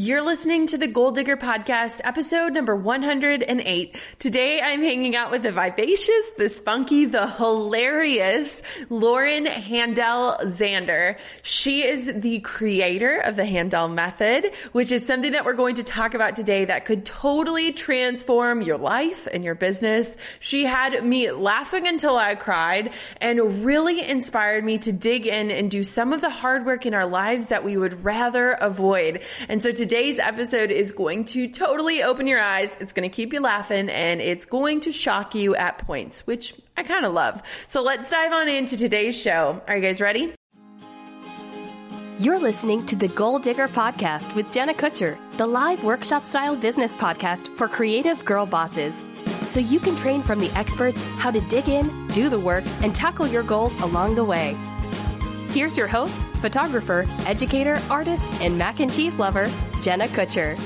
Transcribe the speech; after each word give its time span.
You're 0.00 0.22
listening 0.22 0.68
to 0.68 0.78
the 0.78 0.86
Goal 0.86 1.10
Digger 1.10 1.36
Podcast, 1.36 2.02
episode 2.04 2.54
number 2.54 2.76
108. 2.76 3.96
Today 4.20 4.60
I'm 4.60 4.80
hanging 4.80 5.16
out 5.16 5.32
with 5.32 5.42
the 5.42 5.50
vivacious, 5.50 6.30
the 6.36 6.48
spunky, 6.48 7.06
the 7.06 7.26
hilarious 7.26 8.62
Lauren 8.90 9.44
Handel 9.44 10.36
Zander. 10.44 11.18
She 11.42 11.82
is 11.82 12.12
the 12.14 12.38
creator 12.38 13.18
of 13.18 13.34
the 13.34 13.44
Handel 13.44 13.88
Method, 13.88 14.52
which 14.70 14.92
is 14.92 15.04
something 15.04 15.32
that 15.32 15.44
we're 15.44 15.54
going 15.54 15.74
to 15.74 15.82
talk 15.82 16.14
about 16.14 16.36
today 16.36 16.66
that 16.66 16.84
could 16.84 17.04
totally 17.04 17.72
transform 17.72 18.62
your 18.62 18.78
life 18.78 19.26
and 19.26 19.42
your 19.42 19.56
business. 19.56 20.16
She 20.38 20.64
had 20.64 21.04
me 21.04 21.32
laughing 21.32 21.88
until 21.88 22.16
I 22.16 22.36
cried 22.36 22.92
and 23.20 23.64
really 23.64 24.08
inspired 24.08 24.64
me 24.64 24.78
to 24.78 24.92
dig 24.92 25.26
in 25.26 25.50
and 25.50 25.68
do 25.68 25.82
some 25.82 26.12
of 26.12 26.20
the 26.20 26.30
hard 26.30 26.66
work 26.66 26.86
in 26.86 26.94
our 26.94 27.06
lives 27.06 27.48
that 27.48 27.64
we 27.64 27.76
would 27.76 28.04
rather 28.04 28.52
avoid. 28.52 29.24
And 29.48 29.60
so 29.60 29.72
today 29.72 29.87
today's 29.88 30.18
episode 30.18 30.70
is 30.70 30.92
going 30.92 31.24
to 31.24 31.48
totally 31.48 32.02
open 32.02 32.26
your 32.26 32.42
eyes. 32.42 32.76
It's 32.78 32.92
going 32.92 33.08
to 33.08 33.14
keep 33.16 33.32
you 33.32 33.40
laughing 33.40 33.88
and 33.88 34.20
it's 34.20 34.44
going 34.44 34.82
to 34.82 34.92
shock 34.92 35.34
you 35.34 35.56
at 35.56 35.78
points, 35.78 36.26
which 36.26 36.52
I 36.76 36.82
kind 36.82 37.06
of 37.06 37.14
love. 37.14 37.42
So 37.66 37.82
let's 37.82 38.10
dive 38.10 38.30
on 38.30 38.48
into 38.48 38.76
today's 38.76 39.18
show. 39.18 39.62
Are 39.66 39.78
you 39.78 39.82
guys 39.82 40.02
ready? 40.02 40.34
You're 42.18 42.38
listening 42.38 42.84
to 42.84 42.96
the 42.96 43.08
Goal 43.08 43.38
Digger 43.38 43.66
Podcast 43.66 44.34
with 44.34 44.52
Jenna 44.52 44.74
Kutcher, 44.74 45.16
the 45.38 45.46
live 45.46 45.82
workshop 45.82 46.26
style 46.26 46.54
business 46.54 46.94
podcast 46.94 47.56
for 47.56 47.66
creative 47.66 48.22
girl 48.26 48.44
bosses. 48.44 48.94
So 49.46 49.58
you 49.58 49.80
can 49.80 49.96
train 49.96 50.20
from 50.20 50.38
the 50.38 50.50
experts 50.50 51.02
how 51.12 51.30
to 51.30 51.40
dig 51.48 51.66
in, 51.66 52.08
do 52.08 52.28
the 52.28 52.38
work, 52.38 52.64
and 52.82 52.94
tackle 52.94 53.26
your 53.26 53.42
goals 53.42 53.80
along 53.80 54.16
the 54.16 54.24
way. 54.24 54.54
Here's 55.52 55.78
your 55.78 55.88
host, 55.88 56.20
photographer, 56.38 57.06
educator, 57.26 57.80
artist, 57.90 58.28
and 58.40 58.56
mac 58.56 58.80
and 58.80 58.92
cheese 58.92 59.18
lover, 59.18 59.50
Jenna 59.82 60.06
Kutcher. 60.06 60.56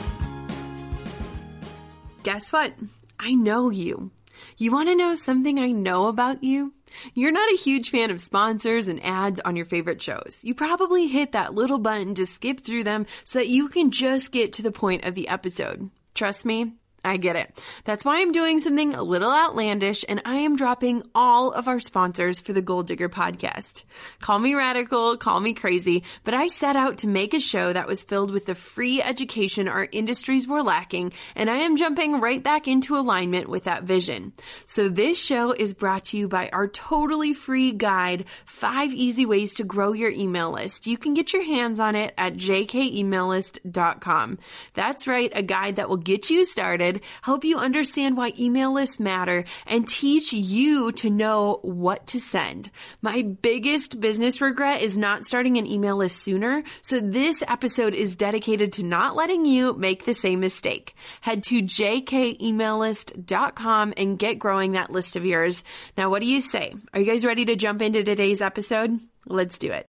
Guess 2.22 2.52
what? 2.52 2.72
I 3.18 3.34
know 3.34 3.70
you. 3.70 4.10
You 4.56 4.70
want 4.72 4.88
to 4.88 4.96
know 4.96 5.14
something 5.14 5.58
I 5.58 5.72
know 5.72 6.06
about 6.06 6.44
you? 6.44 6.72
You're 7.14 7.32
not 7.32 7.52
a 7.52 7.56
huge 7.56 7.90
fan 7.90 8.10
of 8.10 8.20
sponsors 8.20 8.88
and 8.88 9.04
ads 9.04 9.40
on 9.40 9.56
your 9.56 9.64
favorite 9.64 10.02
shows. 10.02 10.40
You 10.42 10.54
probably 10.54 11.06
hit 11.06 11.32
that 11.32 11.54
little 11.54 11.78
button 11.78 12.14
to 12.14 12.26
skip 12.26 12.60
through 12.60 12.84
them 12.84 13.06
so 13.24 13.38
that 13.38 13.48
you 13.48 13.68
can 13.68 13.90
just 13.90 14.32
get 14.32 14.54
to 14.54 14.62
the 14.62 14.72
point 14.72 15.04
of 15.04 15.14
the 15.14 15.28
episode. 15.28 15.90
Trust 16.14 16.44
me, 16.44 16.74
I 17.04 17.16
get 17.16 17.34
it. 17.34 17.60
That's 17.84 18.04
why 18.04 18.20
I'm 18.20 18.30
doing 18.30 18.60
something 18.60 18.94
a 18.94 19.02
little 19.02 19.32
outlandish 19.32 20.04
and 20.08 20.22
I 20.24 20.36
am 20.36 20.54
dropping 20.54 21.02
all 21.16 21.50
of 21.50 21.66
our 21.66 21.80
sponsors 21.80 22.38
for 22.38 22.52
the 22.52 22.62
Goal 22.62 22.84
Digger 22.84 23.08
podcast. 23.08 23.82
Call 24.20 24.38
me 24.38 24.54
radical, 24.54 25.16
call 25.16 25.40
me 25.40 25.52
crazy, 25.52 26.04
but 26.22 26.34
I 26.34 26.46
set 26.46 26.76
out 26.76 26.98
to 26.98 27.08
make 27.08 27.34
a 27.34 27.40
show 27.40 27.72
that 27.72 27.88
was 27.88 28.04
filled 28.04 28.30
with 28.30 28.46
the 28.46 28.54
free 28.54 29.02
education 29.02 29.66
our 29.66 29.88
industries 29.90 30.46
were 30.46 30.62
lacking 30.62 31.12
and 31.34 31.50
I 31.50 31.56
am 31.56 31.76
jumping 31.76 32.20
right 32.20 32.40
back 32.40 32.68
into 32.68 32.96
alignment 32.96 33.48
with 33.48 33.64
that 33.64 33.82
vision. 33.82 34.32
So 34.66 34.88
this 34.88 35.20
show 35.20 35.50
is 35.50 35.74
brought 35.74 36.04
to 36.04 36.16
you 36.16 36.28
by 36.28 36.50
our 36.52 36.68
totally 36.68 37.34
free 37.34 37.72
guide, 37.72 38.26
five 38.46 38.92
easy 38.92 39.26
ways 39.26 39.54
to 39.54 39.64
grow 39.64 39.92
your 39.92 40.10
email 40.10 40.52
list. 40.52 40.86
You 40.86 40.98
can 40.98 41.14
get 41.14 41.32
your 41.32 41.44
hands 41.44 41.80
on 41.80 41.96
it 41.96 42.14
at 42.16 42.34
jkemaillist.com. 42.34 44.38
That's 44.74 45.08
right, 45.08 45.32
a 45.34 45.42
guide 45.42 45.74
that 45.76 45.88
will 45.88 45.96
get 45.96 46.30
you 46.30 46.44
started 46.44 46.91
help 47.22 47.44
you 47.44 47.56
understand 47.56 48.16
why 48.16 48.32
email 48.38 48.72
lists 48.72 49.00
matter, 49.00 49.44
and 49.66 49.88
teach 49.88 50.32
you 50.32 50.92
to 50.92 51.10
know 51.10 51.58
what 51.62 52.06
to 52.08 52.20
send. 52.20 52.70
My 53.00 53.22
biggest 53.22 54.00
business 54.00 54.40
regret 54.40 54.82
is 54.82 54.98
not 54.98 55.24
starting 55.24 55.56
an 55.56 55.66
email 55.66 55.96
list 55.96 56.18
sooner, 56.18 56.62
so 56.80 57.00
this 57.00 57.42
episode 57.46 57.94
is 57.94 58.16
dedicated 58.16 58.72
to 58.74 58.84
not 58.84 59.16
letting 59.16 59.46
you 59.46 59.72
make 59.74 60.04
the 60.04 60.14
same 60.14 60.40
mistake. 60.40 60.94
Head 61.20 61.44
to 61.44 61.62
jkemaillist.com 61.62 63.94
and 63.96 64.18
get 64.18 64.38
growing 64.38 64.72
that 64.72 64.90
list 64.90 65.16
of 65.16 65.24
yours. 65.24 65.64
Now, 65.96 66.10
what 66.10 66.20
do 66.22 66.28
you 66.28 66.40
say? 66.40 66.74
Are 66.92 66.98
you 67.00 67.06
guys 67.06 67.24
ready 67.24 67.44
to 67.46 67.56
jump 67.56 67.82
into 67.82 68.02
today's 68.02 68.42
episode? 68.42 68.98
Let's 69.26 69.58
do 69.58 69.72
it. 69.72 69.86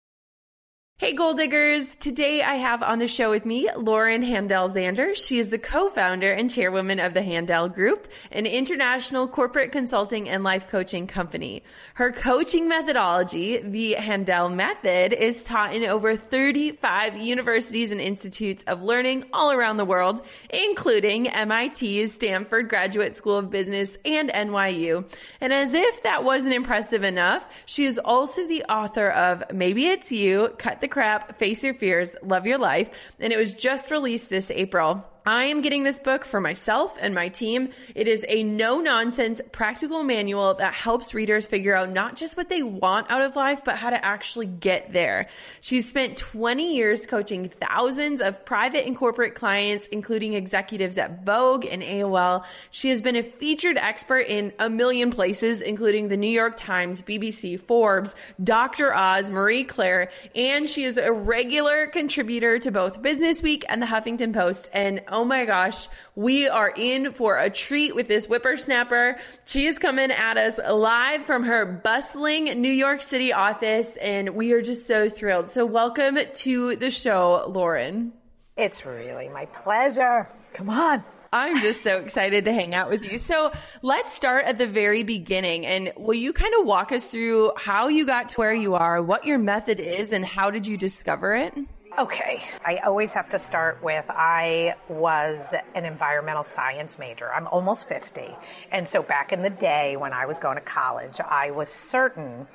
Hey, 0.96 1.12
goal 1.12 1.34
diggers! 1.34 1.96
Today 1.96 2.40
I 2.40 2.54
have 2.54 2.80
on 2.80 3.00
the 3.00 3.08
show 3.08 3.28
with 3.28 3.44
me 3.44 3.68
Lauren 3.76 4.22
Handel 4.22 4.68
Zander. 4.68 5.16
She 5.16 5.40
is 5.40 5.50
the 5.50 5.58
co-founder 5.58 6.30
and 6.30 6.48
chairwoman 6.48 7.00
of 7.00 7.14
the 7.14 7.22
Handel 7.22 7.68
Group, 7.68 8.06
an 8.30 8.46
international 8.46 9.26
corporate 9.26 9.72
consulting 9.72 10.28
and 10.28 10.44
life 10.44 10.68
coaching 10.68 11.08
company. 11.08 11.64
Her 11.94 12.12
coaching 12.12 12.68
methodology, 12.68 13.58
the 13.58 13.94
Handel 13.94 14.48
Method, 14.50 15.12
is 15.12 15.42
taught 15.42 15.74
in 15.74 15.84
over 15.84 16.14
35 16.14 17.16
universities 17.16 17.90
and 17.90 18.00
institutes 18.00 18.62
of 18.68 18.80
learning 18.80 19.24
all 19.32 19.50
around 19.50 19.78
the 19.78 19.84
world, 19.84 20.24
including 20.48 21.24
MIT's 21.24 22.14
Stanford 22.14 22.68
Graduate 22.68 23.16
School 23.16 23.38
of 23.38 23.50
Business 23.50 23.98
and 24.04 24.30
NYU. 24.30 25.04
And 25.40 25.52
as 25.52 25.74
if 25.74 26.04
that 26.04 26.22
wasn't 26.22 26.54
impressive 26.54 27.02
enough, 27.02 27.44
she 27.66 27.84
is 27.84 27.98
also 27.98 28.46
the 28.46 28.62
author 28.66 29.08
of 29.08 29.42
Maybe 29.52 29.88
It's 29.88 30.12
You, 30.12 30.54
Cut 30.56 30.82
the 30.84 30.88
crap, 30.88 31.38
face 31.38 31.64
your 31.64 31.72
fears, 31.72 32.14
love 32.22 32.46
your 32.46 32.58
life. 32.58 32.90
And 33.18 33.32
it 33.32 33.38
was 33.38 33.54
just 33.54 33.90
released 33.90 34.28
this 34.28 34.50
April. 34.50 35.02
I 35.26 35.44
am 35.44 35.62
getting 35.62 35.84
this 35.84 36.00
book 36.00 36.26
for 36.26 36.38
myself 36.38 36.98
and 37.00 37.14
my 37.14 37.28
team. 37.28 37.70
It 37.94 38.08
is 38.08 38.26
a 38.28 38.42
no 38.42 38.80
nonsense 38.80 39.40
practical 39.52 40.04
manual 40.04 40.52
that 40.54 40.74
helps 40.74 41.14
readers 41.14 41.46
figure 41.46 41.74
out 41.74 41.90
not 41.90 42.16
just 42.16 42.36
what 42.36 42.50
they 42.50 42.62
want 42.62 43.10
out 43.10 43.22
of 43.22 43.34
life, 43.34 43.62
but 43.64 43.76
how 43.78 43.88
to 43.88 44.04
actually 44.04 44.44
get 44.44 44.92
there. 44.92 45.30
She's 45.62 45.88
spent 45.88 46.18
20 46.18 46.76
years 46.76 47.06
coaching 47.06 47.48
thousands 47.48 48.20
of 48.20 48.44
private 48.44 48.86
and 48.86 48.94
corporate 48.94 49.34
clients, 49.34 49.86
including 49.86 50.34
executives 50.34 50.98
at 50.98 51.24
Vogue 51.24 51.64
and 51.64 51.82
AOL. 51.82 52.44
She 52.70 52.90
has 52.90 53.00
been 53.00 53.16
a 53.16 53.22
featured 53.22 53.78
expert 53.78 54.26
in 54.26 54.52
a 54.58 54.68
million 54.68 55.10
places, 55.10 55.62
including 55.62 56.08
the 56.08 56.18
New 56.18 56.28
York 56.28 56.58
Times, 56.58 57.00
BBC, 57.00 57.58
Forbes, 57.58 58.14
Dr. 58.42 58.94
Oz, 58.94 59.30
Marie 59.30 59.64
Claire, 59.64 60.10
and 60.34 60.68
she 60.68 60.84
is 60.84 60.98
a 60.98 61.10
regular 61.10 61.86
contributor 61.86 62.58
to 62.58 62.70
both 62.70 63.00
Business 63.00 63.42
Week 63.42 63.64
and 63.70 63.80
the 63.80 63.86
Huffington 63.86 64.34
Post. 64.34 64.68
And 64.74 65.00
oh 65.14 65.24
my 65.24 65.44
gosh, 65.44 65.88
we 66.16 66.48
are 66.48 66.72
in 66.76 67.12
for 67.12 67.38
a 67.38 67.48
treat 67.48 67.94
with 67.94 68.08
this 68.08 68.26
whippersnapper. 68.26 69.16
She 69.46 69.66
is 69.66 69.78
coming 69.78 70.10
at 70.10 70.36
us 70.36 70.58
live 70.58 71.24
from 71.24 71.44
her 71.44 71.64
bustling 71.64 72.60
New 72.60 72.72
York 72.72 73.00
City 73.00 73.32
office, 73.32 73.96
and 73.96 74.30
we 74.30 74.52
are 74.52 74.60
just 74.60 74.88
so 74.88 75.08
thrilled. 75.08 75.48
So, 75.48 75.64
welcome 75.66 76.18
to 76.18 76.74
the 76.74 76.90
show, 76.90 77.44
Lauren. 77.46 78.12
It's 78.56 78.84
really 78.84 79.28
my 79.28 79.46
pleasure. 79.46 80.28
Come 80.52 80.70
on. 80.70 81.04
I'm 81.32 81.60
just 81.60 81.82
so 81.82 81.98
excited 81.98 82.44
to 82.44 82.52
hang 82.52 82.74
out 82.74 82.90
with 82.90 83.10
you. 83.10 83.18
So 83.18 83.50
let's 83.82 84.12
start 84.12 84.44
at 84.44 84.56
the 84.56 84.68
very 84.68 85.02
beginning. 85.02 85.66
And 85.66 85.92
will 85.96 86.14
you 86.14 86.32
kind 86.32 86.54
of 86.60 86.64
walk 86.64 86.92
us 86.92 87.06
through 87.08 87.50
how 87.56 87.88
you 87.88 88.06
got 88.06 88.28
to 88.30 88.36
where 88.36 88.54
you 88.54 88.76
are, 88.76 89.02
what 89.02 89.24
your 89.24 89.38
method 89.38 89.80
is, 89.80 90.12
and 90.12 90.24
how 90.24 90.52
did 90.52 90.64
you 90.64 90.76
discover 90.76 91.34
it? 91.34 91.52
Okay, 91.96 92.42
I 92.64 92.78
always 92.78 93.12
have 93.12 93.28
to 93.28 93.38
start 93.38 93.80
with 93.80 94.04
I 94.08 94.74
was 94.88 95.54
an 95.76 95.84
environmental 95.84 96.42
science 96.42 96.98
major. 96.98 97.32
I'm 97.32 97.46
almost 97.46 97.88
50. 97.88 98.34
And 98.72 98.88
so 98.88 99.00
back 99.00 99.32
in 99.32 99.42
the 99.42 99.50
day 99.50 99.96
when 99.96 100.12
I 100.12 100.26
was 100.26 100.40
going 100.40 100.56
to 100.56 100.64
college, 100.64 101.20
I 101.20 101.52
was 101.52 101.68
certain 101.68 102.48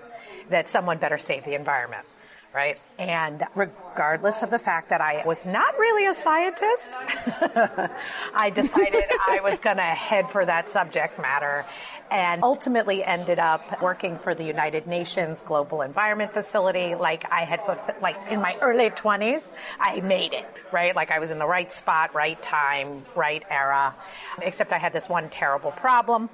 that 0.50 0.68
someone 0.68 0.97
better 0.97 1.18
save 1.18 1.45
the 1.45 1.56
environment 1.56 2.06
right? 2.51 2.81
And 2.97 3.45
regardless 3.56 4.41
of 4.41 4.50
the 4.50 4.57
fact 4.57 4.89
that 4.89 5.01
I 5.01 5.24
was 5.24 5.45
not 5.45 5.77
really 5.77 6.07
a 6.07 6.15
scientist, 6.15 6.92
I 8.33 8.51
decided 8.53 9.03
I 9.27 9.39
was 9.44 9.59
going 9.59 9.77
to 9.77 9.83
head 9.83 10.31
for 10.31 10.44
that 10.45 10.68
subject 10.68 11.19
matter 11.19 11.63
and 12.11 12.44
ultimately 12.44 13.03
ended 13.03 13.39
up 13.39 13.81
working 13.81 14.17
for 14.17 14.33
the 14.33 14.44
United 14.44 14.88
Nations 14.88 15.41
Global 15.41 15.81
Environment 15.81 16.31
Facility. 16.31 16.95
Like 16.95 17.31
I 17.31 17.45
had, 17.45 17.61
like 18.01 18.17
in 18.29 18.41
my 18.41 18.57
early 18.61 18.89
20s, 18.89 19.53
I 19.79 20.00
made 20.01 20.33
it, 20.33 20.47
right? 20.71 20.95
Like 20.95 21.11
I 21.11 21.19
was 21.19 21.31
in 21.31 21.39
the 21.39 21.47
right 21.47 21.71
spot, 21.71 22.15
right 22.15 22.41
time, 22.41 23.06
right 23.15 23.44
era, 23.50 23.95
except 24.41 24.71
I 24.71 24.77
had 24.77 24.94
this 24.94 25.07
one 25.07 25.29
terrible 25.29 25.71
problem. 25.71 26.29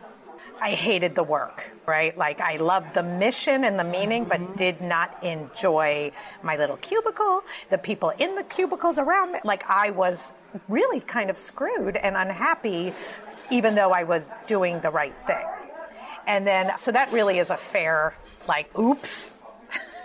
I 0.62 0.72
hated 0.72 1.16
the 1.16 1.24
work, 1.24 1.66
right? 1.86 2.18
Like 2.18 2.40
I 2.40 2.58
loved 2.58 2.94
the 2.94 3.04
mission 3.04 3.66
and 3.66 3.78
the 3.78 3.84
meaning, 3.84 4.24
but 4.24 4.56
did 4.56 4.80
not 4.80 5.24
enjoy 5.24 6.14
my 6.44 6.56
little 6.56 6.78
cubicle, 6.78 7.44
the 7.70 7.78
people 7.78 8.12
in 8.18 8.36
the 8.36 8.44
cubicles 8.44 8.98
around 8.98 9.34
me. 9.34 9.40
Like 9.44 9.70
I 9.70 9.92
was 9.92 10.34
really 10.70 11.02
kind 11.02 11.30
of 11.30 11.38
screwed 11.38 11.98
and 11.98 12.16
unhappy, 12.16 12.94
even 13.52 13.76
though 13.76 13.92
I 13.92 14.04
was 14.04 14.34
doing 14.48 14.80
the 14.80 14.92
right 14.92 15.14
thing. 15.28 15.46
And 16.28 16.46
then, 16.46 16.78
so 16.78 16.92
that 16.92 17.12
really 17.12 17.40
is 17.40 17.50
a 17.50 17.58
fair, 17.58 18.16
like, 18.48 18.78
oops. 18.78 19.36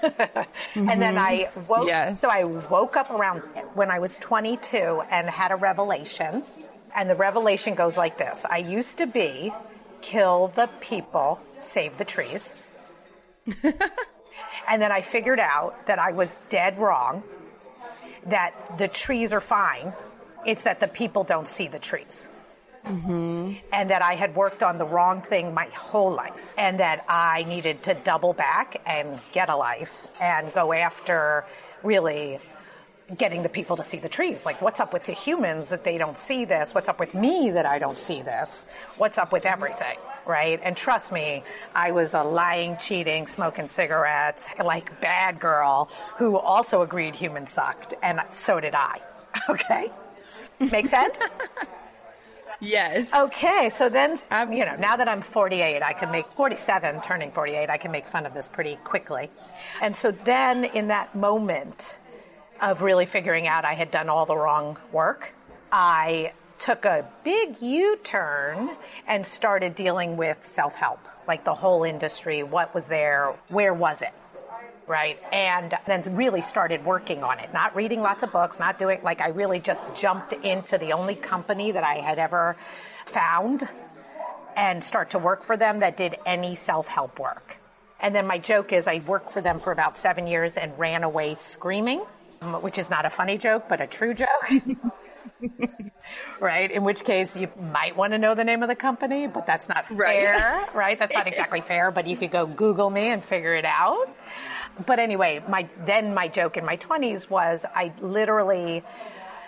mm-hmm. 0.03 0.89
And 0.89 1.01
then 1.01 1.19
I 1.19 1.51
woke, 1.69 1.87
yes. 1.87 2.21
so 2.21 2.29
I 2.29 2.45
woke 2.45 2.97
up 2.97 3.11
around 3.11 3.41
when 3.75 3.91
I 3.91 3.99
was 3.99 4.19
22 4.19 5.03
and 5.11 5.29
had 5.29 5.51
a 5.53 5.57
revelation. 5.57 6.43
And 6.95 7.09
the 7.09 7.15
revelation 7.15 7.75
goes 7.75 7.97
like 7.97 8.19
this. 8.19 8.45
I 8.49 8.59
used 8.59 8.99
to 8.99 9.07
be 9.07 9.53
kill 10.03 10.49
the 10.57 10.69
people, 10.81 11.39
save 11.61 11.99
the 11.99 12.05
trees. 12.05 12.61
and 13.63 14.83
then 14.83 14.93
I 14.93 15.01
figured 15.01 15.41
out 15.41 15.87
that 15.87 15.99
I 15.99 16.13
was 16.13 16.35
dead 16.49 16.79
wrong, 16.79 17.23
that 18.27 18.79
the 18.79 18.89
trees 18.89 19.33
are 19.33 19.41
fine. 19.41 19.93
It's 20.47 20.63
that 20.63 20.81
the 20.81 20.89
people 20.89 21.25
don't 21.25 21.47
see 21.47 21.69
the 21.69 21.79
trees. 21.79 22.29
Mm-hmm. 22.87 23.53
And 23.73 23.91
that 23.91 24.03
I 24.03 24.15
had 24.15 24.35
worked 24.35 24.63
on 24.63 24.79
the 24.79 24.87
wrong 24.87 25.23
thing 25.23 25.53
my 25.55 25.67
whole 25.67 26.13
life. 26.13 26.55
And 26.57 26.81
that 26.81 27.05
I 27.09 27.45
needed 27.45 27.83
to 27.85 27.95
double 27.95 28.33
back 28.33 28.81
and 28.87 29.19
get 29.33 29.49
a 29.49 29.57
life 29.57 30.07
and 30.21 30.53
go 30.53 30.73
after 30.73 31.45
really 31.83 32.39
getting 33.17 33.43
the 33.43 33.49
people 33.49 33.77
to 33.77 33.83
see 33.83 33.99
the 33.99 34.09
trees. 34.09 34.47
Like, 34.47 34.63
what's 34.63 34.81
up 34.81 34.93
with 34.93 35.05
the 35.05 35.13
humans 35.13 35.69
that 35.69 35.85
they 35.85 35.99
don't 35.99 36.17
see 36.17 36.45
this? 36.45 36.75
What's 36.75 36.89
up 36.89 37.01
with 37.01 37.15
me 37.15 37.51
that 37.51 37.67
I 37.67 37.79
don't 37.79 37.99
see 37.99 38.23
this? 38.23 38.67
What's 38.99 39.19
up 39.19 39.33
with 39.33 39.47
everything? 39.47 39.99
Right? 40.27 40.61
And 40.63 40.77
trust 40.77 41.11
me, 41.11 41.43
I 41.75 41.93
was 41.93 42.15
a 42.15 42.23
lying, 42.23 42.77
cheating, 42.77 43.27
smoking 43.27 43.69
cigarettes, 43.69 44.47
like 44.63 45.01
bad 45.01 45.41
girl 45.41 45.91
who 46.17 46.39
also 46.39 46.83
agreed 46.83 47.15
humans 47.15 47.51
sucked. 47.51 47.95
And 48.03 48.21
so 48.33 48.61
did 48.61 48.75
I. 48.75 49.01
Okay? 49.49 49.91
Make 50.59 50.89
sense? 50.89 51.17
Yes. 52.61 53.13
Okay, 53.13 53.71
so 53.71 53.89
then, 53.89 54.17
you 54.53 54.65
know, 54.65 54.77
now 54.77 54.97
that 54.97 55.09
I'm 55.09 55.23
48, 55.23 55.83
I 55.83 55.93
can 55.95 56.11
make 56.11 56.27
47, 56.27 57.01
turning 57.03 57.33
48, 57.33 57.71
I 57.71 57.79
can 57.79 57.91
make 57.91 58.07
fun 58.07 58.27
of 58.27 58.35
this 58.35 58.49
pretty 58.49 58.77
quickly. 58.85 59.31
And 59.81 59.97
so 59.97 60.11
then 60.11 60.65
in 60.65 60.89
that 60.89 61.15
moment, 61.15 61.99
of 62.61 62.83
really 62.83 63.07
figuring 63.07 63.47
out 63.47 63.65
I 63.65 63.75
had 63.75 63.91
done 63.91 64.09
all 64.09 64.27
the 64.27 64.37
wrong 64.37 64.77
work. 64.93 65.33
I 65.73 66.33
took 66.59 66.85
a 66.85 67.09
big 67.25 67.61
U 67.63 67.97
turn 68.03 68.71
and 69.07 69.27
started 69.27 69.75
dealing 69.75 70.17
with 70.17 70.45
self 70.45 70.75
help, 70.75 71.01
like 71.27 71.45
the 71.45 71.55
whole 71.55 71.85
industry. 71.85 72.43
What 72.43 72.75
was 72.75 72.87
there? 72.87 73.35
Where 73.49 73.73
was 73.73 74.03
it? 74.03 74.13
Right. 74.91 75.21
And 75.33 75.79
then 75.87 76.03
really 76.17 76.41
started 76.41 76.85
working 76.85 77.23
on 77.23 77.39
it, 77.39 77.53
not 77.55 77.77
reading 77.77 78.03
lots 78.03 78.25
of 78.25 78.33
books, 78.33 78.59
not 78.59 78.77
doing, 78.77 78.99
like, 79.05 79.21
I 79.21 79.29
really 79.29 79.61
just 79.61 79.85
jumped 79.95 80.33
into 80.33 80.79
the 80.79 80.95
only 80.95 81.15
company 81.15 81.71
that 81.71 81.85
I 81.85 82.01
had 82.01 82.19
ever 82.19 82.57
found 83.07 83.69
and 84.57 84.83
start 84.83 85.11
to 85.11 85.21
work 85.21 85.45
for 85.45 85.57
them 85.57 85.79
that 85.79 85.97
did 85.97 86.17
any 86.27 86.57
self 86.57 86.89
help 86.89 87.21
work. 87.21 87.59
And 88.01 88.13
then 88.17 88.27
my 88.27 88.39
joke 88.39 88.73
is 88.73 88.89
I 88.89 89.01
worked 89.07 89.31
for 89.31 89.41
them 89.41 89.61
for 89.61 89.71
about 89.71 89.97
seven 89.97 90.27
years 90.27 90.57
and 90.57 90.77
ran 90.77 91.05
away 91.05 91.35
screaming 91.35 92.03
um, 92.43 92.55
which 92.55 92.79
is 92.79 92.91
not 92.91 93.05
a 93.07 93.11
funny 93.11 93.39
joke, 93.39 93.67
but 93.69 93.81
a 93.81 93.87
true 93.87 94.15
joke. 94.15 94.29
right? 96.41 96.71
In 96.71 96.85
which 96.85 97.05
case 97.05 97.37
you 97.37 97.49
might 97.61 97.97
want 97.97 98.13
to 98.13 98.19
know 98.19 98.35
the 98.35 98.45
name 98.45 98.63
of 98.63 98.69
the 98.69 98.75
company, 98.75 99.27
but 99.27 99.47
that's 99.47 99.69
not 99.69 99.87
fair, 99.87 99.97
right? 99.97 100.75
right? 100.75 100.99
That's 100.99 101.13
not 101.13 101.27
exactly 101.27 101.61
fair, 101.61 101.91
but 101.91 102.07
you 102.07 102.17
could 102.17 102.31
go 102.31 102.47
Google 102.47 102.91
me 102.91 103.09
and 103.09 103.23
figure 103.23 103.55
it 103.55 103.65
out. 103.65 104.09
But 104.87 104.99
anyway, 104.99 105.43
my, 105.49 105.69
then 105.85 106.15
my 106.15 106.29
joke 106.29 106.57
in 106.57 106.65
my 106.65 106.77
twenties 106.77 107.29
was 107.29 107.65
I 107.75 107.93
literally 108.01 108.83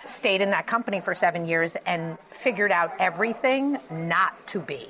stayed 0.05 0.41
in 0.41 0.49
that 0.51 0.67
company 0.67 0.99
for 0.99 1.13
seven 1.13 1.47
years 1.47 1.77
and 1.85 2.17
figured 2.29 2.71
out 2.71 2.91
everything 2.99 3.77
not 3.89 4.47
to 4.47 4.59
be 4.59 4.87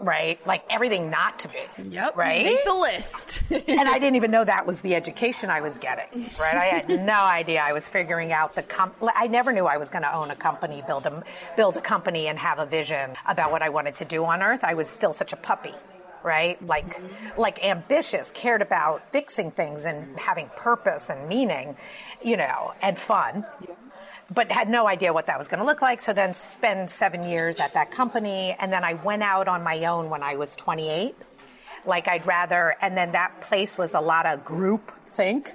right? 0.00 0.44
Like 0.46 0.64
everything 0.70 1.10
not 1.10 1.40
to 1.40 1.48
be. 1.48 1.58
Yep. 1.90 2.16
Right? 2.16 2.44
Make 2.44 2.64
the 2.64 2.74
list. 2.74 3.42
and 3.50 3.88
I 3.88 3.98
didn't 3.98 4.16
even 4.16 4.30
know 4.30 4.44
that 4.44 4.66
was 4.66 4.80
the 4.80 4.94
education 4.94 5.50
I 5.50 5.60
was 5.60 5.78
getting, 5.78 6.24
right? 6.40 6.54
I 6.54 6.64
had 6.66 6.88
no 6.88 7.20
idea. 7.20 7.60
I 7.60 7.72
was 7.72 7.88
figuring 7.88 8.32
out 8.32 8.54
the 8.54 8.62
com- 8.62 8.92
I 9.14 9.26
never 9.26 9.52
knew 9.52 9.66
I 9.66 9.76
was 9.76 9.90
going 9.90 10.02
to 10.02 10.14
own 10.14 10.30
a 10.30 10.36
company, 10.36 10.82
build 10.86 11.06
a, 11.06 11.22
build 11.56 11.76
a 11.76 11.80
company 11.80 12.28
and 12.28 12.38
have 12.38 12.58
a 12.58 12.66
vision 12.66 13.10
about 13.26 13.50
what 13.50 13.62
I 13.62 13.68
wanted 13.70 13.96
to 13.96 14.04
do 14.04 14.24
on 14.24 14.42
earth. 14.42 14.64
I 14.64 14.74
was 14.74 14.88
still 14.88 15.12
such 15.12 15.32
a 15.32 15.36
puppy. 15.36 15.74
Right? 16.28 16.60
Like, 16.64 17.00
like 17.38 17.64
ambitious, 17.64 18.30
cared 18.30 18.60
about 18.60 19.10
fixing 19.12 19.50
things 19.50 19.86
and 19.86 20.18
having 20.18 20.50
purpose 20.56 21.08
and 21.08 21.26
meaning, 21.26 21.74
you 22.22 22.36
know, 22.36 22.74
and 22.82 22.98
fun 22.98 23.46
but 24.30 24.52
had 24.52 24.68
no 24.68 24.86
idea 24.86 25.12
what 25.12 25.26
that 25.26 25.38
was 25.38 25.48
going 25.48 25.60
to 25.60 25.64
look 25.64 25.80
like. 25.80 26.00
So 26.02 26.12
then 26.12 26.34
spend 26.34 26.90
seven 26.90 27.24
years 27.24 27.60
at 27.60 27.74
that 27.74 27.90
company. 27.90 28.54
And 28.58 28.72
then 28.72 28.84
I 28.84 28.94
went 28.94 29.22
out 29.22 29.48
on 29.48 29.62
my 29.62 29.86
own 29.86 30.10
when 30.10 30.22
I 30.22 30.36
was 30.36 30.54
28. 30.56 31.14
Like 31.86 32.08
I'd 32.08 32.26
rather, 32.26 32.76
and 32.82 32.96
then 32.96 33.12
that 33.12 33.40
place 33.40 33.78
was 33.78 33.94
a 33.94 34.00
lot 34.00 34.26
of 34.26 34.44
group 34.44 34.92
think. 35.06 35.54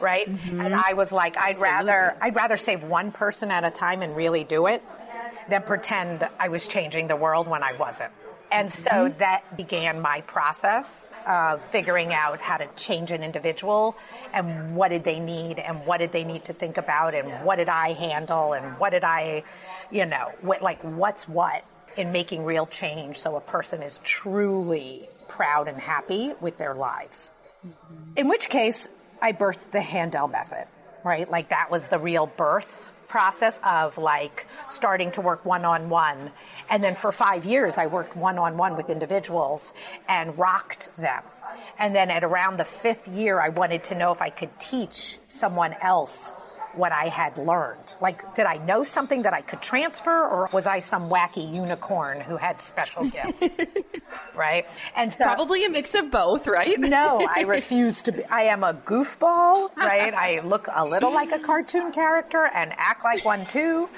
Right. 0.00 0.30
Mm-hmm. 0.30 0.60
And 0.60 0.74
I 0.74 0.92
was 0.92 1.10
like, 1.10 1.36
I'd 1.36 1.56
Absolutely. 1.56 1.72
rather, 1.72 2.16
I'd 2.20 2.36
rather 2.36 2.56
save 2.56 2.84
one 2.84 3.10
person 3.10 3.50
at 3.50 3.64
a 3.64 3.70
time 3.70 4.02
and 4.02 4.14
really 4.14 4.44
do 4.44 4.66
it 4.66 4.82
than 5.48 5.62
pretend 5.62 6.28
I 6.38 6.48
was 6.48 6.68
changing 6.68 7.08
the 7.08 7.16
world 7.16 7.48
when 7.48 7.62
I 7.62 7.72
wasn't. 7.78 8.12
And 8.56 8.72
so 8.72 8.90
mm-hmm. 8.90 9.18
that 9.18 9.54
began 9.54 10.00
my 10.00 10.22
process 10.22 11.12
of 11.26 11.62
figuring 11.66 12.14
out 12.14 12.40
how 12.40 12.56
to 12.56 12.66
change 12.74 13.12
an 13.12 13.22
individual 13.22 13.96
and 14.32 14.74
what 14.74 14.88
did 14.88 15.04
they 15.04 15.20
need 15.20 15.58
and 15.58 15.84
what 15.84 15.98
did 15.98 16.12
they 16.12 16.24
need 16.24 16.46
to 16.46 16.54
think 16.54 16.78
about 16.78 17.14
and 17.14 17.44
what 17.44 17.56
did 17.56 17.68
I 17.68 17.92
handle 17.92 18.54
and 18.54 18.78
what 18.78 18.90
did 18.90 19.04
I, 19.04 19.44
you 19.90 20.06
know, 20.06 20.32
what, 20.40 20.62
like 20.62 20.80
what's 20.80 21.28
what 21.28 21.64
in 21.98 22.12
making 22.12 22.44
real 22.44 22.66
change 22.66 23.16
so 23.16 23.36
a 23.36 23.42
person 23.42 23.82
is 23.82 24.00
truly 24.02 25.06
proud 25.28 25.68
and 25.68 25.78
happy 25.78 26.32
with 26.40 26.56
their 26.56 26.74
lives. 26.74 27.30
Mm-hmm. 27.66 28.12
In 28.16 28.28
which 28.28 28.48
case, 28.48 28.88
I 29.20 29.32
birthed 29.32 29.70
the 29.70 29.82
Handel 29.82 30.28
method, 30.28 30.66
right? 31.04 31.30
Like 31.30 31.50
that 31.50 31.70
was 31.70 31.86
the 31.88 31.98
real 31.98 32.26
birth 32.26 32.85
process 33.16 33.58
of 33.64 33.96
like 33.96 34.46
starting 34.68 35.10
to 35.10 35.22
work 35.22 35.42
one 35.46 35.64
on 35.64 35.88
one. 35.88 36.30
And 36.68 36.84
then 36.84 36.94
for 36.94 37.10
five 37.10 37.46
years, 37.46 37.78
I 37.78 37.86
worked 37.86 38.14
one 38.14 38.36
on 38.36 38.58
one 38.58 38.76
with 38.76 38.90
individuals 38.90 39.72
and 40.06 40.36
rocked 40.36 40.94
them. 40.98 41.22
And 41.78 41.94
then 41.94 42.10
at 42.10 42.24
around 42.24 42.58
the 42.58 42.66
fifth 42.66 43.08
year, 43.08 43.40
I 43.40 43.48
wanted 43.48 43.84
to 43.84 43.94
know 43.94 44.12
if 44.12 44.20
I 44.20 44.28
could 44.28 44.50
teach 44.60 45.18
someone 45.28 45.74
else 45.80 46.34
what 46.76 46.92
I 46.92 47.08
had 47.08 47.38
learned. 47.38 47.96
Like, 48.00 48.34
did 48.34 48.46
I 48.46 48.56
know 48.58 48.82
something 48.84 49.22
that 49.22 49.32
I 49.34 49.40
could 49.40 49.62
transfer 49.62 50.10
or 50.10 50.48
was 50.52 50.66
I 50.66 50.80
some 50.80 51.08
wacky 51.08 51.52
unicorn 51.54 52.20
who 52.20 52.36
had 52.36 52.60
special 52.62 53.04
gifts? 53.10 53.42
right? 54.34 54.66
And 54.96 55.12
so, 55.12 55.24
probably 55.24 55.64
a 55.64 55.70
mix 55.70 55.94
of 55.94 56.10
both, 56.10 56.46
right? 56.46 56.78
no, 56.78 57.26
I 57.28 57.40
refuse 57.46 58.02
to 58.02 58.12
be. 58.12 58.24
I 58.24 58.42
am 58.42 58.64
a 58.64 58.74
goofball, 58.74 59.74
right? 59.76 60.14
I 60.14 60.40
look 60.40 60.68
a 60.72 60.84
little 60.84 61.12
like 61.12 61.32
a 61.32 61.38
cartoon 61.38 61.92
character 61.92 62.44
and 62.52 62.72
act 62.76 63.04
like 63.04 63.24
one 63.24 63.44
too, 63.46 63.88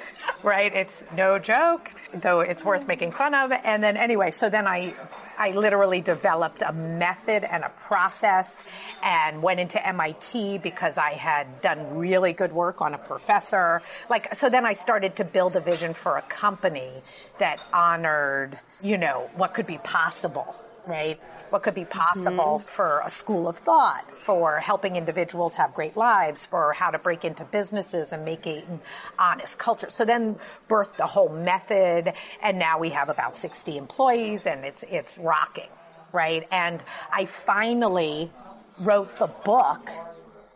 right? 0.42 0.72
It's 0.74 1.04
no 1.16 1.38
joke, 1.38 1.90
though 2.14 2.40
it's 2.40 2.64
worth 2.64 2.86
making 2.86 3.12
fun 3.12 3.34
of. 3.34 3.52
And 3.52 3.82
then 3.82 3.96
anyway, 3.96 4.30
so 4.30 4.48
then 4.48 4.66
I 4.66 4.94
I 5.38 5.52
literally 5.52 6.00
developed 6.00 6.62
a 6.62 6.72
method 6.72 7.44
and 7.44 7.62
a 7.62 7.68
process 7.68 8.64
and 9.04 9.40
went 9.40 9.60
into 9.60 9.84
MIT 9.86 10.58
because 10.58 10.98
I 10.98 11.10
had 11.12 11.60
done 11.60 11.96
really 11.96 12.32
good 12.32 12.52
work 12.52 12.67
work 12.68 12.82
on 12.82 12.92
a 12.92 12.98
professor. 12.98 13.80
Like, 14.10 14.34
so 14.34 14.50
then 14.50 14.66
I 14.66 14.74
started 14.74 15.16
to 15.16 15.24
build 15.24 15.56
a 15.56 15.60
vision 15.60 15.94
for 15.94 16.18
a 16.18 16.22
company 16.22 16.92
that 17.38 17.58
honored, 17.72 18.58
you 18.82 18.98
know, 18.98 19.30
what 19.36 19.54
could 19.54 19.66
be 19.66 19.78
possible, 19.78 20.54
right? 20.86 21.18
What 21.48 21.62
could 21.62 21.72
be 21.74 21.86
possible 21.86 22.58
mm-hmm. 22.58 22.76
for 22.76 23.00
a 23.06 23.08
school 23.08 23.48
of 23.48 23.56
thought, 23.56 24.04
for 24.12 24.58
helping 24.58 24.96
individuals 24.96 25.54
have 25.54 25.72
great 25.72 25.96
lives, 25.96 26.44
for 26.44 26.74
how 26.74 26.90
to 26.90 26.98
break 26.98 27.24
into 27.24 27.42
businesses 27.46 28.12
and 28.12 28.26
make 28.26 28.44
an 28.44 28.80
honest 29.18 29.58
culture. 29.58 29.88
So 29.88 30.04
then 30.04 30.36
birthed 30.68 30.96
the 30.98 31.06
whole 31.06 31.30
method, 31.30 32.12
and 32.42 32.58
now 32.58 32.78
we 32.78 32.90
have 32.90 33.08
about 33.08 33.34
60 33.34 33.78
employees, 33.78 34.44
and 34.44 34.62
it's 34.66 34.84
it's 34.98 35.16
rocking, 35.16 35.72
right? 36.12 36.46
And 36.52 36.82
I 37.10 37.24
finally 37.24 38.30
wrote 38.78 39.16
the 39.16 39.28
book 39.52 39.88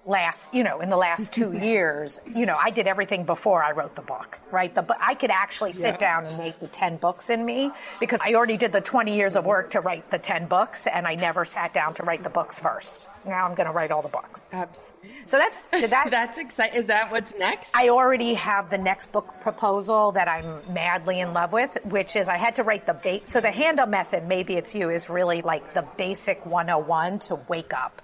last, 0.04 0.52
you 0.54 0.64
know, 0.64 0.80
in 0.80 0.90
the 0.90 0.97
last 0.97 1.32
two 1.32 1.52
years, 1.62 2.21
you 2.35 2.47
know, 2.47 2.56
I 2.56 2.71
did 2.71 2.87
everything 2.87 3.25
before 3.25 3.62
I 3.62 3.73
wrote 3.73 3.94
the 3.94 4.02
book, 4.02 4.38
right? 4.50 4.75
The 4.75 4.85
I 5.00 5.14
could 5.14 5.30
actually 5.30 5.73
sit 5.73 5.82
yeah. 5.82 5.97
down 5.97 6.26
and 6.26 6.38
make 6.38 6.59
the 6.59 6.68
10 6.68 6.97
books 6.97 7.30
in 7.30 7.44
me 7.44 7.71
because 8.00 8.21
I 8.23 8.35
already 8.35 8.56
did 8.56 8.73
the 8.73 8.80
20 8.80 9.16
years 9.16 9.37
of 9.37 9.44
work 9.44 9.71
to 9.71 9.80
write 9.80 10.11
the 10.11 10.18
10 10.18 10.47
books 10.47 10.87
and 10.87 11.06
I 11.06 11.14
never 11.14 11.44
sat 11.44 11.73
down 11.73 11.94
to 11.94 12.02
write 12.02 12.23
the 12.23 12.30
books 12.30 12.59
first. 12.59 13.09
Now 13.25 13.47
I'm 13.47 13.54
going 13.54 13.66
to 13.66 13.73
write 13.73 13.92
all 13.92 14.02
the 14.02 14.09
books. 14.09 14.49
Absolutely. 14.52 14.92
So 15.26 15.38
that's 15.38 15.64
that. 15.71 16.09
that's 16.11 16.38
exciting. 16.38 16.80
Is 16.80 16.87
that 16.88 17.11
what's 17.12 17.32
next? 17.38 17.75
I 17.75 17.90
already 17.90 18.35
have 18.35 18.71
the 18.71 18.78
next 18.78 19.12
book 19.12 19.40
proposal 19.40 20.12
that 20.12 20.28
I'm 20.28 20.61
madly 20.73 21.21
in 21.21 21.32
love 21.32 21.52
with, 21.52 21.78
which 21.85 22.16
is 22.16 22.28
I 22.28 22.37
had 22.37 22.56
to 22.56 22.64
write 22.64 22.87
the 22.87 22.94
base. 22.94 23.30
So 23.30 23.40
the 23.40 23.50
Handel 23.50 23.87
method, 23.87 24.26
maybe 24.26 24.54
it's 24.54 24.75
you, 24.75 24.90
is 24.90 25.09
really 25.09 25.42
like 25.42 25.75
the 25.75 25.87
basic 25.97 26.44
101 26.44 27.21
to 27.21 27.37
wake 27.49 27.73
up 27.73 28.02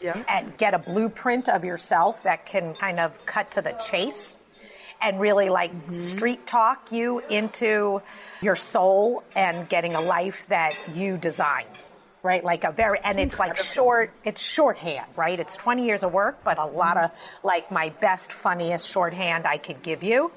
yeah. 0.00 0.22
and 0.28 0.56
get 0.56 0.74
a 0.74 0.78
blueprint 0.78 1.48
of 1.48 1.64
yourself 1.64 2.22
that 2.24 2.46
can 2.46 2.74
kind 2.74 3.00
of 3.00 3.24
cut 3.26 3.52
to 3.52 3.62
the 3.62 3.72
chase 3.72 4.38
and 5.00 5.20
really 5.20 5.48
like 5.48 5.72
mm-hmm. 5.72 5.92
street 5.92 6.46
talk 6.46 6.90
you 6.90 7.20
into 7.30 8.02
your 8.40 8.56
soul 8.56 9.22
and 9.34 9.68
getting 9.68 9.94
a 9.94 10.00
life 10.00 10.46
that 10.48 10.74
you 10.94 11.16
designed 11.16 11.66
right? 12.22 12.42
Like 12.42 12.64
a 12.64 12.72
very, 12.72 12.98
and 13.02 13.18
it's 13.20 13.38
like 13.38 13.56
short, 13.56 14.10
it's 14.24 14.42
shorthand, 14.42 15.06
right? 15.16 15.38
It's 15.38 15.56
20 15.56 15.86
years 15.86 16.02
of 16.02 16.12
work, 16.12 16.42
but 16.44 16.58
a 16.58 16.66
lot 16.66 16.96
of 16.96 17.10
like 17.44 17.70
my 17.70 17.90
best, 18.00 18.32
funniest 18.32 18.88
shorthand 18.88 19.46
I 19.46 19.56
could 19.56 19.82
give 19.82 20.02
you. 20.02 20.32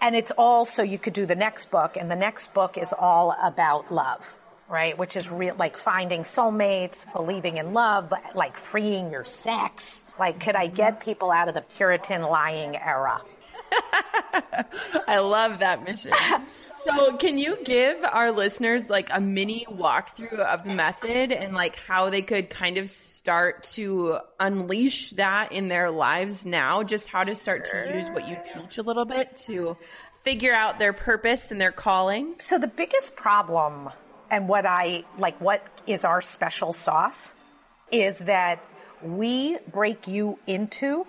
And 0.00 0.14
it's 0.14 0.32
all 0.36 0.64
so 0.64 0.82
you 0.82 0.98
could 0.98 1.12
do 1.12 1.24
the 1.24 1.36
next 1.36 1.70
book, 1.70 1.96
and 1.96 2.10
the 2.10 2.16
next 2.16 2.52
book 2.52 2.76
is 2.76 2.92
all 2.92 3.34
about 3.40 3.92
love 3.92 4.36
right? 4.68 4.96
Which 4.96 5.16
is 5.16 5.30
real, 5.30 5.54
like 5.58 5.76
finding 5.76 6.22
soulmates, 6.22 7.10
believing 7.12 7.56
in 7.56 7.72
love, 7.72 8.12
like 8.34 8.56
freeing 8.56 9.10
your 9.10 9.24
sex. 9.24 10.04
Like, 10.18 10.40
could 10.40 10.56
I 10.56 10.66
get 10.66 11.00
people 11.00 11.30
out 11.30 11.48
of 11.48 11.54
the 11.54 11.62
Puritan 11.62 12.22
lying 12.22 12.76
era? 12.76 13.22
I 15.08 15.18
love 15.18 15.60
that 15.60 15.84
mission. 15.84 16.12
So, 16.84 17.16
can 17.16 17.36
you 17.36 17.58
give 17.64 18.04
our 18.04 18.30
listeners 18.30 18.88
like 18.88 19.08
a 19.10 19.20
mini 19.20 19.66
walkthrough 19.68 20.38
of 20.38 20.62
the 20.62 20.72
method 20.72 21.32
and 21.32 21.52
like 21.52 21.74
how 21.74 22.10
they 22.10 22.22
could 22.22 22.48
kind 22.48 22.78
of 22.78 22.88
start 22.88 23.64
to 23.74 24.18
unleash 24.38 25.10
that 25.12 25.50
in 25.50 25.66
their 25.66 25.90
lives 25.90 26.46
now? 26.46 26.84
Just 26.84 27.08
how 27.08 27.24
to 27.24 27.34
start 27.34 27.64
to 27.72 27.92
use 27.92 28.08
what 28.10 28.28
you 28.28 28.36
teach 28.54 28.78
a 28.78 28.82
little 28.82 29.04
bit 29.04 29.36
to 29.46 29.76
figure 30.22 30.54
out 30.54 30.78
their 30.78 30.92
purpose 30.92 31.50
and 31.50 31.60
their 31.60 31.72
calling? 31.72 32.36
So, 32.38 32.56
the 32.56 32.68
biggest 32.68 33.16
problem 33.16 33.90
and 34.30 34.48
what 34.48 34.66
I 34.66 35.04
like, 35.18 35.40
what 35.40 35.66
is 35.86 36.04
our 36.04 36.22
special 36.22 36.72
sauce 36.72 37.32
is 37.90 38.18
that 38.18 38.64
we 39.02 39.58
break 39.72 40.06
you 40.08 40.38
into 40.46 41.06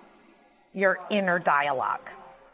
your 0.74 1.00
inner 1.10 1.38
dialogue. 1.38 2.10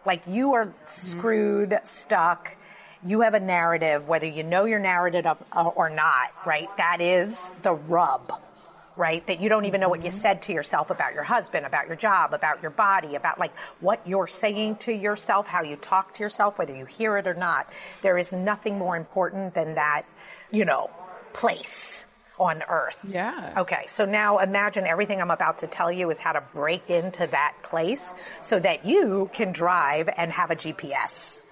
Like 0.06 0.22
you 0.26 0.54
are 0.54 0.72
screwed, 0.86 1.78
stuck. 1.84 2.56
You 3.04 3.20
have 3.20 3.34
a 3.34 3.40
narrative, 3.40 4.08
whether 4.08 4.26
you 4.26 4.42
know 4.42 4.64
your 4.64 4.78
narrative 4.78 5.26
or 5.54 5.90
not, 5.90 6.28
right? 6.46 6.74
That 6.78 7.00
is 7.00 7.38
the 7.62 7.74
rub, 7.74 8.32
right? 8.96 9.26
That 9.26 9.40
you 9.40 9.48
don't 9.48 9.64
even 9.64 9.80
know 9.80 9.88
what 9.88 10.02
you 10.02 10.08
mm-hmm. 10.08 10.18
said 10.18 10.42
to 10.42 10.52
yourself 10.52 10.90
about 10.90 11.14
your 11.14 11.24
husband, 11.24 11.66
about 11.66 11.86
your 11.86 11.96
job, 11.96 12.32
about 12.32 12.62
your 12.62 12.70
body, 12.70 13.14
about 13.14 13.38
like 13.38 13.56
what 13.80 14.06
you're 14.06 14.28
saying 14.28 14.76
to 14.76 14.92
yourself, 14.92 15.46
how 15.46 15.62
you 15.62 15.76
talk 15.76 16.14
to 16.14 16.22
yourself, 16.22 16.58
whether 16.58 16.74
you 16.74 16.84
hear 16.84 17.16
it 17.16 17.26
or 17.26 17.34
not. 17.34 17.68
There 18.02 18.18
is 18.18 18.32
nothing 18.32 18.78
more 18.78 18.96
important 18.96 19.54
than 19.54 19.74
that 19.74 20.04
you 20.54 20.64
know, 20.64 20.90
place 21.32 22.06
on 22.38 22.62
earth. 22.68 22.98
Yeah. 23.06 23.54
Okay, 23.58 23.84
so 23.88 24.04
now 24.04 24.38
imagine 24.38 24.86
everything 24.86 25.20
I'm 25.20 25.30
about 25.30 25.58
to 25.58 25.66
tell 25.66 25.90
you 25.90 26.10
is 26.10 26.18
how 26.18 26.32
to 26.32 26.42
break 26.52 26.90
into 26.90 27.26
that 27.26 27.54
place 27.62 28.14
so 28.40 28.58
that 28.60 28.84
you 28.84 29.30
can 29.32 29.52
drive 29.52 30.08
and 30.16 30.32
have 30.32 30.50
a 30.50 30.56
GPS 30.56 31.42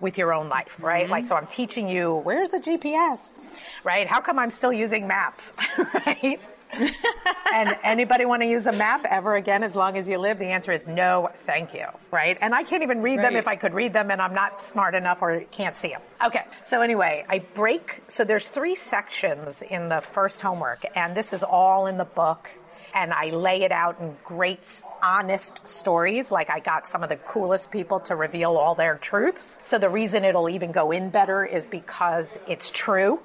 with 0.00 0.16
your 0.16 0.32
own 0.32 0.48
life, 0.48 0.76
right? 0.80 1.04
Mm-hmm. 1.04 1.10
Like, 1.10 1.26
so 1.26 1.34
I'm 1.34 1.46
teaching 1.46 1.88
you, 1.88 2.16
where's 2.16 2.50
the 2.50 2.58
GPS? 2.58 3.58
Right? 3.82 4.06
How 4.06 4.20
come 4.20 4.38
I'm 4.38 4.50
still 4.50 4.72
using 4.72 5.08
maps? 5.08 5.52
right? 6.06 6.40
and 7.54 7.76
anybody 7.82 8.24
want 8.24 8.42
to 8.42 8.48
use 8.48 8.66
a 8.66 8.72
map 8.72 9.04
ever 9.08 9.34
again 9.36 9.62
as 9.62 9.74
long 9.74 9.96
as 9.96 10.08
you 10.08 10.18
live? 10.18 10.38
The 10.38 10.46
answer 10.46 10.72
is 10.72 10.86
no, 10.86 11.30
thank 11.46 11.74
you. 11.74 11.86
Right? 12.10 12.36
And 12.40 12.54
I 12.54 12.62
can't 12.62 12.82
even 12.82 13.02
read 13.02 13.18
right. 13.18 13.22
them 13.22 13.36
if 13.36 13.48
I 13.48 13.56
could 13.56 13.74
read 13.74 13.92
them 13.92 14.10
and 14.10 14.20
I'm 14.20 14.34
not 14.34 14.60
smart 14.60 14.94
enough 14.94 15.22
or 15.22 15.40
can't 15.50 15.76
see 15.76 15.88
them. 15.88 16.02
Okay. 16.24 16.44
So 16.64 16.80
anyway, 16.82 17.24
I 17.28 17.40
break. 17.40 18.02
So 18.08 18.24
there's 18.24 18.46
three 18.46 18.74
sections 18.74 19.62
in 19.62 19.88
the 19.88 20.00
first 20.00 20.40
homework 20.40 20.84
and 20.94 21.16
this 21.16 21.32
is 21.32 21.42
all 21.42 21.86
in 21.86 21.96
the 21.96 22.04
book 22.04 22.50
and 22.94 23.12
I 23.12 23.30
lay 23.30 23.62
it 23.62 23.72
out 23.72 24.00
in 24.00 24.16
great, 24.24 24.82
honest 25.02 25.66
stories. 25.68 26.30
Like 26.30 26.50
I 26.50 26.60
got 26.60 26.86
some 26.86 27.02
of 27.02 27.08
the 27.08 27.16
coolest 27.16 27.70
people 27.70 28.00
to 28.00 28.16
reveal 28.16 28.56
all 28.56 28.74
their 28.74 28.96
truths. 28.96 29.58
So 29.62 29.78
the 29.78 29.88
reason 29.88 30.24
it'll 30.24 30.48
even 30.48 30.72
go 30.72 30.90
in 30.90 31.10
better 31.10 31.44
is 31.44 31.64
because 31.64 32.38
it's 32.46 32.70
true. 32.70 33.20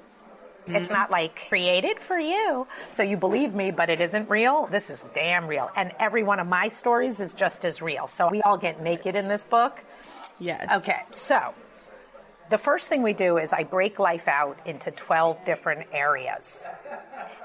Mm-hmm. 0.64 0.76
It's 0.76 0.90
not 0.90 1.10
like 1.10 1.48
created 1.48 2.00
for 2.00 2.18
you. 2.18 2.66
So 2.92 3.02
you 3.02 3.18
believe 3.18 3.54
me, 3.54 3.70
but 3.70 3.90
it 3.90 4.00
isn't 4.00 4.30
real. 4.30 4.66
This 4.66 4.88
is 4.88 5.06
damn 5.14 5.46
real. 5.46 5.70
And 5.76 5.92
every 5.98 6.22
one 6.22 6.40
of 6.40 6.46
my 6.46 6.68
stories 6.68 7.20
is 7.20 7.34
just 7.34 7.64
as 7.66 7.82
real. 7.82 8.06
So 8.06 8.30
we 8.30 8.40
all 8.40 8.56
get 8.56 8.80
naked 8.80 9.14
in 9.14 9.28
this 9.28 9.44
book. 9.44 9.82
Yes. 10.38 10.70
Okay. 10.72 11.00
So 11.10 11.54
the 12.50 12.58
first 12.58 12.88
thing 12.88 13.02
we 13.02 13.12
do 13.12 13.36
is 13.36 13.52
I 13.52 13.64
break 13.64 13.98
life 13.98 14.26
out 14.26 14.58
into 14.64 14.90
12 14.90 15.44
different 15.44 15.88
areas. 15.92 16.66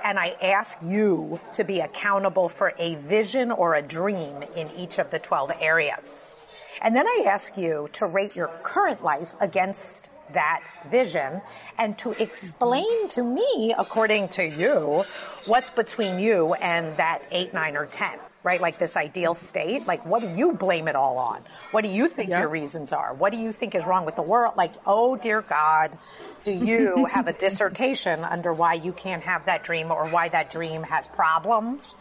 And 0.04 0.18
I 0.18 0.36
ask 0.42 0.78
you 0.82 1.40
to 1.54 1.64
be 1.66 1.82
accountable 1.82 2.48
for 2.48 2.74
a 2.78 2.96
vision 2.96 3.52
or 3.52 3.76
a 3.76 3.82
dream 3.82 4.44
in 4.56 4.70
each 4.78 4.98
of 4.98 5.12
the 5.12 5.20
12 5.20 5.52
areas. 5.60 6.38
And 6.82 6.96
then 6.96 7.06
I 7.06 7.26
ask 7.28 7.58
you 7.58 7.90
to 7.94 8.06
rate 8.06 8.36
your 8.36 8.48
current 8.64 9.04
life 9.04 9.34
against 9.42 10.08
that 10.34 10.64
vision 10.90 11.42
and 11.78 11.98
to 12.00 12.12
explain 12.22 13.08
to 13.10 13.24
me, 13.24 13.74
according 13.78 14.30
to 14.30 14.44
you, 14.44 15.04
what's 15.46 15.70
between 15.70 16.20
you 16.20 16.54
and 16.54 16.96
that 16.98 17.22
eight, 17.32 17.54
nine, 17.54 17.78
or 17.78 17.86
10 17.86 18.20
right? 18.44 18.62
Like 18.62 18.78
this 18.78 18.96
ideal 18.96 19.34
state. 19.34 19.86
Like, 19.86 20.06
what 20.06 20.22
do 20.22 20.30
you 20.30 20.54
blame 20.54 20.88
it 20.88 20.96
all 20.96 21.18
on? 21.18 21.42
What 21.72 21.84
do 21.84 21.90
you 21.90 22.08
think 22.08 22.30
your 22.30 22.48
reasons 22.48 22.94
are? 22.94 23.14
What 23.14 23.34
do 23.34 23.40
you 23.40 23.52
think 23.52 23.76
is 23.76 23.86
wrong 23.86 24.06
with 24.06 24.16
the 24.16 24.22
world? 24.22 24.56
Like, 24.56 24.74
oh 24.86 25.18
dear 25.18 25.42
God, 25.42 25.98
do 26.44 26.52
you 26.52 27.06
have 27.12 27.28
a 27.28 27.34
dissertation 27.34 28.24
under 28.24 28.54
why 28.54 28.76
you 28.76 28.94
can't 28.94 29.24
have 29.24 29.46
that 29.46 29.64
dream 29.64 29.92
or 29.92 30.08
why 30.08 30.30
that 30.30 30.50
dream 30.50 30.84
has 30.84 31.08
problems? 31.08 31.94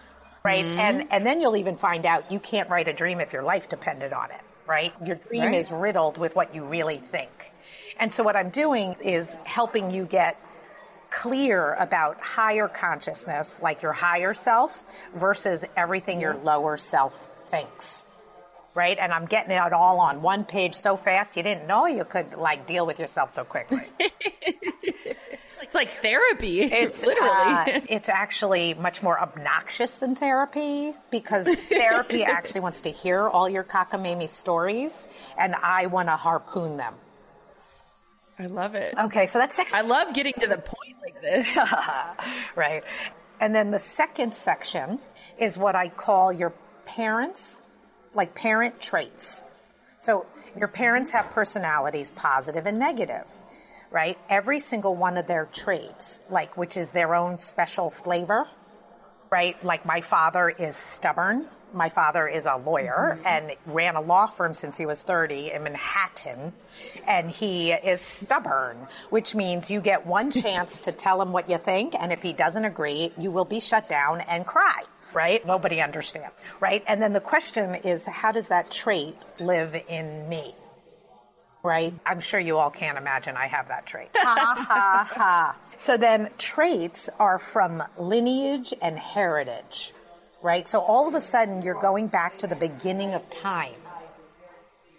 Right? 0.44 0.64
Mm-hmm. 0.64 0.78
And, 0.78 1.08
and 1.10 1.26
then 1.26 1.40
you'll 1.40 1.56
even 1.56 1.76
find 1.76 2.06
out 2.06 2.30
you 2.30 2.38
can't 2.38 2.70
write 2.70 2.88
a 2.88 2.92
dream 2.92 3.20
if 3.20 3.32
your 3.32 3.42
life 3.42 3.68
depended 3.68 4.12
on 4.12 4.30
it, 4.30 4.40
right? 4.66 4.94
Your 5.04 5.16
dream 5.16 5.46
right. 5.46 5.54
is 5.54 5.72
riddled 5.72 6.16
with 6.16 6.36
what 6.36 6.54
you 6.54 6.64
really 6.64 6.98
think. 6.98 7.52
And 7.98 8.12
so 8.12 8.22
what 8.22 8.36
I'm 8.36 8.50
doing 8.50 8.96
is 9.02 9.34
helping 9.44 9.90
you 9.90 10.04
get 10.04 10.40
clear 11.10 11.74
about 11.74 12.20
higher 12.20 12.68
consciousness, 12.68 13.60
like 13.62 13.82
your 13.82 13.92
higher 13.92 14.34
self, 14.34 14.84
versus 15.14 15.64
everything 15.76 16.20
your 16.20 16.34
lower 16.34 16.76
self 16.76 17.14
thinks. 17.50 18.06
Right? 18.74 18.98
And 19.00 19.12
I'm 19.12 19.26
getting 19.26 19.50
it 19.50 19.72
all 19.72 20.00
on 20.00 20.22
one 20.22 20.44
page 20.44 20.74
so 20.74 20.96
fast 20.96 21.36
you 21.36 21.42
didn't 21.42 21.66
know 21.66 21.86
you 21.86 22.04
could 22.04 22.34
like 22.34 22.66
deal 22.66 22.86
with 22.86 23.00
yourself 23.00 23.32
so 23.32 23.42
quickly. 23.42 23.82
it's 24.00 25.74
like 25.74 26.00
therapy. 26.00 26.60
It's 26.60 27.02
literally. 27.04 27.30
Uh, 27.32 27.80
it's 27.88 28.08
actually 28.08 28.74
much 28.74 29.02
more 29.02 29.18
obnoxious 29.20 29.96
than 29.96 30.14
therapy 30.14 30.92
because 31.10 31.48
therapy 31.62 32.22
actually 32.24 32.60
wants 32.60 32.82
to 32.82 32.90
hear 32.90 33.26
all 33.26 33.48
your 33.48 33.64
cockamamie 33.64 34.28
stories 34.28 35.08
and 35.36 35.56
I 35.56 35.86
want 35.86 36.08
to 36.08 36.16
harpoon 36.16 36.76
them. 36.76 36.94
I 38.38 38.46
love 38.46 38.74
it. 38.74 38.94
Okay, 38.96 39.26
so 39.26 39.38
that's 39.38 39.56
section. 39.56 39.76
I 39.76 39.82
love 39.82 40.14
getting 40.14 40.34
to 40.34 40.46
the 40.46 40.58
point 40.58 40.96
like 41.02 41.20
this. 41.20 41.48
right. 42.56 42.84
And 43.40 43.54
then 43.54 43.70
the 43.70 43.78
second 43.78 44.34
section 44.34 45.00
is 45.38 45.58
what 45.58 45.74
I 45.74 45.88
call 45.88 46.32
your 46.32 46.52
parents, 46.84 47.62
like 48.14 48.34
parent 48.34 48.80
traits. 48.80 49.44
So 49.98 50.26
your 50.56 50.68
parents 50.68 51.10
have 51.12 51.30
personalities, 51.30 52.10
positive 52.10 52.66
and 52.66 52.78
negative, 52.78 53.24
right? 53.90 54.18
Every 54.28 54.60
single 54.60 54.94
one 54.94 55.16
of 55.16 55.26
their 55.26 55.46
traits, 55.46 56.20
like 56.30 56.56
which 56.56 56.76
is 56.76 56.90
their 56.90 57.14
own 57.14 57.38
special 57.38 57.90
flavor, 57.90 58.46
right? 59.30 59.62
Like 59.64 59.84
my 59.84 60.00
father 60.00 60.48
is 60.48 60.76
stubborn. 60.76 61.46
My 61.72 61.90
father 61.90 62.26
is 62.26 62.46
a 62.46 62.56
lawyer 62.56 63.18
mm-hmm. 63.18 63.26
and 63.26 63.56
ran 63.66 63.96
a 63.96 64.00
law 64.00 64.26
firm 64.26 64.54
since 64.54 64.76
he 64.76 64.86
was 64.86 64.98
30 65.00 65.52
in 65.52 65.64
Manhattan. 65.64 66.52
And 67.06 67.30
he 67.30 67.72
is 67.72 68.00
stubborn, 68.00 68.88
which 69.10 69.34
means 69.34 69.70
you 69.70 69.80
get 69.80 70.06
one 70.06 70.30
chance 70.44 70.80
to 70.80 70.92
tell 70.92 71.20
him 71.20 71.32
what 71.32 71.50
you 71.50 71.58
think. 71.58 71.94
And 71.94 72.12
if 72.12 72.22
he 72.22 72.32
doesn't 72.32 72.64
agree, 72.64 73.12
you 73.18 73.30
will 73.30 73.44
be 73.44 73.60
shut 73.60 73.88
down 73.88 74.20
and 74.22 74.46
cry 74.46 74.82
right? 75.14 75.44
Nobody 75.46 75.80
understands, 75.80 76.36
right? 76.60 76.84
And 76.86 77.00
then 77.00 77.14
the 77.14 77.20
question 77.20 77.76
is, 77.76 78.04
how 78.04 78.30
does 78.30 78.48
that 78.48 78.70
trait 78.70 79.16
live 79.40 79.74
in 79.88 80.28
me? 80.28 80.54
Right? 81.62 81.92
I'm 82.06 82.20
sure 82.20 82.38
you 82.38 82.56
all 82.58 82.70
can't 82.70 82.96
imagine 82.96 83.36
I 83.36 83.46
have 83.48 83.68
that 83.68 83.84
trait. 83.84 84.08
ha 84.14 84.54
ha 84.56 85.08
ha. 85.10 85.56
So 85.78 85.96
then 85.96 86.30
traits 86.38 87.10
are 87.18 87.38
from 87.38 87.82
lineage 87.98 88.72
and 88.80 88.98
heritage, 88.98 89.92
right? 90.42 90.66
So 90.68 90.80
all 90.80 91.08
of 91.08 91.14
a 91.14 91.20
sudden 91.20 91.62
you're 91.62 91.80
going 91.80 92.06
back 92.08 92.38
to 92.38 92.46
the 92.46 92.56
beginning 92.56 93.14
of 93.14 93.28
time. 93.30 93.74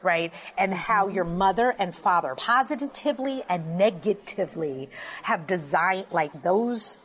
Right? 0.01 0.31
And 0.57 0.73
how 0.73 1.09
your 1.09 1.25
mother 1.25 1.75
and 1.77 1.93
father 1.93 2.33
positively 2.35 3.43
and 3.49 3.77
negatively 3.77 4.89
have 5.23 5.45
designed 5.47 6.05
like 6.11 6.41
those 6.41 6.97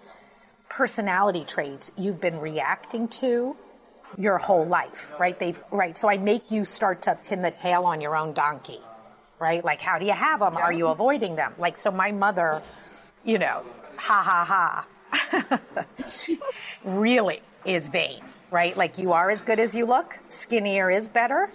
personality 0.69 1.45
traits 1.45 1.91
you've 1.97 2.21
been 2.21 2.39
reacting 2.41 3.09
to 3.09 3.57
your 4.17 4.39
whole 4.39 4.65
life, 4.67 5.13
right? 5.19 5.37
They've, 5.39 5.59
right. 5.73 5.97
So 5.97 6.09
I 6.09 6.19
make 6.19 6.51
you 6.51 6.65
start 6.65 7.03
to 7.03 7.19
pin 7.27 7.43
the 7.43 7.51
tail 7.51 7.85
on 7.85 8.01
your 8.01 8.17
own 8.17 8.33
donkey, 8.33 8.81
right? 9.39 9.65
Like, 9.65 9.81
how 9.81 9.99
do 9.99 10.07
you 10.07 10.13
have 10.13 10.41
them? 10.41 10.57
Are 10.57 10.73
you 10.73 10.89
avoiding 10.89 11.37
them? 11.37 11.55
Like, 11.59 11.77
so 11.77 11.91
my 11.91 12.13
mother, 12.13 12.63
you 13.25 13.39
know, 13.39 13.65
ha 13.97 14.23
ha 14.23 14.87
ha, 15.13 15.87
really 16.85 17.41
is 17.65 17.89
vain, 17.89 18.23
right? 18.51 18.77
Like, 18.77 18.99
you 18.99 19.13
are 19.13 19.31
as 19.31 19.43
good 19.43 19.59
as 19.59 19.75
you 19.75 19.87
look. 19.87 20.19
Skinnier 20.29 20.91
is 20.91 21.09
better. 21.09 21.51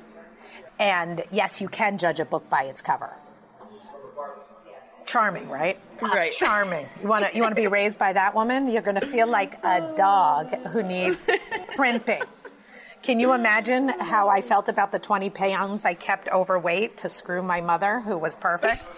And 0.80 1.24
yes, 1.32 1.60
you 1.60 1.68
can 1.68 1.98
judge 1.98 2.20
a 2.20 2.26
book 2.26 2.50
by 2.50 2.64
its 2.64 2.82
cover. 2.82 3.12
Charming, 5.06 5.50
right? 5.50 5.80
Right. 6.02 6.32
Charming. 6.32 6.88
You 7.02 7.08
want 7.08 7.26
to 7.26 7.36
you 7.36 7.42
want 7.42 7.56
to 7.56 7.60
be 7.62 7.68
raised 7.68 7.98
by 7.98 8.14
that 8.14 8.36
woman? 8.36 8.68
You're 8.68 8.84
going 8.84 9.00
to 9.00 9.06
feel 9.06 9.26
like 9.28 9.56
a 9.64 9.94
dog 9.96 10.54
who 10.68 10.84
needs 10.84 11.26
primping. 11.76 12.22
Can 13.02 13.20
you 13.20 13.34
imagine 13.34 13.90
how 13.90 14.30
I 14.30 14.42
felt 14.42 14.70
about 14.70 14.92
the 14.92 15.00
20 15.00 15.30
pounds 15.30 15.86
I 15.86 15.94
kept 15.94 16.28
overweight 16.30 16.98
to 16.98 17.10
screw 17.10 17.42
my 17.42 17.62
mother, 17.62 18.02
who 18.02 18.18
was 18.18 18.36
perfect? 18.36 18.84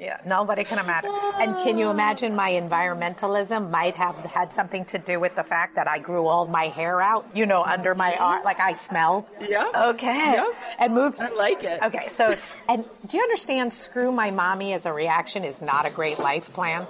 Yeah, 0.00 0.18
nobody 0.24 0.64
can 0.64 0.78
imagine. 0.78 1.10
And 1.38 1.56
can 1.58 1.76
you 1.76 1.90
imagine 1.90 2.34
my 2.34 2.52
environmentalism 2.52 3.70
might 3.70 3.96
have 3.96 4.16
had 4.16 4.50
something 4.50 4.86
to 4.86 4.98
do 4.98 5.20
with 5.20 5.36
the 5.36 5.42
fact 5.42 5.74
that 5.74 5.88
I 5.88 5.98
grew 5.98 6.26
all 6.26 6.46
my 6.46 6.68
hair 6.68 7.02
out, 7.02 7.26
you 7.34 7.44
know, 7.44 7.62
under 7.62 7.94
my 7.94 8.12
mm-hmm. 8.12 8.22
arm, 8.22 8.42
like 8.42 8.60
I 8.60 8.72
smell? 8.72 9.28
Yeah. 9.42 9.70
Okay. 9.90 10.06
Yeah. 10.06 10.50
And 10.78 10.94
moved. 10.94 11.20
I 11.20 11.28
like 11.34 11.62
it. 11.64 11.82
Okay, 11.82 12.08
so 12.08 12.34
and 12.66 12.86
do 13.08 13.18
you 13.18 13.22
understand 13.22 13.74
screw 13.74 14.10
my 14.10 14.30
mommy 14.30 14.72
as 14.72 14.86
a 14.86 14.92
reaction 14.92 15.44
is 15.44 15.60
not 15.60 15.84
a 15.84 15.90
great 15.90 16.18
life 16.18 16.50
plan? 16.54 16.86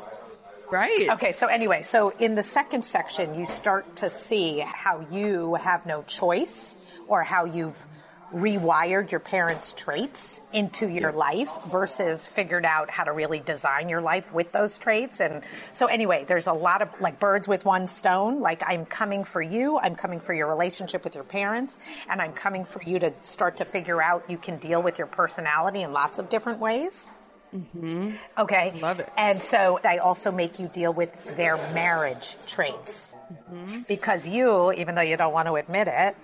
Right. 0.70 1.08
Okay, 1.10 1.32
so 1.32 1.48
anyway, 1.48 1.82
so 1.82 2.10
in 2.10 2.36
the 2.36 2.42
second 2.42 2.84
section, 2.84 3.34
you 3.34 3.46
start 3.46 3.96
to 3.96 4.10
see 4.10 4.60
how 4.60 5.04
you 5.10 5.54
have 5.54 5.84
no 5.84 6.02
choice 6.02 6.76
or 7.08 7.24
how 7.24 7.44
you've 7.44 7.86
rewired 8.32 9.10
your 9.10 9.20
parents' 9.20 9.72
traits 9.72 10.40
into 10.52 10.88
your 10.88 11.10
life 11.10 11.50
versus 11.68 12.24
figured 12.24 12.64
out 12.64 12.88
how 12.88 13.04
to 13.04 13.12
really 13.12 13.40
design 13.40 13.88
your 13.88 14.00
life 14.00 14.32
with 14.32 14.52
those 14.52 14.78
traits. 14.78 15.20
And 15.20 15.42
so 15.72 15.86
anyway, 15.86 16.24
there's 16.28 16.46
a 16.46 16.52
lot 16.52 16.82
of 16.82 17.00
like 17.00 17.18
birds 17.18 17.48
with 17.48 17.64
one 17.64 17.88
stone. 17.88 18.40
Like 18.40 18.62
I'm 18.64 18.86
coming 18.86 19.24
for 19.24 19.42
you. 19.42 19.78
I'm 19.78 19.96
coming 19.96 20.20
for 20.20 20.32
your 20.32 20.46
relationship 20.46 21.02
with 21.02 21.16
your 21.16 21.24
parents 21.24 21.76
and 22.08 22.22
I'm 22.22 22.32
coming 22.32 22.64
for 22.64 22.82
you 22.82 23.00
to 23.00 23.12
start 23.22 23.56
to 23.56 23.64
figure 23.64 24.00
out 24.00 24.30
you 24.30 24.38
can 24.38 24.58
deal 24.58 24.80
with 24.82 24.98
your 24.98 25.08
personality 25.08 25.82
in 25.82 25.92
lots 25.92 26.20
of 26.20 26.28
different 26.28 26.60
ways. 26.60 27.10
Mm-hmm. 27.54 28.12
Okay. 28.38 28.78
Love 28.80 29.00
it. 29.00 29.08
And 29.16 29.42
so 29.42 29.80
I 29.84 29.98
also 29.98 30.30
make 30.30 30.58
you 30.58 30.68
deal 30.68 30.92
with 30.92 31.36
their 31.36 31.56
marriage 31.74 32.36
traits. 32.46 33.12
Mm-hmm. 33.32 33.82
Because 33.88 34.28
you, 34.28 34.72
even 34.72 34.94
though 34.94 35.02
you 35.02 35.16
don't 35.16 35.32
want 35.32 35.46
to 35.48 35.54
admit 35.54 35.88
it, 35.88 36.16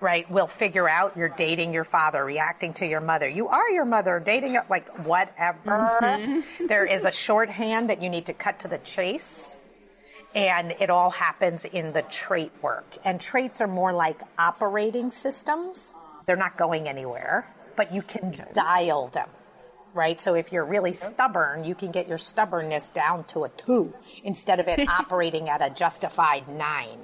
right, 0.00 0.30
will 0.30 0.46
figure 0.46 0.88
out 0.88 1.16
you're 1.16 1.28
dating 1.28 1.74
your 1.74 1.84
father, 1.84 2.24
reacting 2.24 2.72
to 2.74 2.86
your 2.86 3.00
mother. 3.00 3.28
You 3.28 3.48
are 3.48 3.70
your 3.70 3.84
mother, 3.84 4.20
dating, 4.24 4.58
like 4.68 4.88
whatever. 5.06 5.98
Mm-hmm. 6.02 6.66
There 6.66 6.84
is 6.84 7.04
a 7.04 7.12
shorthand 7.12 7.90
that 7.90 8.02
you 8.02 8.08
need 8.08 8.26
to 8.26 8.32
cut 8.32 8.60
to 8.60 8.68
the 8.68 8.78
chase. 8.78 9.56
And 10.34 10.72
it 10.78 10.90
all 10.90 11.10
happens 11.10 11.64
in 11.64 11.92
the 11.92 12.02
trait 12.02 12.52
work. 12.62 12.96
And 13.04 13.20
traits 13.20 13.60
are 13.60 13.66
more 13.66 13.92
like 13.92 14.20
operating 14.38 15.10
systems. 15.10 15.92
They're 16.26 16.36
not 16.36 16.56
going 16.56 16.88
anywhere, 16.88 17.44
but 17.76 17.92
you 17.92 18.02
can 18.02 18.46
dial 18.52 19.08
them 19.08 19.28
right? 19.94 20.20
So 20.20 20.34
if 20.34 20.52
you're 20.52 20.64
really 20.64 20.92
stubborn, 20.92 21.64
you 21.64 21.74
can 21.74 21.90
get 21.90 22.08
your 22.08 22.18
stubbornness 22.18 22.90
down 22.90 23.24
to 23.24 23.44
a 23.44 23.48
two 23.48 23.92
instead 24.24 24.60
of 24.60 24.68
it 24.68 24.88
operating 24.88 25.48
at 25.48 25.64
a 25.64 25.70
justified 25.70 26.48
nine. 26.48 26.98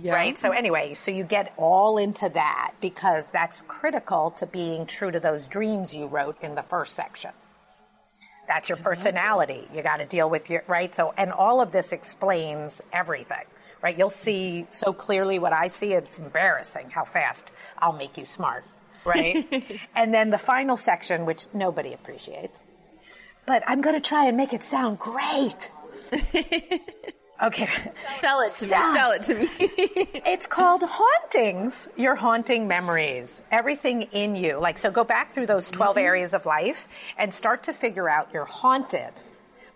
Yeah. 0.00 0.14
Right? 0.14 0.38
So 0.38 0.52
anyway, 0.52 0.94
so 0.94 1.10
you 1.10 1.24
get 1.24 1.52
all 1.56 1.98
into 1.98 2.28
that 2.28 2.74
because 2.80 3.28
that's 3.32 3.62
critical 3.62 4.30
to 4.32 4.46
being 4.46 4.86
true 4.86 5.10
to 5.10 5.18
those 5.18 5.48
dreams 5.48 5.94
you 5.94 6.06
wrote 6.06 6.36
in 6.42 6.54
the 6.54 6.62
first 6.62 6.94
section. 6.94 7.32
That's 8.46 8.68
your 8.68 8.76
mm-hmm. 8.76 8.84
personality. 8.84 9.66
You 9.74 9.82
got 9.82 9.96
to 9.96 10.06
deal 10.06 10.30
with 10.30 10.48
your, 10.48 10.62
right? 10.68 10.94
So, 10.94 11.12
and 11.16 11.32
all 11.32 11.60
of 11.60 11.72
this 11.72 11.92
explains 11.92 12.80
everything, 12.92 13.44
right? 13.82 13.98
You'll 13.98 14.10
see 14.10 14.66
so 14.70 14.92
clearly 14.92 15.40
what 15.40 15.52
I 15.52 15.68
see. 15.68 15.92
It's 15.92 16.20
embarrassing 16.20 16.90
how 16.90 17.04
fast 17.04 17.50
I'll 17.78 17.92
make 17.92 18.16
you 18.16 18.24
smart 18.24 18.64
right? 19.04 19.80
and 19.96 20.12
then 20.12 20.30
the 20.30 20.38
final 20.38 20.76
section, 20.76 21.26
which 21.26 21.46
nobody 21.52 21.92
appreciates, 21.92 22.66
but 23.46 23.62
I'm 23.66 23.80
going 23.80 23.94
to 23.94 24.06
try 24.06 24.26
and 24.26 24.36
make 24.36 24.52
it 24.52 24.62
sound 24.62 24.98
great. 24.98 25.72
okay. 27.42 27.68
Sell 28.20 28.40
it 28.40 28.52
to 28.58 28.66
me. 28.66 28.70
Sell 28.70 29.10
it 29.12 29.22
to 29.22 29.34
me. 29.34 29.48
It's 30.26 30.46
called 30.46 30.82
hauntings. 30.84 31.88
Your 31.96 32.14
haunting 32.14 32.68
memories. 32.68 33.42
Everything 33.50 34.02
in 34.12 34.36
you. 34.36 34.58
Like, 34.58 34.78
so 34.78 34.90
go 34.90 35.04
back 35.04 35.32
through 35.32 35.46
those 35.46 35.70
12 35.70 35.96
mm-hmm. 35.96 36.06
areas 36.06 36.34
of 36.34 36.46
life 36.46 36.86
and 37.18 37.32
start 37.32 37.64
to 37.64 37.72
figure 37.72 38.08
out 38.08 38.28
you're 38.32 38.44
haunted 38.44 39.12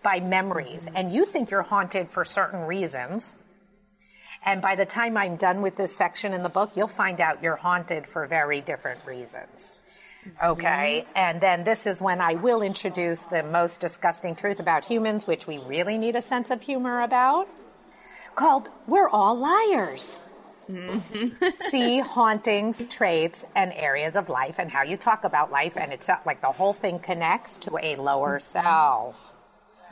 by 0.02 0.20
memories. 0.20 0.88
And 0.94 1.10
you 1.10 1.24
think 1.24 1.50
you're 1.50 1.62
haunted 1.62 2.10
for 2.10 2.24
certain 2.24 2.60
reasons. 2.60 3.38
And 4.44 4.60
by 4.60 4.76
the 4.76 4.84
time 4.84 5.16
I'm 5.16 5.36
done 5.36 5.62
with 5.62 5.76
this 5.76 5.96
section 5.96 6.32
in 6.32 6.42
the 6.42 6.50
book, 6.50 6.72
you'll 6.76 6.86
find 6.88 7.20
out 7.20 7.42
you're 7.42 7.56
haunted 7.56 8.06
for 8.06 8.26
very 8.26 8.60
different 8.60 9.00
reasons. 9.06 9.78
Mm-hmm. 10.26 10.46
Okay. 10.52 11.06
And 11.14 11.40
then 11.40 11.64
this 11.64 11.86
is 11.86 12.00
when 12.00 12.20
I 12.20 12.34
will 12.34 12.62
introduce 12.62 13.22
the 13.22 13.42
most 13.42 13.80
disgusting 13.80 14.34
truth 14.34 14.60
about 14.60 14.84
humans, 14.84 15.26
which 15.26 15.46
we 15.46 15.58
really 15.58 15.98
need 15.98 16.16
a 16.16 16.22
sense 16.22 16.50
of 16.50 16.62
humor 16.62 17.02
about, 17.02 17.48
called 18.34 18.68
We're 18.86 19.08
All 19.08 19.38
Liars. 19.38 20.18
Mm-hmm. 20.68 21.44
See 21.70 22.00
hauntings, 22.00 22.86
traits, 22.86 23.44
and 23.54 23.72
areas 23.74 24.16
of 24.16 24.28
life 24.28 24.58
and 24.58 24.70
how 24.70 24.82
you 24.82 24.96
talk 24.96 25.24
about 25.24 25.50
life. 25.50 25.76
And 25.76 25.92
it's 25.92 26.08
like 26.24 26.40
the 26.40 26.52
whole 26.52 26.72
thing 26.72 26.98
connects 26.98 27.58
to 27.60 27.78
a 27.82 27.96
lower 27.96 28.38
mm-hmm. 28.38 28.60
self. 28.60 29.32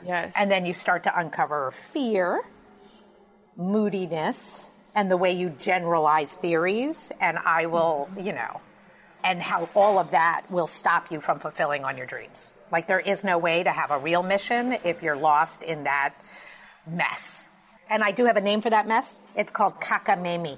yes. 0.05 0.33
And 0.35 0.49
then 0.49 0.65
you 0.65 0.73
start 0.73 1.03
to 1.03 1.19
uncover 1.19 1.71
fear, 1.71 2.41
moodiness, 3.57 4.71
and 4.95 5.09
the 5.09 5.17
way 5.17 5.33
you 5.33 5.49
generalize 5.49 6.31
theories. 6.31 7.11
And 7.19 7.37
I 7.37 7.65
will, 7.67 8.09
you 8.17 8.33
know, 8.33 8.61
and 9.23 9.41
how 9.41 9.69
all 9.75 9.99
of 9.99 10.11
that 10.11 10.43
will 10.49 10.67
stop 10.67 11.11
you 11.11 11.19
from 11.21 11.39
fulfilling 11.39 11.83
on 11.83 11.97
your 11.97 12.05
dreams. 12.05 12.51
Like 12.71 12.87
there 12.87 12.99
is 12.99 13.23
no 13.23 13.37
way 13.37 13.63
to 13.63 13.71
have 13.71 13.91
a 13.91 13.97
real 13.99 14.23
mission 14.23 14.73
if 14.83 15.03
you're 15.03 15.15
lost 15.15 15.63
in 15.63 15.83
that 15.85 16.13
mess. 16.87 17.49
And 17.89 18.03
I 18.03 18.11
do 18.11 18.25
have 18.25 18.37
a 18.37 18.41
name 18.41 18.61
for 18.61 18.69
that 18.69 18.87
mess. 18.87 19.19
It's 19.35 19.51
called 19.51 19.79
cockamamie. 19.79 20.57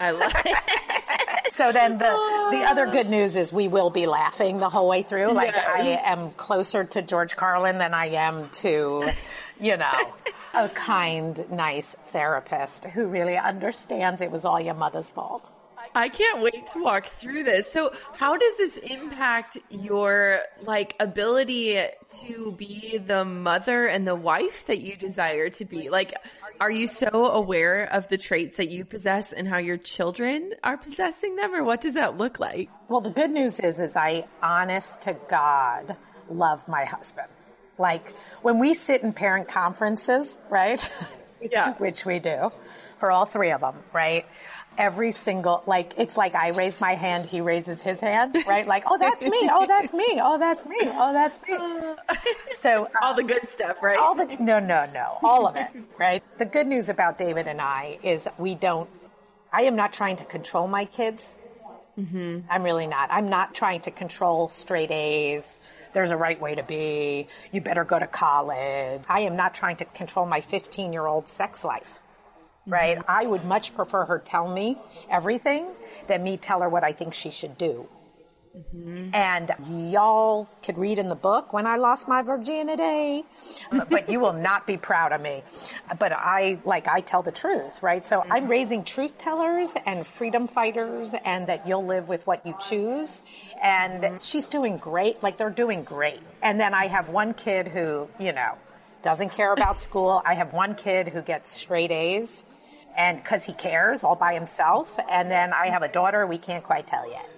I 0.00 0.10
love 0.12 0.32
it. 0.44 0.56
So 1.54 1.70
then 1.70 1.98
the 1.98 2.48
the 2.50 2.62
other 2.66 2.86
good 2.86 3.10
news 3.10 3.36
is 3.36 3.52
we 3.52 3.68
will 3.68 3.90
be 3.90 4.06
laughing 4.06 4.56
the 4.56 4.70
whole 4.70 4.88
way 4.88 5.02
through. 5.02 5.32
Like 5.32 5.52
Yes. 5.52 5.66
I 5.68 6.10
am 6.10 6.30
closer 6.30 6.84
to 6.84 7.02
George 7.02 7.36
Carlin 7.36 7.76
than 7.76 7.92
I 7.92 8.06
am 8.06 8.48
to, 8.62 9.10
you 9.60 9.76
know, 9.76 10.14
a 10.54 10.68
kind, 10.68 11.44
nice 11.50 11.94
therapist 11.94 12.84
who 12.84 13.06
really 13.06 13.36
understands 13.36 14.20
it 14.20 14.30
was 14.30 14.44
all 14.44 14.60
your 14.60 14.74
mother's 14.74 15.10
fault. 15.10 15.50
I 15.94 16.08
can't 16.08 16.42
wait 16.42 16.66
to 16.68 16.82
walk 16.82 17.06
through 17.06 17.44
this. 17.44 17.70
So, 17.70 17.92
how 18.14 18.36
does 18.36 18.56
this 18.56 18.76
impact 18.78 19.58
your 19.68 20.40
like 20.62 20.96
ability 20.98 21.84
to 22.20 22.52
be 22.52 22.98
the 22.98 23.24
mother 23.24 23.86
and 23.86 24.06
the 24.06 24.14
wife 24.14 24.66
that 24.66 24.80
you 24.80 24.96
desire 24.96 25.50
to 25.50 25.64
be? 25.66 25.90
Like, 25.90 26.14
are 26.60 26.70
you 26.70 26.86
so 26.86 27.26
aware 27.26 27.84
of 27.84 28.08
the 28.08 28.16
traits 28.16 28.56
that 28.56 28.70
you 28.70 28.84
possess 28.84 29.32
and 29.32 29.46
how 29.46 29.58
your 29.58 29.76
children 29.76 30.52
are 30.64 30.78
possessing 30.78 31.36
them, 31.36 31.54
or 31.54 31.62
what 31.62 31.80
does 31.80 31.94
that 31.94 32.16
look 32.16 32.38
like? 32.38 32.70
Well, 32.88 33.00
the 33.00 33.10
good 33.10 33.30
news 33.30 33.60
is, 33.60 33.80
is 33.80 33.96
I, 33.96 34.26
honest 34.42 35.02
to 35.02 35.16
God, 35.28 35.96
love 36.30 36.66
my 36.68 36.84
husband. 36.84 37.28
Like 37.78 38.14
when 38.42 38.58
we 38.58 38.74
sit 38.74 39.02
in 39.02 39.12
parent 39.12 39.48
conferences, 39.48 40.38
right? 40.50 40.84
Yeah. 41.40 41.72
which 41.78 42.04
we 42.06 42.18
do 42.18 42.52
for 42.98 43.10
all 43.10 43.24
three 43.24 43.50
of 43.50 43.60
them, 43.60 43.74
right? 43.92 44.26
Every 44.78 45.10
single, 45.10 45.62
like, 45.66 45.94
it's 45.98 46.16
like 46.16 46.34
I 46.34 46.50
raise 46.50 46.80
my 46.80 46.94
hand, 46.94 47.26
he 47.26 47.42
raises 47.42 47.82
his 47.82 48.00
hand, 48.00 48.36
right? 48.46 48.66
Like, 48.66 48.84
oh, 48.86 48.96
that's 48.96 49.20
me. 49.20 49.50
Oh, 49.52 49.66
that's 49.66 49.92
me. 49.92 50.06
Oh, 50.22 50.38
that's 50.38 50.64
me. 50.64 50.78
Oh, 50.80 51.12
that's 51.12 51.40
me. 51.46 51.58
So, 52.54 52.88
All 53.02 53.14
the 53.14 53.22
um, 53.22 53.28
good 53.28 53.48
stuff, 53.50 53.82
right? 53.82 53.98
all 53.98 54.14
the, 54.14 54.24
no, 54.40 54.60
no, 54.60 54.88
no, 54.94 55.18
all 55.22 55.46
of 55.46 55.56
it, 55.56 55.68
right? 55.98 56.22
The 56.38 56.46
good 56.46 56.66
news 56.66 56.88
about 56.88 57.18
David 57.18 57.48
and 57.48 57.60
I 57.60 57.98
is 58.02 58.26
we 58.38 58.54
don't, 58.54 58.88
I 59.52 59.62
am 59.62 59.76
not 59.76 59.92
trying 59.92 60.16
to 60.16 60.24
control 60.24 60.66
my 60.68 60.86
kids. 60.86 61.36
Mm-hmm. 61.98 62.40
I'm 62.48 62.62
really 62.62 62.86
not. 62.86 63.10
I'm 63.10 63.28
not 63.28 63.54
trying 63.54 63.80
to 63.82 63.90
control 63.90 64.48
straight 64.48 64.90
A's. 64.90 65.58
There's 65.92 66.10
a 66.10 66.16
right 66.16 66.40
way 66.40 66.54
to 66.54 66.62
be. 66.62 67.28
You 67.52 67.60
better 67.60 67.84
go 67.84 67.98
to 67.98 68.06
college. 68.06 69.02
I 69.08 69.20
am 69.20 69.36
not 69.36 69.54
trying 69.54 69.76
to 69.76 69.84
control 69.86 70.26
my 70.26 70.40
15 70.40 70.92
year 70.92 71.06
old 71.06 71.28
sex 71.28 71.64
life. 71.64 72.00
Right? 72.66 72.98
Mm-hmm. 72.98 73.10
I 73.10 73.26
would 73.26 73.44
much 73.44 73.74
prefer 73.74 74.04
her 74.04 74.18
tell 74.18 74.52
me 74.52 74.78
everything 75.10 75.66
than 76.06 76.22
me 76.22 76.36
tell 76.36 76.60
her 76.60 76.68
what 76.68 76.84
I 76.84 76.92
think 76.92 77.12
she 77.12 77.30
should 77.30 77.58
do. 77.58 77.88
Mm-hmm. 78.54 79.14
And 79.14 79.50
y'all 79.90 80.46
could 80.62 80.76
read 80.76 80.98
in 80.98 81.08
the 81.08 81.14
book 81.14 81.54
when 81.54 81.66
I 81.66 81.76
lost 81.76 82.06
my 82.06 82.20
virginity, 82.20 83.24
uh, 83.70 83.86
but 83.88 84.10
you 84.10 84.20
will 84.20 84.34
not 84.34 84.66
be 84.66 84.76
proud 84.76 85.12
of 85.12 85.22
me. 85.22 85.42
But 85.98 86.12
I, 86.12 86.60
like, 86.66 86.86
I 86.86 87.00
tell 87.00 87.22
the 87.22 87.32
truth, 87.32 87.82
right? 87.82 88.04
So 88.04 88.20
I'm 88.20 88.42
mm-hmm. 88.42 88.48
raising 88.48 88.84
truth 88.84 89.16
tellers 89.16 89.72
and 89.86 90.06
freedom 90.06 90.48
fighters 90.48 91.14
and 91.24 91.46
that 91.46 91.66
you'll 91.66 91.86
live 91.86 92.08
with 92.08 92.26
what 92.26 92.44
you 92.44 92.54
choose. 92.60 93.22
And 93.62 94.02
mm-hmm. 94.02 94.16
she's 94.18 94.46
doing 94.46 94.76
great. 94.76 95.22
Like, 95.22 95.38
they're 95.38 95.48
doing 95.48 95.82
great. 95.82 96.20
And 96.42 96.60
then 96.60 96.74
I 96.74 96.88
have 96.88 97.08
one 97.08 97.32
kid 97.32 97.68
who, 97.68 98.06
you 98.20 98.32
know, 98.32 98.58
doesn't 99.02 99.30
care 99.30 99.54
about 99.54 99.80
school. 99.88 100.20
I 100.26 100.34
have 100.34 100.52
one 100.52 100.74
kid 100.74 101.08
who 101.08 101.22
gets 101.22 101.50
straight 101.50 101.90
A's 101.90 102.44
and 102.98 103.16
because 103.16 103.46
he 103.46 103.54
cares 103.54 104.04
all 104.04 104.16
by 104.16 104.34
himself. 104.34 104.94
And 105.10 105.30
then 105.30 105.54
I 105.54 105.68
have 105.68 105.82
a 105.82 105.88
daughter 105.88 106.26
we 106.26 106.36
can't 106.36 106.62
quite 106.62 106.86
tell 106.86 107.10
yet. 107.10 107.31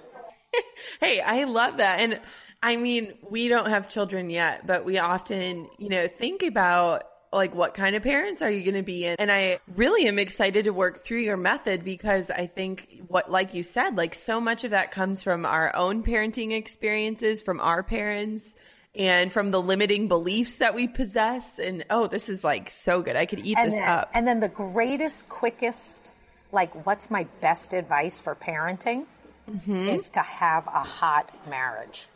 Hey, 1.00 1.20
I 1.20 1.44
love 1.44 1.78
that. 1.78 2.00
And 2.00 2.20
I 2.62 2.76
mean, 2.76 3.14
we 3.28 3.48
don't 3.48 3.68
have 3.68 3.88
children 3.88 4.30
yet, 4.30 4.66
but 4.66 4.84
we 4.84 4.98
often, 4.98 5.68
you 5.78 5.88
know, 5.88 6.08
think 6.08 6.42
about 6.42 7.04
like 7.32 7.54
what 7.54 7.74
kind 7.74 7.96
of 7.96 8.02
parents 8.02 8.42
are 8.42 8.50
you 8.50 8.62
going 8.62 8.76
to 8.76 8.82
be 8.82 9.04
in? 9.04 9.16
And 9.18 9.30
I 9.30 9.58
really 9.74 10.06
am 10.06 10.18
excited 10.18 10.64
to 10.64 10.70
work 10.72 11.04
through 11.04 11.20
your 11.20 11.36
method 11.36 11.84
because 11.84 12.30
I 12.30 12.46
think 12.46 13.02
what 13.08 13.30
like 13.30 13.54
you 13.54 13.62
said, 13.62 13.96
like 13.96 14.14
so 14.14 14.40
much 14.40 14.64
of 14.64 14.70
that 14.70 14.92
comes 14.92 15.22
from 15.22 15.44
our 15.44 15.74
own 15.74 16.02
parenting 16.04 16.52
experiences, 16.52 17.42
from 17.42 17.60
our 17.60 17.82
parents 17.82 18.54
and 18.94 19.32
from 19.32 19.50
the 19.50 19.60
limiting 19.60 20.06
beliefs 20.06 20.58
that 20.58 20.74
we 20.74 20.86
possess 20.86 21.58
and 21.58 21.84
oh, 21.90 22.06
this 22.06 22.28
is 22.28 22.44
like 22.44 22.70
so 22.70 23.02
good. 23.02 23.16
I 23.16 23.26
could 23.26 23.40
eat 23.40 23.58
and 23.58 23.72
this 23.72 23.78
then, 23.78 23.88
up. 23.88 24.10
And 24.14 24.26
then 24.26 24.40
the 24.40 24.48
greatest, 24.48 25.28
quickest, 25.28 26.14
like, 26.52 26.86
what's 26.86 27.10
my 27.10 27.26
best 27.40 27.74
advice 27.74 28.20
for 28.20 28.34
parenting 28.34 29.06
Mm-hmm. 29.50 29.84
is 29.84 30.10
to 30.10 30.20
have 30.20 30.66
a 30.66 30.82
hot 30.82 31.30
marriage. 31.48 32.06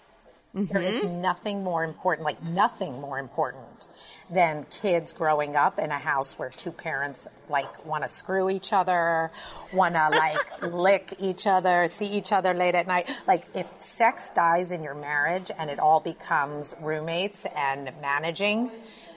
There 0.55 0.81
is 0.81 1.03
mm-hmm. 1.03 1.21
nothing 1.21 1.63
more 1.63 1.85
important, 1.85 2.25
like 2.25 2.43
nothing 2.43 3.01
more 3.01 3.19
important 3.19 3.87
than 4.31 4.67
kids 4.81 5.13
growing 5.13 5.57
up 5.57 5.79
in 5.79 5.91
a 5.91 5.99
house 5.99 6.39
where 6.39 6.49
two 6.49 6.73
parents 6.73 7.29
like 7.51 7.85
want 7.85 8.03
to 8.03 8.09
screw 8.09 8.49
each 8.49 8.73
other, 8.73 9.31
want 9.73 9.95
to 9.95 10.09
like 10.09 10.63
lick 10.73 11.15
each 11.21 11.47
other, 11.47 11.87
see 11.89 12.07
each 12.07 12.33
other 12.33 12.55
late 12.55 12.75
at 12.75 12.87
night. 12.87 13.11
Like 13.27 13.47
if 13.55 13.69
sex 13.81 14.31
dies 14.31 14.73
in 14.73 14.83
your 14.83 14.95
marriage 14.95 15.51
and 15.57 15.69
it 15.71 15.79
all 15.79 16.01
becomes 16.01 16.75
roommates 16.81 17.45
and 17.55 17.93
managing, 18.01 18.71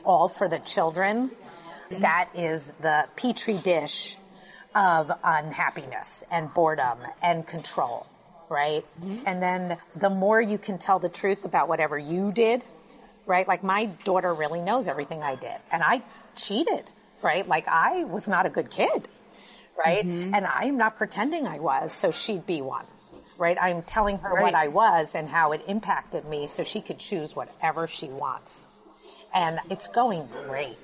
all 0.03 0.27
for 0.27 0.49
the 0.49 0.59
children, 0.59 1.29
mm-hmm. 1.29 2.01
that 2.01 2.29
is 2.35 2.71
the 2.81 3.07
petri 3.15 3.57
dish 3.57 4.17
of 4.73 5.11
unhappiness 5.23 6.23
and 6.31 6.53
boredom 6.53 6.97
and 7.21 7.45
control, 7.45 8.07
right? 8.49 8.85
Mm-hmm. 9.01 9.23
And 9.25 9.41
then 9.41 9.77
the 9.95 10.09
more 10.09 10.41
you 10.41 10.57
can 10.57 10.77
tell 10.77 10.99
the 10.99 11.09
truth 11.09 11.45
about 11.45 11.67
whatever 11.67 11.97
you 11.97 12.31
did, 12.31 12.63
right? 13.25 13.47
Like 13.47 13.63
my 13.63 13.85
daughter 14.03 14.33
really 14.33 14.61
knows 14.61 14.87
everything 14.87 15.21
I 15.21 15.35
did 15.35 15.57
and 15.71 15.83
I 15.83 16.01
cheated, 16.35 16.89
right? 17.21 17.47
Like 17.47 17.67
I 17.67 18.05
was 18.05 18.27
not 18.27 18.45
a 18.45 18.49
good 18.49 18.69
kid, 18.69 19.07
right? 19.77 20.05
Mm-hmm. 20.05 20.33
And 20.33 20.45
I'm 20.45 20.77
not 20.77 20.97
pretending 20.97 21.47
I 21.47 21.59
was 21.59 21.91
so 21.91 22.11
she'd 22.11 22.45
be 22.45 22.61
one. 22.61 22.85
Right? 23.37 23.57
I'm 23.59 23.81
telling 23.81 24.19
her 24.19 24.39
what 24.39 24.53
I 24.53 24.67
was 24.67 25.15
and 25.15 25.27
how 25.27 25.53
it 25.53 25.63
impacted 25.67 26.25
me 26.25 26.45
so 26.45 26.63
she 26.63 26.79
could 26.79 26.99
choose 26.99 27.35
whatever 27.35 27.87
she 27.87 28.05
wants. 28.05 28.67
And 29.33 29.57
it's 29.71 29.87
going 29.87 30.29
great 30.45 30.77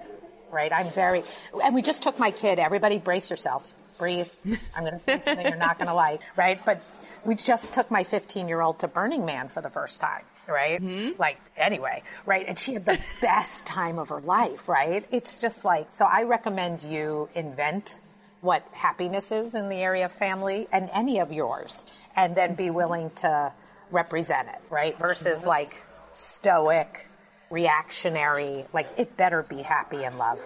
right? 0.51 0.71
I'm 0.71 0.89
very, 0.91 1.23
and 1.63 1.75
we 1.75 1.81
just 1.81 2.03
took 2.03 2.19
my 2.19 2.31
kid. 2.31 2.59
Everybody 2.59 2.97
brace 2.99 3.29
yourselves. 3.29 3.75
Breathe. 3.97 4.29
I'm 4.75 4.83
going 4.83 4.93
to 4.93 4.99
say 4.99 5.19
something 5.19 5.45
you're 5.45 5.55
not 5.55 5.77
going 5.77 5.87
to 5.87 5.93
like, 5.93 6.21
right? 6.35 6.63
But 6.63 6.81
we 7.25 7.35
just 7.35 7.73
took 7.73 7.89
my 7.89 8.03
15 8.03 8.47
year 8.47 8.61
old 8.61 8.79
to 8.79 8.87
Burning 8.87 9.25
Man 9.25 9.47
for 9.47 9.61
the 9.61 9.69
first 9.69 10.01
time, 10.01 10.23
right? 10.47 10.81
Mm-hmm. 10.81 11.19
Like, 11.19 11.39
anyway, 11.55 12.03
right? 12.25 12.45
And 12.47 12.57
she 12.57 12.73
had 12.73 12.85
the 12.85 12.99
best 13.21 13.65
time 13.65 13.97
of 13.99 14.09
her 14.09 14.21
life, 14.21 14.69
right? 14.69 15.05
It's 15.11 15.41
just 15.41 15.65
like, 15.65 15.91
so 15.91 16.05
I 16.05 16.23
recommend 16.23 16.83
you 16.83 17.29
invent 17.33 17.99
what 18.41 18.67
happiness 18.71 19.31
is 19.31 19.55
in 19.55 19.67
the 19.67 19.77
area 19.77 20.05
of 20.05 20.11
family 20.11 20.67
and 20.71 20.89
any 20.93 21.19
of 21.19 21.31
yours, 21.31 21.83
and 22.15 22.35
then 22.35 22.53
be 22.53 22.69
willing 22.69 23.09
to 23.11 23.51
represent 23.91 24.47
it, 24.47 24.61
right? 24.69 24.97
Versus 24.99 25.39
mm-hmm. 25.39 25.49
like 25.49 25.83
stoic, 26.13 27.07
reactionary, 27.49 28.65
like 28.73 28.89
it 28.97 29.17
better 29.17 29.43
be 29.43 29.61
happy 29.61 30.03
and 30.03 30.17
love. 30.17 30.39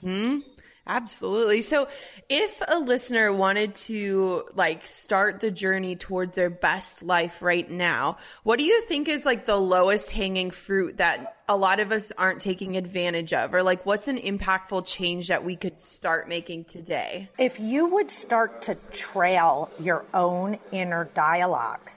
Hmm. 0.00 0.38
Absolutely. 0.86 1.62
So 1.62 1.88
if 2.28 2.62
a 2.66 2.78
listener 2.78 3.32
wanted 3.32 3.74
to 3.74 4.44
like 4.54 4.86
start 4.86 5.40
the 5.40 5.50
journey 5.50 5.96
towards 5.96 6.36
their 6.36 6.50
best 6.50 7.02
life 7.02 7.40
right 7.40 7.68
now, 7.70 8.18
what 8.42 8.58
do 8.58 8.64
you 8.64 8.82
think 8.82 9.08
is 9.08 9.24
like 9.24 9.46
the 9.46 9.56
lowest 9.56 10.10
hanging 10.12 10.50
fruit 10.50 10.98
that 10.98 11.36
a 11.48 11.56
lot 11.56 11.80
of 11.80 11.90
us 11.90 12.12
aren't 12.12 12.40
taking 12.40 12.76
advantage 12.76 13.32
of? 13.32 13.54
Or 13.54 13.62
like 13.62 13.86
what's 13.86 14.08
an 14.08 14.18
impactful 14.18 14.86
change 14.86 15.28
that 15.28 15.42
we 15.42 15.56
could 15.56 15.80
start 15.80 16.28
making 16.28 16.64
today? 16.64 17.30
If 17.38 17.58
you 17.58 17.88
would 17.94 18.10
start 18.10 18.62
to 18.62 18.74
trail 18.92 19.70
your 19.80 20.04
own 20.12 20.58
inner 20.70 21.08
dialogue 21.14 21.90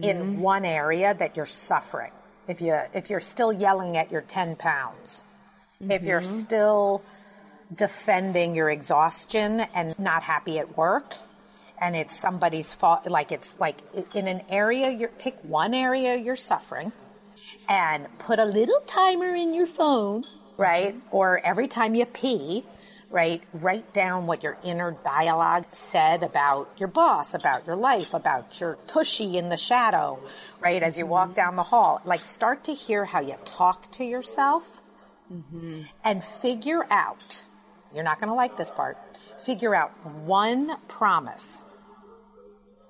in 0.00 0.40
one 0.40 0.64
area 0.64 1.12
that 1.12 1.36
you're 1.36 1.46
suffering, 1.46 2.12
if 2.48 2.60
you 2.60 2.78
if 2.92 3.10
you're 3.10 3.20
still 3.20 3.52
yelling 3.52 3.96
at 3.96 4.10
your 4.10 4.22
10 4.22 4.56
pounds, 4.56 5.22
if 5.80 6.02
you're 6.02 6.20
mm-hmm. 6.20 6.40
still 6.40 7.02
defending 7.74 8.54
your 8.54 8.70
exhaustion 8.70 9.60
and 9.74 9.98
not 9.98 10.22
happy 10.22 10.58
at 10.58 10.76
work 10.76 11.14
and 11.80 11.96
it's 11.96 12.16
somebody's 12.16 12.72
fault 12.72 13.06
like 13.08 13.32
it's 13.32 13.58
like 13.58 13.78
in 14.14 14.28
an 14.28 14.40
area 14.48 14.90
you 14.90 15.08
pick 15.18 15.36
one 15.42 15.74
area 15.74 16.16
you're 16.16 16.36
suffering 16.36 16.92
and 17.68 18.06
put 18.18 18.38
a 18.38 18.44
little 18.44 18.78
timer 18.86 19.34
in 19.34 19.54
your 19.54 19.66
phone 19.66 20.22
mm-hmm. 20.22 20.62
right? 20.62 20.94
Or 21.10 21.40
every 21.44 21.68
time 21.68 21.94
you 21.94 22.06
pee 22.06 22.64
right 23.14 23.42
write 23.54 23.94
down 23.94 24.26
what 24.26 24.42
your 24.42 24.58
inner 24.64 24.96
dialogue 25.04 25.64
said 25.72 26.22
about 26.22 26.68
your 26.76 26.88
boss 26.88 27.34
about 27.34 27.66
your 27.66 27.76
life 27.76 28.12
about 28.12 28.60
your 28.60 28.76
tushy 28.86 29.38
in 29.38 29.48
the 29.48 29.56
shadow 29.56 30.18
right 30.60 30.82
as 30.82 30.98
you 30.98 31.06
walk 31.06 31.28
mm-hmm. 31.28 31.34
down 31.34 31.56
the 31.56 31.62
hall 31.62 32.02
like 32.04 32.20
start 32.20 32.64
to 32.64 32.74
hear 32.74 33.04
how 33.04 33.20
you 33.20 33.36
talk 33.44 33.90
to 33.92 34.04
yourself 34.04 34.82
mm-hmm. 35.32 35.82
and 36.04 36.22
figure 36.22 36.84
out 36.90 37.44
you're 37.94 38.04
not 38.04 38.18
going 38.18 38.28
to 38.28 38.34
like 38.34 38.56
this 38.56 38.72
part. 38.72 38.98
Figure 39.44 39.74
out 39.74 39.92
one 40.04 40.76
promise 40.88 41.64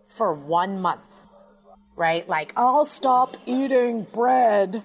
for 0.09 0.33
one 0.33 0.81
month, 0.81 1.05
right? 1.95 2.27
Like, 2.27 2.55
I'll 2.57 2.87
stop 2.87 3.37
eating 3.45 4.05
bread, 4.05 4.83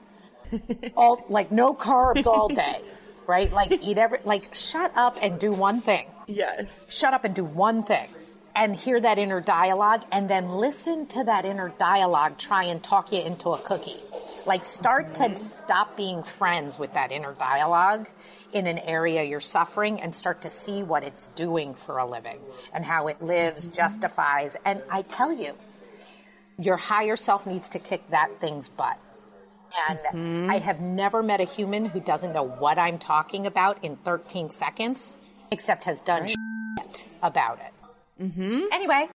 all, 0.97 1.23
like, 1.29 1.53
no 1.53 1.73
carbs 1.73 2.25
all 2.25 2.49
day, 2.53 2.81
right? 3.29 3.53
Like, 3.53 3.71
eat 3.71 3.97
every, 3.99 4.17
like, 4.25 4.53
shut 4.55 4.91
up 4.95 5.17
and 5.21 5.39
do 5.39 5.51
one 5.53 5.81
thing. 5.81 6.07
Yes. 6.27 6.91
Shut 6.91 7.13
up 7.13 7.23
and 7.23 7.35
do 7.35 7.45
one 7.45 7.83
thing. 7.83 8.07
And 8.55 8.75
hear 8.75 8.99
that 8.99 9.19
inner 9.19 9.39
dialogue, 9.39 10.03
and 10.11 10.27
then 10.29 10.49
listen 10.49 11.05
to 11.07 11.23
that 11.25 11.45
inner 11.45 11.69
dialogue 11.77 12.37
try 12.39 12.63
and 12.63 12.83
talk 12.83 13.13
you 13.13 13.21
into 13.21 13.51
a 13.51 13.59
cookie. 13.59 13.95
Like, 14.45 14.65
start 14.65 15.15
to 15.15 15.35
stop 15.37 15.95
being 15.95 16.23
friends 16.23 16.79
with 16.79 16.93
that 16.95 17.11
inner 17.11 17.33
dialogue 17.33 18.09
in 18.51 18.65
an 18.65 18.79
area 18.79 19.23
you're 19.23 19.39
suffering 19.39 20.01
and 20.01 20.13
start 20.15 20.41
to 20.41 20.49
see 20.49 20.81
what 20.81 21.03
it's 21.03 21.27
doing 21.27 21.75
for 21.75 21.99
a 21.99 22.05
living 22.05 22.39
and 22.73 22.83
how 22.83 23.07
it 23.07 23.21
lives, 23.21 23.67
justifies. 23.67 24.57
And 24.65 24.81
I 24.89 25.03
tell 25.03 25.31
you, 25.31 25.53
your 26.57 26.77
higher 26.77 27.15
self 27.15 27.45
needs 27.45 27.69
to 27.69 27.79
kick 27.79 28.09
that 28.09 28.41
thing's 28.41 28.67
butt. 28.67 28.97
And 29.89 30.51
I 30.51 30.59
have 30.59 30.81
never 30.81 31.23
met 31.23 31.41
a 31.41 31.45
human 31.45 31.85
who 31.85 31.99
doesn't 31.99 32.33
know 32.33 32.43
what 32.43 32.77
I'm 32.77 32.97
talking 32.97 33.45
about 33.45 33.83
in 33.83 33.95
13 33.97 34.49
seconds, 34.49 35.15
except 35.51 35.83
has 35.85 36.01
done 36.01 36.27
shit 36.27 37.07
about 37.21 37.59
it. 37.59 38.23
Mm-hmm. 38.23 38.65
Anyway, 38.71 39.09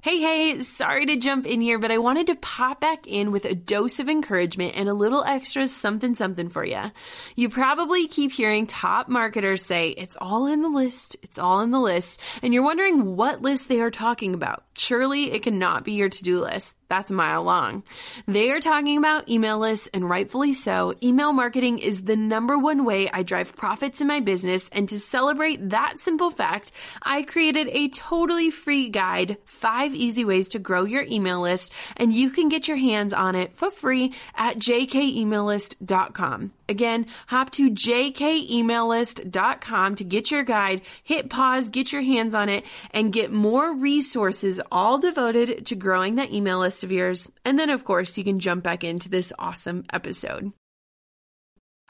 Hey, 0.00 0.22
hey, 0.22 0.60
sorry 0.60 1.04
to 1.04 1.16
jump 1.16 1.44
in 1.44 1.60
here, 1.60 1.78
but 1.78 1.90
I 1.90 1.98
wanted 1.98 2.28
to 2.28 2.36
pop 2.36 2.80
back 2.80 3.06
in 3.06 3.30
with 3.30 3.44
a 3.44 3.54
dose 3.54 3.98
of 3.98 4.08
encouragement 4.08 4.74
and 4.74 4.88
a 4.88 4.94
little 4.94 5.22
extra 5.22 5.68
something 5.68 6.14
something 6.14 6.48
for 6.48 6.64
you. 6.64 6.92
You 7.36 7.50
probably 7.50 8.06
keep 8.06 8.32
hearing 8.32 8.66
top 8.66 9.10
marketers 9.10 9.66
say, 9.66 9.88
it's 9.88 10.16
all 10.18 10.46
in 10.46 10.62
the 10.62 10.70
list, 10.70 11.16
it's 11.22 11.38
all 11.38 11.60
in 11.60 11.72
the 11.72 11.78
list, 11.78 12.20
and 12.42 12.54
you're 12.54 12.62
wondering 12.62 13.16
what 13.16 13.42
list 13.42 13.68
they 13.68 13.82
are 13.82 13.90
talking 13.90 14.32
about. 14.32 14.64
Surely 14.78 15.30
it 15.32 15.42
cannot 15.42 15.84
be 15.84 15.92
your 15.92 16.08
to-do 16.08 16.40
list. 16.40 16.77
That's 16.88 17.10
a 17.10 17.14
mile 17.14 17.42
long. 17.42 17.82
They 18.26 18.50
are 18.50 18.60
talking 18.60 18.96
about 18.96 19.28
email 19.28 19.58
lists 19.58 19.88
and 19.92 20.08
rightfully 20.08 20.54
so. 20.54 20.94
Email 21.02 21.34
marketing 21.34 21.78
is 21.80 22.04
the 22.04 22.16
number 22.16 22.58
one 22.58 22.84
way 22.86 23.10
I 23.10 23.22
drive 23.22 23.54
profits 23.54 24.00
in 24.00 24.06
my 24.06 24.20
business. 24.20 24.70
And 24.70 24.88
to 24.88 24.98
celebrate 24.98 25.68
that 25.68 26.00
simple 26.00 26.30
fact, 26.30 26.72
I 27.02 27.22
created 27.22 27.68
a 27.68 27.88
totally 27.88 28.50
free 28.50 28.88
guide, 28.88 29.36
five 29.44 29.94
easy 29.94 30.24
ways 30.24 30.48
to 30.48 30.58
grow 30.58 30.84
your 30.84 31.02
email 31.02 31.40
list. 31.40 31.72
And 31.96 32.12
you 32.12 32.30
can 32.30 32.48
get 32.48 32.68
your 32.68 32.78
hands 32.78 33.12
on 33.12 33.34
it 33.34 33.54
for 33.54 33.70
free 33.70 34.14
at 34.34 34.56
jkemaillist.com. 34.56 36.52
Again, 36.68 37.06
hop 37.26 37.50
to 37.52 37.70
jkemaillist.com 37.70 39.94
to 39.94 40.04
get 40.04 40.30
your 40.30 40.44
guide, 40.44 40.82
hit 41.02 41.30
pause, 41.30 41.70
get 41.70 41.90
your 41.92 42.02
hands 42.02 42.34
on 42.34 42.50
it, 42.50 42.64
and 42.90 43.12
get 43.12 43.32
more 43.32 43.74
resources 43.74 44.60
all 44.70 44.98
devoted 44.98 45.64
to 45.66 45.74
growing 45.74 46.14
that 46.16 46.32
email 46.32 46.58
list 46.58 46.84
of 46.84 46.92
yours. 46.92 47.32
And 47.44 47.58
then, 47.58 47.70
of 47.70 47.84
course, 47.84 48.18
you 48.18 48.24
can 48.24 48.38
jump 48.38 48.64
back 48.64 48.84
into 48.84 49.08
this 49.08 49.32
awesome 49.38 49.86
episode. 49.92 50.52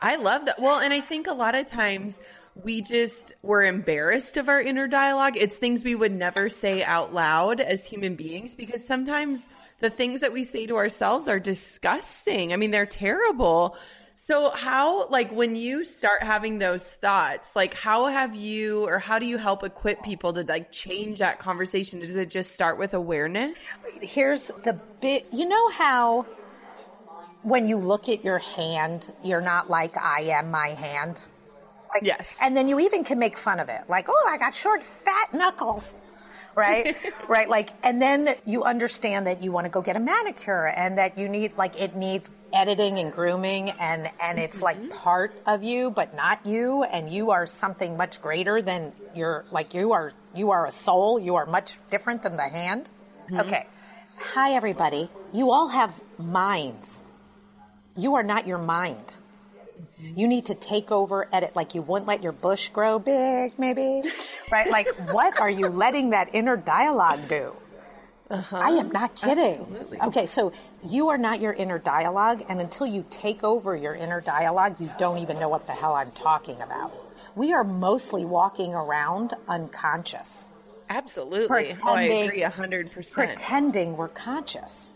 I 0.00 0.16
love 0.16 0.46
that. 0.46 0.60
Well, 0.60 0.78
and 0.78 0.94
I 0.94 1.00
think 1.00 1.26
a 1.26 1.32
lot 1.32 1.56
of 1.56 1.66
times 1.66 2.20
we 2.62 2.82
just 2.82 3.32
were 3.42 3.64
embarrassed 3.64 4.36
of 4.36 4.48
our 4.48 4.60
inner 4.60 4.86
dialogue. 4.86 5.36
It's 5.36 5.56
things 5.56 5.82
we 5.82 5.94
would 5.94 6.12
never 6.12 6.48
say 6.48 6.84
out 6.84 7.12
loud 7.12 7.60
as 7.60 7.84
human 7.84 8.14
beings 8.14 8.54
because 8.54 8.86
sometimes 8.86 9.48
the 9.80 9.90
things 9.90 10.20
that 10.20 10.32
we 10.32 10.44
say 10.44 10.66
to 10.66 10.76
ourselves 10.76 11.28
are 11.28 11.38
disgusting. 11.38 12.52
I 12.52 12.56
mean, 12.56 12.70
they're 12.70 12.86
terrible. 12.86 13.76
So 14.20 14.50
how 14.50 15.08
like 15.10 15.30
when 15.30 15.54
you 15.54 15.84
start 15.84 16.24
having 16.24 16.58
those 16.58 16.92
thoughts, 16.94 17.54
like 17.54 17.72
how 17.72 18.06
have 18.06 18.34
you 18.34 18.84
or 18.84 18.98
how 18.98 19.20
do 19.20 19.26
you 19.26 19.38
help 19.38 19.62
equip 19.62 20.02
people 20.02 20.32
to 20.32 20.42
like 20.42 20.72
change 20.72 21.20
that 21.20 21.38
conversation? 21.38 22.00
Does 22.00 22.16
it 22.16 22.28
just 22.28 22.50
start 22.50 22.78
with 22.78 22.94
awareness? 22.94 23.64
Here's 24.02 24.48
the 24.48 24.78
bit, 25.00 25.32
you 25.32 25.48
know 25.48 25.70
how 25.70 26.26
when 27.42 27.68
you 27.68 27.78
look 27.78 28.08
at 28.08 28.24
your 28.24 28.38
hand, 28.38 29.10
you're 29.22 29.40
not 29.40 29.70
like 29.70 29.96
I 29.96 30.22
am 30.22 30.50
my 30.50 30.70
hand. 30.70 31.22
Like, 31.94 32.02
yes. 32.02 32.36
And 32.42 32.56
then 32.56 32.66
you 32.66 32.80
even 32.80 33.04
can 33.04 33.20
make 33.20 33.38
fun 33.38 33.60
of 33.60 33.68
it. 33.68 33.82
Like, 33.88 34.06
oh, 34.08 34.26
I 34.28 34.36
got 34.36 34.52
short, 34.52 34.82
fat 34.82 35.32
knuckles. 35.32 35.96
Right? 36.58 36.96
right. 37.28 37.48
Like, 37.48 37.70
and 37.82 38.02
then 38.02 38.34
you 38.44 38.64
understand 38.64 39.26
that 39.28 39.42
you 39.44 39.52
want 39.52 39.66
to 39.66 39.70
go 39.70 39.80
get 39.80 39.96
a 39.96 40.00
manicure 40.00 40.66
and 40.66 40.98
that 40.98 41.16
you 41.16 41.28
need, 41.28 41.56
like, 41.56 41.80
it 41.80 41.94
needs 41.94 42.30
editing 42.52 42.98
and 42.98 43.12
grooming 43.12 43.70
and, 43.70 44.10
and 44.20 44.38
it's 44.38 44.60
like 44.60 44.76
Mm-hmm. 44.78 44.88
part 44.88 45.32
of 45.46 45.62
you, 45.62 45.90
but 45.90 46.14
not 46.14 46.44
you. 46.44 46.82
And 46.82 47.08
you 47.08 47.30
are 47.30 47.46
something 47.46 47.96
much 47.96 48.20
greater 48.20 48.60
than 48.60 48.92
your, 49.14 49.44
like, 49.50 49.74
you 49.74 49.92
are, 49.92 50.12
you 50.34 50.50
are 50.50 50.66
a 50.66 50.70
soul. 50.72 51.18
You 51.20 51.36
are 51.36 51.46
much 51.46 51.78
different 51.90 52.22
than 52.22 52.36
the 52.36 52.48
hand. 52.48 52.88
Mm-hmm. 53.26 53.40
Okay. 53.40 53.66
Hi, 54.34 54.52
everybody. 54.54 55.08
You 55.32 55.50
all 55.52 55.68
have 55.68 56.00
minds. 56.18 57.02
You 57.96 58.16
are 58.16 58.22
not 58.24 58.46
your 58.46 58.58
mind. 58.58 59.12
You 60.00 60.28
need 60.28 60.46
to 60.46 60.54
take 60.54 60.90
over, 60.90 61.28
edit, 61.32 61.56
like 61.56 61.74
you 61.74 61.82
wouldn't 61.82 62.08
let 62.08 62.22
your 62.22 62.32
bush 62.32 62.68
grow 62.68 62.98
big, 62.98 63.58
maybe. 63.58 64.02
Right? 64.50 64.70
Like, 64.70 64.88
what 65.12 65.40
are 65.40 65.50
you 65.50 65.68
letting 65.68 66.10
that 66.10 66.34
inner 66.34 66.56
dialogue 66.56 67.28
do? 67.28 67.52
Uh-huh. 68.30 68.56
I 68.56 68.70
am 68.70 68.90
not 68.90 69.14
kidding. 69.14 69.60
Absolutely. 69.60 70.00
Okay, 70.02 70.26
so 70.26 70.52
you 70.86 71.08
are 71.08 71.18
not 71.18 71.40
your 71.40 71.52
inner 71.52 71.78
dialogue, 71.78 72.44
and 72.48 72.60
until 72.60 72.86
you 72.86 73.04
take 73.10 73.42
over 73.42 73.74
your 73.74 73.94
inner 73.94 74.20
dialogue, 74.20 74.76
you 74.80 74.90
don't 74.98 75.18
even 75.18 75.40
know 75.40 75.48
what 75.48 75.66
the 75.66 75.72
hell 75.72 75.94
I'm 75.94 76.10
talking 76.10 76.60
about. 76.60 76.92
We 77.34 77.52
are 77.52 77.64
mostly 77.64 78.24
walking 78.24 78.74
around 78.74 79.32
unconscious, 79.48 80.50
Absolutely. 80.90 81.74
Oh, 81.84 81.94
I 81.94 82.02
agree 82.02 82.42
a 82.42 82.50
hundred 82.50 82.92
percent. 82.92 83.28
pretending 83.28 83.96
we're 83.96 84.08
conscious. 84.08 84.94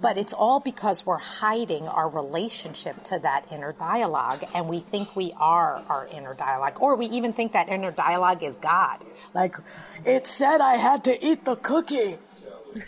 But 0.00 0.18
it's 0.18 0.32
all 0.32 0.60
because 0.60 1.06
we're 1.06 1.16
hiding 1.16 1.88
our 1.88 2.08
relationship 2.08 3.02
to 3.04 3.18
that 3.20 3.46
inner 3.50 3.72
dialogue, 3.72 4.44
and 4.54 4.68
we 4.68 4.80
think 4.80 5.14
we 5.16 5.32
are 5.36 5.82
our 5.88 6.06
inner 6.08 6.34
dialogue, 6.34 6.78
or 6.80 6.96
we 6.96 7.06
even 7.06 7.32
think 7.32 7.52
that 7.52 7.68
inner 7.68 7.92
dialogue 7.92 8.42
is 8.42 8.56
God. 8.56 8.98
Like, 9.34 9.56
it 10.04 10.26
said 10.26 10.60
I 10.60 10.74
had 10.74 11.04
to 11.04 11.26
eat 11.26 11.44
the 11.44 11.56
cookie. 11.56 12.16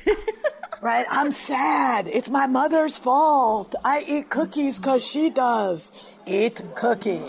right? 0.80 1.06
I'm 1.10 1.30
sad. 1.30 2.08
It's 2.08 2.28
my 2.28 2.46
mother's 2.46 2.98
fault. 2.98 3.74
I 3.84 4.04
eat 4.06 4.28
cookies 4.28 4.78
because 4.78 5.06
she 5.06 5.30
does. 5.30 5.92
Eat 6.26 6.60
cookie. 6.74 7.22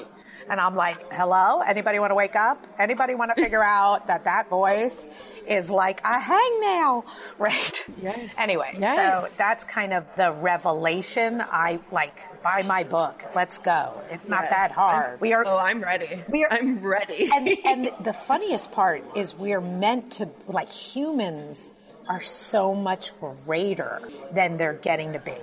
And 0.49 0.59
I'm 0.59 0.75
like, 0.75 1.13
hello? 1.13 1.61
Anybody 1.61 1.99
want 1.99 2.11
to 2.11 2.15
wake 2.15 2.35
up? 2.35 2.65
Anybody 2.79 3.13
want 3.15 3.31
to 3.35 3.41
figure 3.43 3.63
out 3.63 4.07
that 4.07 4.23
that 4.23 4.49
voice 4.49 5.07
is 5.47 5.69
like 5.69 6.01
a 6.01 6.19
hangnail? 6.19 7.05
Right? 7.37 7.83
Yes. 8.01 8.31
Anyway, 8.37 8.75
Yes. 8.79 9.29
so 9.29 9.35
that's 9.37 9.63
kind 9.63 9.93
of 9.93 10.05
the 10.17 10.31
revelation. 10.33 11.41
I 11.41 11.79
like, 11.91 12.17
buy 12.43 12.63
my 12.63 12.83
book. 12.83 13.23
Let's 13.35 13.59
go. 13.59 13.93
It's 14.11 14.27
not 14.27 14.43
Yes. 14.43 14.49
that 14.51 14.71
hard. 14.71 15.21
we 15.21 15.33
are. 15.33 15.43
Oh, 15.45 15.57
I'm 15.57 15.81
ready. 15.81 16.21
We 16.29 16.43
are- 16.43 16.51
I'm 16.51 16.81
ready. 16.81 17.29
and, 17.35 17.47
and 17.65 17.91
the 18.03 18.13
funniest 18.13 18.71
part 18.71 19.03
is 19.15 19.35
we're 19.35 19.61
meant 19.61 20.13
to, 20.13 20.29
like 20.47 20.69
humans 20.69 21.71
are 22.09 22.21
so 22.21 22.73
much 22.73 23.11
greater 23.45 24.01
than 24.33 24.57
they're 24.57 24.73
getting 24.73 25.13
to 25.13 25.19
be. 25.19 25.33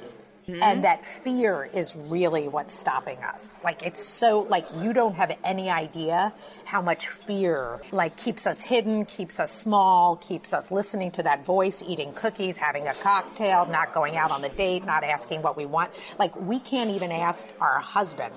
And 0.49 0.57
mm-hmm. 0.57 0.81
that 0.83 1.05
fear 1.05 1.69
is 1.75 1.97
really 1.97 2.47
what's 2.47 2.73
stopping 2.73 3.19
us. 3.19 3.59
Like 3.65 3.83
it's 3.83 4.03
so, 4.03 4.41
like 4.43 4.65
you 4.81 4.93
don't 4.93 5.15
have 5.15 5.37
any 5.43 5.71
idea 5.71 6.33
how 6.65 6.81
much 6.81 7.09
fear, 7.09 7.81
like 7.91 8.17
keeps 8.17 8.47
us 8.47 8.63
hidden, 8.63 9.07
keeps 9.07 9.41
us 9.41 9.53
small, 9.53 10.17
keeps 10.17 10.55
us 10.55 10.71
listening 10.71 11.11
to 11.13 11.25
that 11.25 11.45
voice, 11.45 11.83
eating 11.87 12.13
cookies, 12.13 12.59
having 12.59 12.87
a 12.87 12.95
cocktail, 12.95 13.67
not 13.67 13.93
going 13.93 14.17
out 14.17 14.31
on 14.31 14.41
the 14.41 14.49
date, 14.51 14.85
not 14.85 15.03
asking 15.03 15.43
what 15.43 15.57
we 15.57 15.67
want. 15.67 15.91
Like 16.19 16.37
we 16.41 16.61
can't 16.61 16.91
even 16.91 17.11
ask 17.11 17.49
our 17.61 17.81
husband 17.81 18.33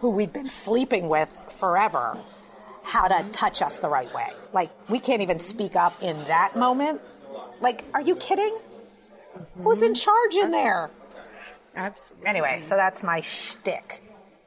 who 0.00 0.10
we've 0.10 0.32
been 0.32 0.48
sleeping 0.48 1.08
with 1.08 1.30
forever 1.58 2.16
how 2.82 3.08
to 3.08 3.14
mm-hmm. 3.14 3.30
touch 3.32 3.62
us 3.62 3.78
the 3.80 3.88
right 3.88 4.12
way. 4.14 4.28
Like, 4.52 4.70
we 4.88 5.00
can't 5.00 5.22
even 5.22 5.40
speak 5.40 5.74
up 5.74 6.02
in 6.02 6.16
that 6.24 6.56
moment. 6.56 7.00
Like, 7.60 7.84
are 7.92 8.00
you 8.00 8.14
kidding? 8.14 8.56
Who's 9.56 9.82
in 9.82 9.92
mm-hmm. 9.92 9.94
charge 9.94 10.34
in 10.36 10.50
there? 10.52 10.90
Absolutely. 11.76 12.26
Anyway, 12.26 12.60
so 12.62 12.74
that's 12.76 13.02
my 13.02 13.20
shtick. 13.20 14.02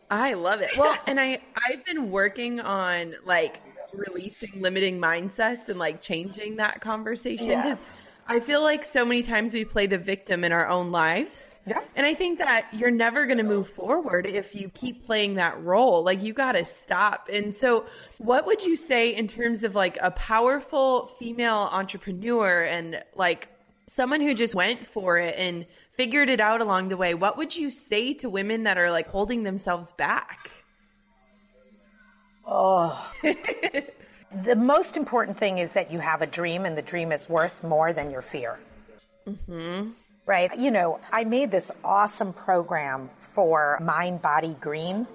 I 0.10 0.34
love 0.34 0.62
it. 0.62 0.72
Well, 0.78 0.98
and 1.08 1.20
I 1.20 1.40
I've 1.56 1.86
been 1.86 2.10
working 2.12 2.60
on 2.60 3.16
like 3.26 3.62
releasing 3.94 4.62
limiting 4.62 5.00
mindsets 5.00 5.70
and 5.70 5.78
like 5.80 6.02
changing 6.02 6.58
that 6.58 6.82
conversation 6.82 7.48
Yes. 7.48 7.64
because 7.64 7.94
I 8.28 8.40
feel 8.40 8.62
like 8.62 8.84
so 8.84 9.04
many 9.06 9.24
times 9.24 9.56
we 9.56 9.66
play 9.66 9.88
the 9.88 9.98
victim 9.98 10.44
in 10.44 10.52
our 10.52 10.68
own 10.68 10.92
lives. 10.92 11.60
Yeah. 11.66 11.80
And 11.96 12.06
I 12.06 12.14
think 12.14 12.38
that 12.38 12.72
you're 12.72 12.92
never 12.92 13.26
going 13.26 13.40
to 13.40 13.44
move 13.44 13.68
forward 13.70 14.28
if 14.28 14.54
you 14.54 14.70
keep 14.70 15.08
playing 15.08 15.36
that 15.36 15.60
role. 15.64 16.04
Like 16.04 16.22
you 16.22 16.34
got 16.34 16.52
to 16.52 16.64
stop. 16.64 17.28
And 17.34 17.54
so 17.56 17.86
what 18.20 18.46
would 18.46 18.62
you 18.62 18.76
say 18.76 19.16
in 19.16 19.28
terms 19.28 19.64
of 19.64 19.74
like 19.74 19.98
a 20.02 20.12
powerful 20.12 21.08
female 21.08 21.70
entrepreneur 21.72 22.62
and 22.64 23.04
like 23.16 23.48
someone 23.88 24.22
who 24.22 24.36
just 24.36 24.54
went 24.54 24.86
for 24.86 25.18
it 25.18 25.34
and 25.36 25.66
figured 26.00 26.30
it 26.30 26.40
out 26.40 26.62
along 26.62 26.88
the 26.88 26.96
way, 26.96 27.14
what 27.14 27.36
would 27.36 27.54
you 27.54 27.70
say 27.70 28.14
to 28.14 28.30
women 28.30 28.64
that 28.64 28.78
are 28.78 28.90
like 28.90 29.10
holding 29.10 29.44
themselves 29.44 29.92
back? 29.92 30.50
Oh. 32.48 33.12
the 33.22 34.56
most 34.56 34.96
important 34.96 35.38
thing 35.38 35.58
is 35.58 35.74
that 35.74 35.92
you 35.92 36.00
have 36.00 36.22
a 36.22 36.26
dream, 36.26 36.64
and 36.64 36.78
the 36.78 36.82
dream 36.82 37.12
is 37.12 37.28
worth 37.28 37.66
more 37.66 37.92
than 37.92 38.12
your 38.12 38.22
fear. 38.22 38.58
Mm-hmm. 39.28 39.90
Right? 40.26 40.58
You 40.58 40.72
know, 40.72 41.02
I 41.12 41.26
made 41.26 41.52
this 41.52 41.70
awesome 41.84 42.32
program 42.32 43.10
for 43.20 43.78
Mind 43.82 44.22
Body 44.22 44.56
Green. 44.58 45.06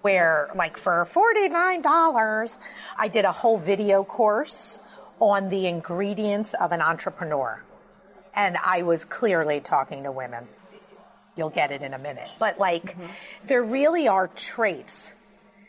Where, 0.00 0.48
like, 0.54 0.78
for 0.78 1.06
$49, 1.12 2.58
I 2.96 3.08
did 3.08 3.26
a 3.26 3.32
whole 3.32 3.58
video 3.58 4.04
course 4.04 4.80
on 5.20 5.50
the 5.50 5.66
ingredients 5.66 6.54
of 6.54 6.72
an 6.72 6.80
entrepreneur. 6.80 7.62
And 8.34 8.56
I 8.56 8.82
was 8.82 9.04
clearly 9.04 9.60
talking 9.60 10.04
to 10.04 10.12
women. 10.12 10.48
You'll 11.36 11.50
get 11.50 11.70
it 11.70 11.82
in 11.82 11.94
a 11.94 11.98
minute. 11.98 12.28
But, 12.38 12.58
like, 12.58 12.96
mm-hmm. 12.96 13.06
there 13.46 13.62
really 13.62 14.08
are 14.08 14.28
traits 14.28 15.14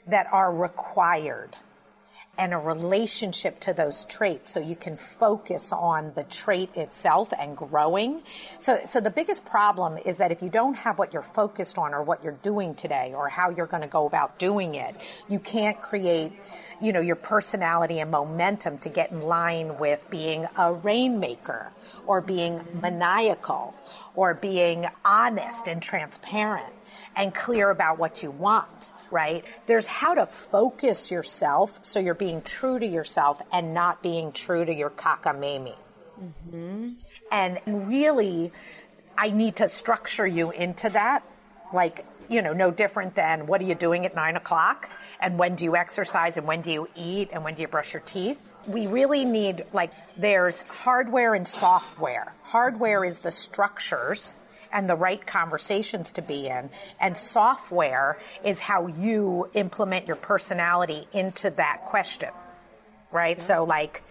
that 0.07 0.27
are 0.31 0.53
required 0.53 1.55
and 2.37 2.51
a 2.51 2.57
relationship 2.57 3.59
to 3.59 3.73
those 3.73 4.05
traits 4.05 4.49
so 4.49 4.59
you 4.59 4.75
can 4.75 4.97
focus 4.97 5.71
on 5.71 6.11
the 6.15 6.23
trait 6.23 6.75
itself 6.75 7.31
and 7.39 7.55
growing. 7.55 8.23
So, 8.57 8.79
so 8.85 8.99
the 8.99 9.11
biggest 9.11 9.45
problem 9.45 9.99
is 10.03 10.17
that 10.17 10.31
if 10.31 10.41
you 10.41 10.49
don't 10.49 10.73
have 10.73 10.97
what 10.97 11.13
you're 11.13 11.21
focused 11.21 11.77
on 11.77 11.93
or 11.93 12.01
what 12.01 12.23
you're 12.23 12.39
doing 12.41 12.73
today 12.73 13.13
or 13.15 13.29
how 13.29 13.51
you're 13.51 13.67
going 13.67 13.83
to 13.83 13.87
go 13.87 14.07
about 14.07 14.39
doing 14.39 14.73
it, 14.73 14.95
you 15.29 15.37
can't 15.37 15.79
create, 15.79 16.31
you 16.81 16.91
know, 16.91 17.01
your 17.01 17.15
personality 17.15 17.99
and 17.99 18.09
momentum 18.09 18.79
to 18.79 18.89
get 18.89 19.11
in 19.11 19.21
line 19.21 19.77
with 19.77 20.07
being 20.09 20.47
a 20.57 20.73
rainmaker 20.73 21.71
or 22.07 22.19
being 22.19 22.65
maniacal 22.81 23.75
or 24.15 24.33
being 24.33 24.87
honest 25.05 25.67
and 25.67 25.83
transparent 25.83 26.73
and 27.15 27.33
clear 27.33 27.69
about 27.69 27.99
what 27.99 28.23
you 28.23 28.31
want 28.31 28.91
right? 29.13 29.45
There's 29.67 29.85
how 29.85 30.15
to 30.15 30.25
focus 30.25 31.11
yourself 31.11 31.79
so 31.83 31.99
you're 31.99 32.15
being 32.15 32.41
true 32.41 32.79
to 32.79 32.85
yourself 32.85 33.39
and 33.53 33.73
not 33.73 34.01
being 34.01 34.31
true 34.31 34.65
to 34.65 34.73
your 34.73 34.89
cockamamie. 34.89 35.77
Mm-hmm. 36.19 36.89
And 37.31 37.59
really, 37.65 38.51
I 39.15 39.29
need 39.29 39.57
to 39.57 39.69
structure 39.69 40.25
you 40.25 40.49
into 40.49 40.89
that. 40.89 41.23
Like, 41.71 42.05
you 42.27 42.41
know, 42.41 42.53
no 42.53 42.71
different 42.71 43.15
than 43.15 43.45
what 43.45 43.61
are 43.61 43.65
you 43.65 43.75
doing 43.75 44.05
at 44.05 44.15
nine 44.15 44.35
o'clock? 44.35 44.89
And 45.19 45.37
when 45.37 45.55
do 45.55 45.63
you 45.63 45.75
exercise? 45.75 46.37
And 46.37 46.47
when 46.47 46.61
do 46.61 46.71
you 46.71 46.89
eat? 46.95 47.29
And 47.31 47.43
when 47.43 47.53
do 47.53 47.61
you 47.61 47.67
brush 47.67 47.93
your 47.93 48.01
teeth? 48.01 48.41
We 48.67 48.87
really 48.87 49.25
need, 49.25 49.65
like, 49.73 49.91
there's 50.17 50.61
hardware 50.63 51.33
and 51.35 51.47
software. 51.47 52.33
Hardware 52.43 53.05
is 53.05 53.19
the 53.19 53.31
structures 53.31 54.33
and 54.73 54.89
the 54.89 54.95
right 54.95 55.25
conversations 55.25 56.13
to 56.13 56.21
be 56.21 56.47
in. 56.47 56.69
And 56.99 57.15
software 57.15 58.17
is 58.43 58.59
how 58.59 58.87
you 58.87 59.49
implement 59.53 60.07
your 60.07 60.17
personality 60.17 61.07
into 61.13 61.51
that 61.51 61.85
question. 61.85 62.31
Right? 63.11 63.41
So 63.41 63.63
like, 63.63 64.03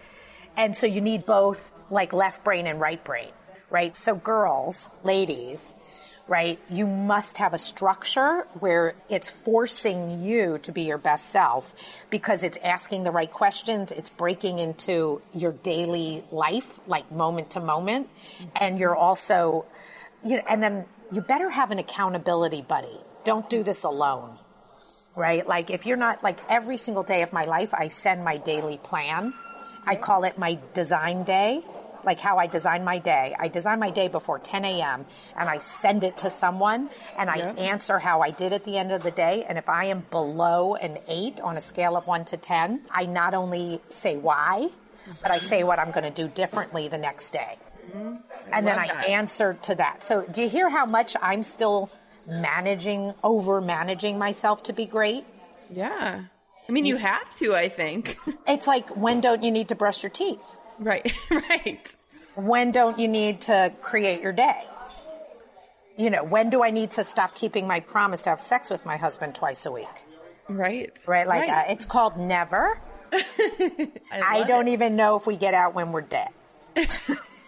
and 0.55 0.75
so 0.75 0.87
you 0.87 1.01
need 1.01 1.25
both 1.25 1.71
like 1.91 2.13
left 2.13 2.43
brain 2.45 2.65
and 2.65 2.79
right 2.79 3.03
brain. 3.03 3.31
Right? 3.69 3.95
So 3.95 4.15
girls, 4.15 4.89
ladies, 5.03 5.75
right? 6.27 6.57
You 6.69 6.87
must 6.87 7.37
have 7.37 7.53
a 7.53 7.57
structure 7.57 8.47
where 8.59 8.95
it's 9.09 9.29
forcing 9.29 10.21
you 10.21 10.57
to 10.59 10.71
be 10.71 10.83
your 10.83 10.97
best 10.97 11.31
self 11.31 11.75
because 12.09 12.43
it's 12.43 12.57
asking 12.63 13.03
the 13.03 13.11
right 13.11 13.29
questions. 13.29 13.91
It's 13.91 14.09
breaking 14.09 14.59
into 14.59 15.21
your 15.33 15.51
daily 15.51 16.23
life, 16.31 16.79
like 16.87 17.11
moment 17.11 17.51
to 17.51 17.59
moment. 17.59 18.07
Mm-hmm. 18.07 18.49
And 18.55 18.79
you're 18.79 18.95
also 18.95 19.65
you 20.25 20.37
know, 20.37 20.43
and 20.47 20.61
then 20.61 20.85
you 21.11 21.21
better 21.21 21.49
have 21.49 21.71
an 21.71 21.79
accountability 21.79 22.61
buddy. 22.61 22.99
Don't 23.23 23.49
do 23.49 23.63
this 23.63 23.83
alone. 23.83 24.37
Right? 25.15 25.47
Like 25.47 25.69
if 25.69 25.85
you're 25.85 25.97
not 25.97 26.23
like 26.23 26.39
every 26.49 26.77
single 26.77 27.03
day 27.03 27.21
of 27.21 27.31
my 27.33 27.45
life, 27.45 27.73
I 27.73 27.89
send 27.89 28.23
my 28.23 28.37
daily 28.37 28.77
plan. 28.77 29.33
I 29.85 29.95
call 29.95 30.23
it 30.23 30.37
my 30.37 30.57
design 30.73 31.23
day, 31.23 31.61
like 32.03 32.19
how 32.19 32.37
I 32.37 32.47
design 32.47 32.83
my 32.83 32.99
day. 32.99 33.35
I 33.37 33.47
design 33.47 33.79
my 33.79 33.91
day 33.91 34.07
before 34.07 34.39
10 34.39 34.65
a.m. 34.65 35.05
and 35.37 35.49
I 35.49 35.57
send 35.57 36.03
it 36.03 36.19
to 36.19 36.29
someone 36.29 36.89
and 37.17 37.29
I 37.29 37.37
answer 37.37 37.99
how 37.99 38.21
I 38.21 38.31
did 38.31 38.53
at 38.53 38.63
the 38.63 38.77
end 38.77 38.91
of 38.91 39.03
the 39.03 39.11
day. 39.11 39.45
And 39.47 39.57
if 39.57 39.69
I 39.69 39.85
am 39.85 40.05
below 40.09 40.75
an 40.75 40.97
eight 41.07 41.41
on 41.41 41.57
a 41.57 41.61
scale 41.61 41.95
of 41.95 42.07
one 42.07 42.25
to 42.25 42.37
10, 42.37 42.81
I 42.89 43.05
not 43.05 43.33
only 43.33 43.81
say 43.89 44.17
why, 44.17 44.69
but 45.21 45.31
I 45.31 45.37
say 45.37 45.63
what 45.63 45.79
I'm 45.79 45.91
going 45.91 46.11
to 46.11 46.23
do 46.23 46.27
differently 46.27 46.87
the 46.87 46.97
next 46.97 47.31
day. 47.31 47.57
Mm-hmm. 47.89 48.15
And 48.51 48.67
then 48.67 48.79
I 48.79 48.87
that. 48.87 49.07
answered 49.07 49.63
to 49.63 49.75
that. 49.75 50.03
So 50.03 50.25
do 50.31 50.41
you 50.41 50.49
hear 50.49 50.69
how 50.69 50.85
much 50.85 51.15
I'm 51.21 51.43
still 51.43 51.89
managing, 52.27 53.13
over 53.23 53.61
managing 53.61 54.17
myself 54.17 54.63
to 54.63 54.73
be 54.73 54.85
great? 54.85 55.25
Yeah. 55.71 56.23
I 56.67 56.71
mean, 56.71 56.85
you, 56.85 56.95
you 56.95 57.01
have 57.01 57.37
to, 57.39 57.55
I 57.55 57.69
think. 57.69 58.17
It's 58.45 58.67
like, 58.67 58.89
when 58.97 59.21
don't 59.21 59.41
you 59.41 59.51
need 59.51 59.69
to 59.69 59.75
brush 59.75 60.03
your 60.03 60.09
teeth? 60.09 60.43
Right, 60.77 61.13
right. 61.31 61.95
When 62.35 62.71
don't 62.71 62.99
you 62.99 63.07
need 63.07 63.41
to 63.41 63.73
create 63.81 64.21
your 64.21 64.33
day? 64.33 64.63
You 65.97 66.09
know, 66.09 66.25
when 66.25 66.49
do 66.49 66.61
I 66.61 66.71
need 66.71 66.91
to 66.91 67.05
stop 67.05 67.35
keeping 67.35 67.67
my 67.67 67.79
promise 67.79 68.23
to 68.23 68.31
have 68.31 68.41
sex 68.41 68.69
with 68.69 68.85
my 68.85 68.97
husband 68.97 69.35
twice 69.35 69.65
a 69.65 69.71
week? 69.71 69.87
Right. 70.49 70.91
Right. 71.07 71.25
Like, 71.25 71.47
right. 71.47 71.67
Uh, 71.69 71.71
it's 71.71 71.85
called 71.85 72.17
never. 72.17 72.79
I, 73.13 73.91
I 74.11 74.43
don't 74.45 74.67
it. 74.67 74.73
even 74.73 74.97
know 74.97 75.15
if 75.15 75.25
we 75.25 75.37
get 75.37 75.53
out 75.53 75.73
when 75.73 75.91
we're 75.93 76.01
dead. 76.01 76.29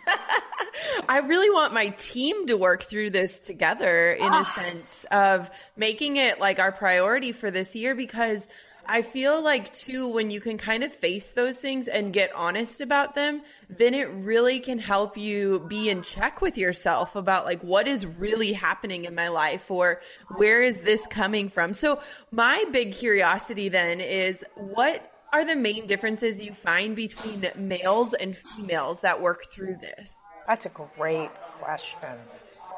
I 1.09 1.19
really 1.19 1.49
want 1.49 1.73
my 1.73 1.89
team 1.89 2.47
to 2.47 2.57
work 2.57 2.83
through 2.83 3.11
this 3.11 3.39
together 3.39 4.11
in 4.11 4.25
a 4.25 4.37
ah. 4.37 4.53
sense 4.55 5.05
of 5.11 5.49
making 5.75 6.17
it 6.17 6.39
like 6.39 6.59
our 6.59 6.71
priority 6.71 7.31
for 7.31 7.51
this 7.51 7.75
year 7.75 7.95
because 7.95 8.47
I 8.87 9.01
feel 9.01 9.43
like 9.43 9.73
too, 9.73 10.07
when 10.09 10.29
you 10.29 10.39
can 10.39 10.57
kind 10.57 10.83
of 10.83 10.93
face 10.93 11.29
those 11.29 11.55
things 11.55 11.87
and 11.87 12.13
get 12.13 12.33
honest 12.35 12.81
about 12.81 13.15
them, 13.15 13.41
then 13.69 13.93
it 13.93 14.09
really 14.11 14.59
can 14.59 14.77
help 14.77 15.17
you 15.17 15.65
be 15.67 15.89
in 15.89 16.03
check 16.03 16.41
with 16.41 16.57
yourself 16.57 17.15
about 17.15 17.45
like 17.45 17.61
what 17.61 17.87
is 17.87 18.05
really 18.05 18.53
happening 18.53 19.05
in 19.05 19.15
my 19.15 19.29
life 19.29 19.71
or 19.71 20.01
where 20.35 20.61
is 20.61 20.81
this 20.81 21.07
coming 21.07 21.49
from. 21.49 21.73
So 21.73 21.99
my 22.31 22.63
big 22.71 22.93
curiosity 22.93 23.69
then 23.69 24.01
is 24.01 24.43
what 24.55 25.11
are 25.35 25.45
the 25.45 25.55
main 25.55 25.87
differences 25.87 26.41
you 26.41 26.53
find 26.53 26.95
between 26.95 27.45
males 27.55 28.13
and 28.13 28.35
females 28.35 29.01
that 29.01 29.21
work 29.21 29.45
through 29.51 29.77
this? 29.81 30.17
That's 30.47 30.65
a 30.65 30.69
great 30.69 31.29
question. 31.59 32.09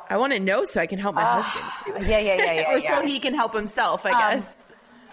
I 0.10 0.18
want 0.18 0.34
to 0.34 0.40
know 0.40 0.66
so 0.66 0.82
I 0.82 0.88
can 0.88 1.00
help 1.00 1.16
my 1.16 1.24
uh, 1.24 1.42
husband 1.42 2.00
too. 2.00 2.10
Yeah, 2.10 2.20
yeah, 2.20 2.36
yeah, 2.36 2.54
yeah. 2.54 2.72
or 2.72 2.80
yeah. 2.80 3.00
so 3.00 3.06
he 3.06 3.20
can 3.20 3.34
help 3.34 3.54
himself, 3.54 4.06
I 4.06 4.12
um, 4.12 4.20
guess. 4.20 4.58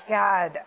God. 0.08 0.58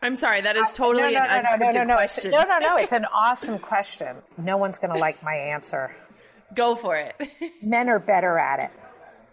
I'm 0.00 0.16
sorry, 0.16 0.40
that 0.40 0.56
is 0.56 0.72
totally 0.74 1.14
no, 1.14 1.24
no, 1.24 1.30
an 1.30 1.44
no, 1.60 1.70
no, 1.70 1.84
no, 1.84 1.94
question. 1.94 2.30
No, 2.32 2.42
no, 2.42 2.58
no, 2.58 2.76
it's 2.76 2.92
an 2.92 3.04
awesome 3.04 3.58
question. 3.58 4.16
No 4.36 4.56
one's 4.56 4.78
going 4.78 4.92
to 4.92 4.98
like 4.98 5.22
my 5.22 5.34
answer. 5.34 5.94
Go 6.54 6.74
for 6.74 6.96
it. 6.96 7.14
Men 7.62 7.88
are 7.88 8.00
better 8.00 8.36
at 8.36 8.58
it. 8.58 8.70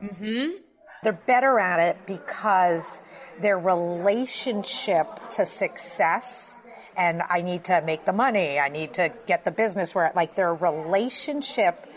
Mm-hmm. 0.06 0.58
They're 1.02 1.14
better 1.14 1.58
at 1.60 1.80
it 1.80 1.98
because 2.06 3.02
their 3.40 3.58
relationship 3.58 5.08
to 5.32 5.46
success 5.46 6.59
and 7.00 7.22
I 7.28 7.42
need 7.42 7.64
to 7.66 7.82
make 7.82 8.04
the 8.04 8.12
money. 8.12 8.60
I 8.60 8.68
need 8.68 8.96
to 8.96 9.12
get 9.26 9.46
the 9.46 9.52
business 9.52 9.96
where 9.96 10.12
like 10.16 10.36
their 10.36 10.54
relationship 10.54 11.88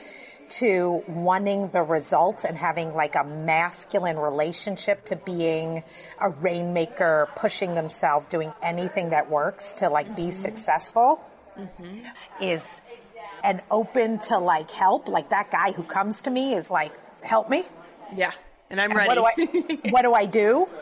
to 0.60 1.02
wanting 1.08 1.70
the 1.70 1.82
results 1.82 2.44
and 2.44 2.56
having 2.56 2.94
like 2.94 3.16
a 3.16 3.24
masculine 3.24 4.16
relationship 4.16 5.04
to 5.06 5.16
being 5.16 5.82
a 6.20 6.30
rainmaker, 6.30 7.28
pushing 7.34 7.74
themselves, 7.74 8.28
doing 8.28 8.52
anything 8.62 9.10
that 9.10 9.28
works 9.28 9.72
to 9.72 9.88
like 9.88 10.14
be 10.14 10.22
mm-hmm. 10.22 10.30
successful 10.30 11.20
mm-hmm. 11.58 12.06
is 12.40 12.80
and 13.42 13.60
open 13.72 14.20
to 14.20 14.38
like 14.38 14.70
help. 14.70 15.08
Like 15.08 15.30
that 15.30 15.50
guy 15.50 15.72
who 15.72 15.82
comes 15.82 16.22
to 16.22 16.30
me 16.30 16.54
is 16.54 16.70
like, 16.70 16.92
help 17.24 17.50
me. 17.50 17.64
Yeah. 18.14 18.30
And 18.70 18.80
I'm 18.80 18.90
and 18.90 18.98
ready. 18.98 19.20
What 19.20 19.36
do, 19.36 19.42
I, 19.42 19.90
what 19.90 20.02
do 20.02 20.14
I 20.14 20.26
do? 20.26 20.68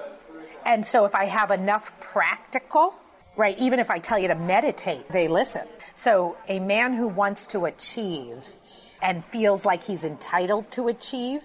And 0.63 0.85
so 0.85 1.07
if 1.07 1.15
I 1.15 1.25
have 1.25 1.51
enough 1.51 1.99
practical 2.01 2.95
right? 3.41 3.59
Even 3.59 3.79
if 3.79 3.91
I 3.91 3.99
tell 3.99 4.19
you 4.19 4.29
to 4.29 4.35
meditate, 4.35 5.09
they 5.09 5.27
listen. 5.27 5.67
So 5.95 6.37
a 6.47 6.61
man 6.61 6.93
who 6.93 7.09
wants 7.09 7.47
to 7.49 7.65
achieve 7.65 8.45
and 9.01 9.25
feels 9.25 9.65
like 9.65 9.83
he's 9.83 10.05
entitled 10.05 10.71
to 10.73 10.89
achieve, 10.89 11.41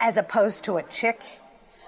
as 0.00 0.16
opposed 0.16 0.64
to 0.66 0.76
a 0.76 0.82
chick 0.84 1.22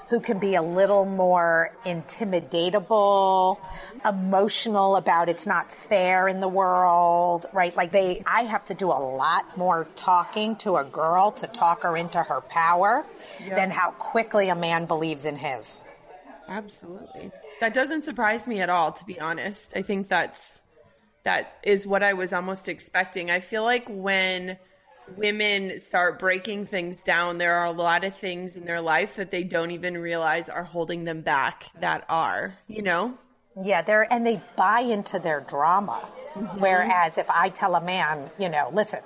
who 0.09 0.19
can 0.19 0.41
be 0.41 0.57
a 0.57 0.63
little 0.63 1.05
more 1.05 1.73
intimidatable, 1.85 3.59
emotional 4.05 4.97
about 4.97 5.29
it's 5.29 5.47
not 5.47 5.71
fair 5.71 6.27
in 6.27 6.41
the 6.41 6.49
world, 6.49 7.47
right? 7.53 7.77
Like 7.77 7.93
they, 7.93 8.25
I 8.27 8.43
have 8.43 8.65
to 8.67 8.75
do 8.75 8.89
a 8.89 8.99
lot 8.99 9.57
more 9.57 9.87
talking 9.95 10.57
to 10.57 10.77
a 10.77 10.85
girl 10.85 11.31
to 11.33 11.47
talk 11.47 11.85
her 11.85 11.97
into 11.97 12.21
her 12.21 12.41
power 12.41 13.07
yep. 13.41 13.57
than 13.57 13.71
how 13.71 13.93
quickly 13.93 14.49
a 14.49 14.57
man 14.57 14.87
believes 14.87 15.25
in 15.25 15.37
his. 15.37 15.85
Absolutely. 16.49 17.31
That 17.61 17.75
doesn't 17.75 18.03
surprise 18.03 18.47
me 18.47 18.61
at 18.61 18.69
all, 18.69 18.93
to 18.93 19.05
be 19.05 19.19
honest. 19.19 19.73
I 19.75 19.83
think 19.83 20.09
that's 20.09 20.61
that 21.25 21.59
is 21.65 21.87
what 21.87 22.03
I 22.03 22.13
was 22.13 22.33
almost 22.33 22.69
expecting. 22.69 23.31
I 23.31 23.41
feel 23.41 23.65
like 23.65 23.87
when 23.89 24.59
women 25.17 25.79
start 25.79 26.19
breaking 26.19 26.67
things 26.67 26.99
down, 26.99 27.39
there 27.39 27.55
are 27.55 27.65
a 27.65 27.73
lot 27.73 28.05
of 28.05 28.17
things 28.17 28.57
in 28.57 28.65
their 28.65 28.81
life 28.81 29.17
that 29.17 29.31
they 29.31 29.43
don't 29.43 29.71
even 29.71 29.99
realize 29.99 30.49
are 30.49 30.65
holding 30.65 31.05
them 31.05 31.23
back 31.23 31.67
that 31.81 32.05
are, 32.09 32.57
you 32.69 32.83
know? 32.83 33.19
Yeah, 33.61 33.83
they're 33.83 34.13
and 34.13 34.27
they 34.27 34.43
buy 34.57 34.81
into 34.81 35.19
their 35.19 35.41
drama. 35.41 36.07
Mm-hmm. 36.35 36.61
Whereas 36.61 37.19
if 37.19 37.31
I 37.31 37.49
tell 37.49 37.75
a 37.75 37.81
man, 37.81 38.31
you 38.39 38.49
know, 38.49 38.71
listen, 38.73 39.01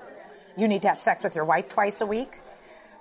you 0.56 0.66
need 0.66 0.82
to 0.82 0.88
have 0.88 1.00
sex 1.00 1.22
with 1.22 1.36
your 1.36 1.44
wife 1.44 1.68
twice 1.68 2.00
a 2.00 2.06
week, 2.06 2.38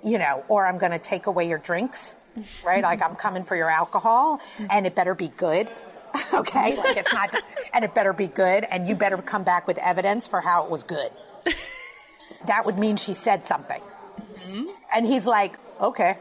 you 0.04 0.20
know, 0.20 0.46
or 0.48 0.66
I'm 0.66 0.78
going 0.78 0.92
to 0.92 1.00
take 1.00 1.26
away 1.26 1.50
your 1.50 1.58
drinks 1.58 2.16
right? 2.64 2.84
like 2.84 3.02
I'm 3.02 3.16
coming 3.16 3.44
for 3.44 3.56
your 3.56 3.70
alcohol 3.70 4.42
and 4.70 4.86
it 4.86 4.96
better 4.96 5.16
be 5.16 5.28
good. 5.28 5.70
okay. 6.34 6.76
Like 6.76 6.98
it's 6.98 7.14
not, 7.14 7.36
and 7.74 7.86
it 7.86 7.94
better 7.94 8.14
be 8.14 8.28
good 8.28 8.64
and 8.64 8.88
you 8.88 8.96
better 8.96 9.18
come 9.18 9.44
back 9.44 9.68
with 9.68 9.78
evidence 9.78 10.28
for 10.28 10.42
how 10.42 10.66
it 10.66 10.72
was 10.72 10.84
good. 10.84 11.10
that 12.46 12.66
would 12.66 12.78
mean 12.78 12.98
she 12.98 13.14
said 13.14 13.46
something. 13.46 13.82
Mm-hmm. 14.22 14.66
And 14.96 15.06
he's 15.06 15.26
like, 15.26 15.58
okay. 15.80 16.18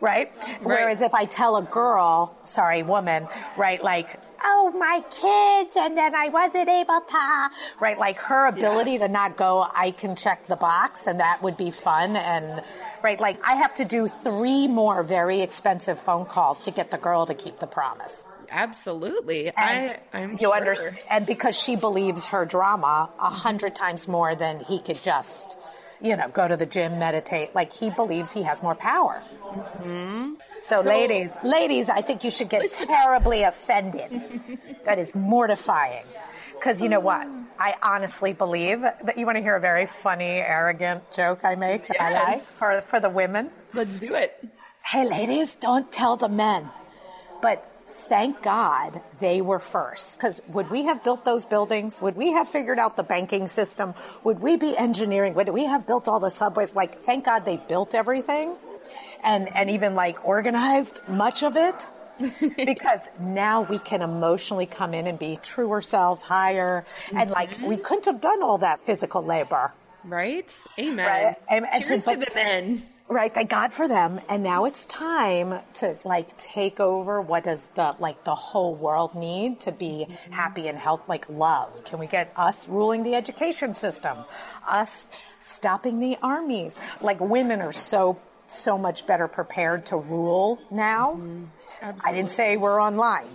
Right? 0.00 0.32
right? 0.36 0.62
Whereas 0.62 1.00
if 1.02 1.14
I 1.14 1.24
tell 1.24 1.56
a 1.56 1.62
girl, 1.62 2.36
sorry, 2.44 2.82
woman, 2.82 3.26
right, 3.56 3.82
like, 3.82 4.20
oh, 4.42 4.70
my 4.76 5.02
kids, 5.10 5.76
and 5.76 5.96
then 5.96 6.14
I 6.14 6.28
wasn't 6.28 6.68
able 6.68 7.00
to, 7.00 7.50
right? 7.80 7.98
Like 7.98 8.18
her 8.18 8.46
ability 8.46 8.98
to 8.98 9.08
not 9.08 9.36
go, 9.36 9.66
I 9.74 9.90
can 9.90 10.16
check 10.16 10.46
the 10.46 10.56
box 10.56 11.06
and 11.06 11.20
that 11.20 11.42
would 11.42 11.56
be 11.56 11.70
fun. 11.70 12.16
And, 12.16 12.62
right, 13.02 13.20
like 13.20 13.40
I 13.46 13.56
have 13.56 13.74
to 13.74 13.84
do 13.84 14.08
three 14.08 14.66
more 14.66 15.02
very 15.02 15.40
expensive 15.40 15.98
phone 15.98 16.26
calls 16.26 16.64
to 16.64 16.70
get 16.70 16.90
the 16.90 16.98
girl 16.98 17.26
to 17.26 17.34
keep 17.34 17.58
the 17.58 17.66
promise. 17.66 18.26
Absolutely. 18.50 19.48
And 19.48 19.56
I, 19.56 19.98
I'm 20.12 20.32
you 20.32 20.38
sure. 20.38 20.56
understand, 20.56 20.98
and 21.10 21.26
because 21.26 21.58
she 21.58 21.76
believes 21.76 22.26
her 22.26 22.46
drama 22.46 23.10
a 23.18 23.30
hundred 23.30 23.74
times 23.74 24.08
more 24.08 24.34
than 24.34 24.60
he 24.60 24.78
could 24.78 25.02
just, 25.02 25.56
you 26.00 26.16
know, 26.16 26.28
go 26.28 26.46
to 26.46 26.56
the 26.56 26.66
gym, 26.66 26.98
meditate. 26.98 27.54
Like 27.54 27.72
he 27.72 27.90
believes 27.90 28.32
he 28.32 28.42
has 28.42 28.62
more 28.62 28.74
power. 28.74 29.22
Mm-hmm. 29.42 30.34
So, 30.60 30.82
so, 30.82 30.88
ladies, 30.88 31.36
ladies, 31.44 31.88
I 31.88 32.00
think 32.00 32.24
you 32.24 32.30
should 32.30 32.48
get 32.48 32.72
terribly 32.72 33.42
offended. 33.44 34.58
that 34.84 34.98
is 34.98 35.14
mortifying. 35.14 36.04
Because 36.54 36.82
you 36.82 36.88
know 36.88 37.00
what? 37.00 37.26
I 37.58 37.74
honestly 37.82 38.32
believe 38.32 38.80
that 38.80 39.16
you 39.16 39.26
want 39.26 39.36
to 39.36 39.42
hear 39.42 39.54
a 39.54 39.60
very 39.60 39.86
funny, 39.86 40.24
arrogant 40.24 41.10
joke 41.12 41.40
I 41.44 41.54
make 41.54 41.88
yes. 41.88 41.96
I 42.00 42.12
like 42.12 42.42
for, 42.42 42.80
for 42.82 43.00
the 43.00 43.10
women. 43.10 43.50
Let's 43.74 43.98
do 43.98 44.14
it. 44.14 44.44
Hey, 44.84 45.08
ladies, 45.08 45.54
don't 45.56 45.90
tell 45.92 46.16
the 46.16 46.28
men. 46.28 46.68
But 47.40 47.67
thank 48.08 48.42
God 48.42 49.00
they 49.20 49.40
were 49.40 49.58
first. 49.58 50.18
Because 50.18 50.40
would 50.48 50.70
we 50.70 50.84
have 50.84 51.04
built 51.04 51.24
those 51.24 51.44
buildings? 51.44 52.00
Would 52.00 52.16
we 52.16 52.32
have 52.32 52.48
figured 52.48 52.78
out 52.78 52.96
the 52.96 53.02
banking 53.02 53.48
system? 53.48 53.94
Would 54.24 54.40
we 54.40 54.56
be 54.56 54.76
engineering? 54.76 55.34
Would 55.34 55.50
we 55.50 55.64
have 55.64 55.86
built 55.86 56.08
all 56.08 56.20
the 56.20 56.30
subways? 56.30 56.74
Like, 56.74 57.02
thank 57.02 57.24
God 57.24 57.44
they 57.44 57.56
built 57.56 57.94
everything 57.94 58.56
and, 59.22 59.48
and 59.54 59.70
even 59.70 59.94
like 59.94 60.24
organized 60.24 61.00
much 61.08 61.42
of 61.42 61.56
it. 61.56 61.88
because 62.56 63.00
now 63.20 63.62
we 63.62 63.78
can 63.78 64.02
emotionally 64.02 64.66
come 64.66 64.92
in 64.92 65.06
and 65.06 65.20
be 65.20 65.38
true 65.40 65.70
ourselves 65.70 66.20
higher. 66.20 66.84
Mm-hmm. 67.06 67.18
And 67.18 67.30
like, 67.30 67.60
we 67.62 67.76
couldn't 67.76 68.06
have 68.06 68.20
done 68.20 68.42
all 68.42 68.58
that 68.58 68.80
physical 68.80 69.22
labor. 69.22 69.72
Right? 70.04 70.52
Amen. 70.78 71.06
Right? 71.06 71.36
And, 71.48 71.64
and 71.72 71.84
Cheers 71.84 72.04
so, 72.04 72.16
but, 72.16 72.24
to 72.24 72.30
the 72.30 72.34
men. 72.34 72.82
Right, 73.10 73.32
thank 73.32 73.48
God 73.48 73.72
for 73.72 73.88
them. 73.88 74.20
And 74.28 74.42
now 74.42 74.66
it's 74.66 74.84
time 74.84 75.58
to 75.74 75.96
like 76.04 76.36
take 76.36 76.78
over 76.78 77.22
what 77.22 77.44
does 77.44 77.66
the 77.74 77.96
like 77.98 78.22
the 78.24 78.34
whole 78.34 78.74
world 78.74 79.14
need 79.14 79.60
to 79.60 79.72
be 79.72 80.06
mm-hmm. 80.06 80.32
happy 80.32 80.68
and 80.68 80.76
healthy 80.76 81.04
like 81.08 81.28
love. 81.30 81.84
Can 81.84 82.00
we 82.00 82.06
get 82.06 82.30
us 82.36 82.68
ruling 82.68 83.04
the 83.04 83.14
education 83.14 83.72
system? 83.72 84.18
Us 84.68 85.08
stopping 85.40 86.00
the 86.00 86.18
armies. 86.22 86.78
Like 87.00 87.18
women 87.18 87.62
are 87.62 87.72
so 87.72 88.18
so 88.46 88.76
much 88.76 89.06
better 89.06 89.26
prepared 89.26 89.86
to 89.86 89.96
rule 89.96 90.58
now. 90.70 91.12
Mm-hmm. 91.14 91.44
I 92.04 92.12
didn't 92.12 92.30
say 92.30 92.58
we're 92.58 92.82
online. 92.82 93.28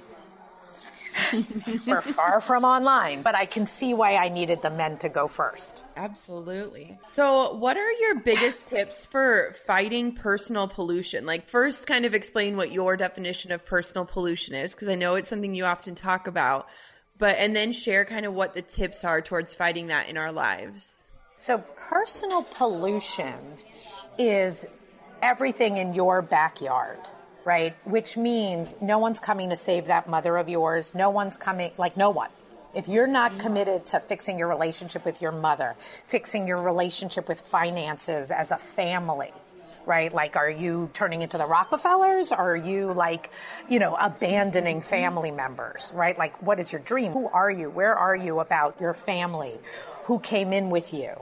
We're 1.88 2.01
far 2.01 2.41
from 2.41 2.64
online, 2.64 3.22
but 3.22 3.36
I 3.36 3.45
can 3.45 3.66
see 3.66 3.93
why 3.93 4.16
I 4.16 4.30
needed 4.30 4.61
the 4.61 4.70
men 4.70 4.97
to 4.99 5.09
go 5.09 5.28
first. 5.28 5.84
Absolutely. 5.95 6.97
So, 7.03 7.55
what 7.55 7.78
are 7.78 7.91
your 7.91 8.20
biggest 8.20 8.68
tips 8.68 9.05
for 9.05 9.53
fighting 9.66 10.16
personal 10.16 10.68
pollution? 10.68 11.26
Like, 11.26 11.47
first, 11.47 11.88
kind 11.88 12.05
of 12.05 12.14
explain 12.14 12.57
what 12.57 12.72
your 12.72 12.97
definition 12.97 13.51
of 13.51 13.66
personal 13.66 14.05
pollution 14.05 14.55
is, 14.55 14.74
because 14.74 14.88
I 14.88 14.95
know 14.95 15.16
it's 15.16 15.30
something 15.30 15.53
you 15.53 15.66
often 15.66 15.95
talk 15.95 16.28
about, 16.28 16.68
but, 17.20 17.38
and 17.38 17.55
then 17.55 17.72
share 17.72 18.05
kind 18.05 18.26
of 18.26 18.36
what 18.36 18.53
the 18.53 18.61
tips 18.61 19.03
are 19.03 19.22
towards 19.22 19.53
fighting 19.53 19.88
that 19.88 20.09
in 20.09 20.18
our 20.18 20.32
lives. 20.32 21.07
So, 21.36 21.57
personal 21.57 22.43
pollution 22.43 23.36
is 24.18 24.66
everything 25.22 25.78
in 25.78 25.93
your 25.93 26.22
backyard 26.22 26.99
right? 27.45 27.75
Which 27.85 28.17
means 28.17 28.75
no 28.81 28.99
one's 28.99 29.19
coming 29.19 29.49
to 29.49 29.55
save 29.55 29.85
that 29.85 30.07
mother 30.07 30.37
of 30.37 30.49
yours. 30.49 30.95
No 30.95 31.09
one's 31.09 31.37
coming, 31.37 31.71
like 31.77 31.97
no 31.97 32.09
one. 32.09 32.29
If 32.73 32.87
you're 32.87 33.07
not 33.07 33.37
committed 33.37 33.85
to 33.87 33.99
fixing 33.99 34.39
your 34.39 34.47
relationship 34.47 35.05
with 35.05 35.21
your 35.21 35.31
mother, 35.31 35.75
fixing 36.05 36.47
your 36.47 36.61
relationship 36.61 37.27
with 37.27 37.39
finances 37.41 38.31
as 38.31 38.51
a 38.51 38.57
family, 38.57 39.31
right? 39.85 40.11
Like, 40.11 40.35
are 40.35 40.49
you 40.49 40.89
turning 40.93 41.21
into 41.21 41.37
the 41.37 41.45
Rockefellers? 41.45 42.31
Or 42.31 42.53
are 42.53 42.55
you 42.55 42.93
like, 42.93 43.29
you 43.69 43.79
know, 43.79 43.95
abandoning 43.95 44.79
mm-hmm. 44.79 44.89
family 44.89 45.29
members, 45.29 45.91
right? 45.93 46.17
Like, 46.17 46.41
what 46.41 46.59
is 46.59 46.71
your 46.71 46.81
dream? 46.81 47.11
Who 47.11 47.27
are 47.27 47.51
you? 47.51 47.69
Where 47.69 47.95
are 47.95 48.15
you 48.15 48.39
about 48.39 48.81
your 48.81 48.93
family? 48.93 49.59
Who 50.05 50.19
came 50.19 50.51
in 50.51 50.69
with 50.69 50.93
you? 50.93 51.13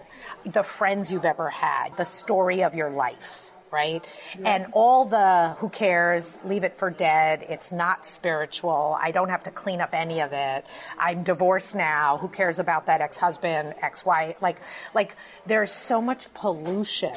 The 0.46 0.64
friends 0.64 1.12
you've 1.12 1.26
ever 1.26 1.50
had? 1.50 1.98
The 1.98 2.06
story 2.06 2.64
of 2.64 2.76
your 2.76 2.92
life? 2.92 3.51
Right? 3.72 4.06
Yeah. 4.38 4.56
And 4.56 4.68
all 4.74 5.06
the 5.06 5.56
who 5.60 5.70
cares, 5.70 6.38
leave 6.44 6.64
it 6.64 6.76
for 6.76 6.90
dead. 6.90 7.46
It's 7.48 7.72
not 7.72 8.06
spiritual. 8.06 8.98
I 9.00 9.12
don't 9.12 9.30
have 9.30 9.44
to 9.44 9.52
clean 9.52 9.82
up 9.82 9.94
any 9.94 10.22
of 10.22 10.34
it. 10.34 10.66
I'm 11.00 11.24
divorced 11.24 11.76
now. 11.76 12.18
Who 12.18 12.28
cares 12.28 12.60
about 12.60 12.88
that 12.88 13.02
ex-husband, 13.02 13.76
ex-wife? 13.82 14.42
Like, 14.42 14.58
like 14.94 15.16
there's 15.46 15.72
so 15.72 16.02
much 16.02 16.34
pollution 16.34 17.14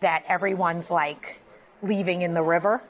that 0.00 0.24
everyone's 0.28 0.90
like 0.90 1.40
leaving 1.82 2.22
in 2.22 2.34
the 2.34 2.42
river, 2.42 2.82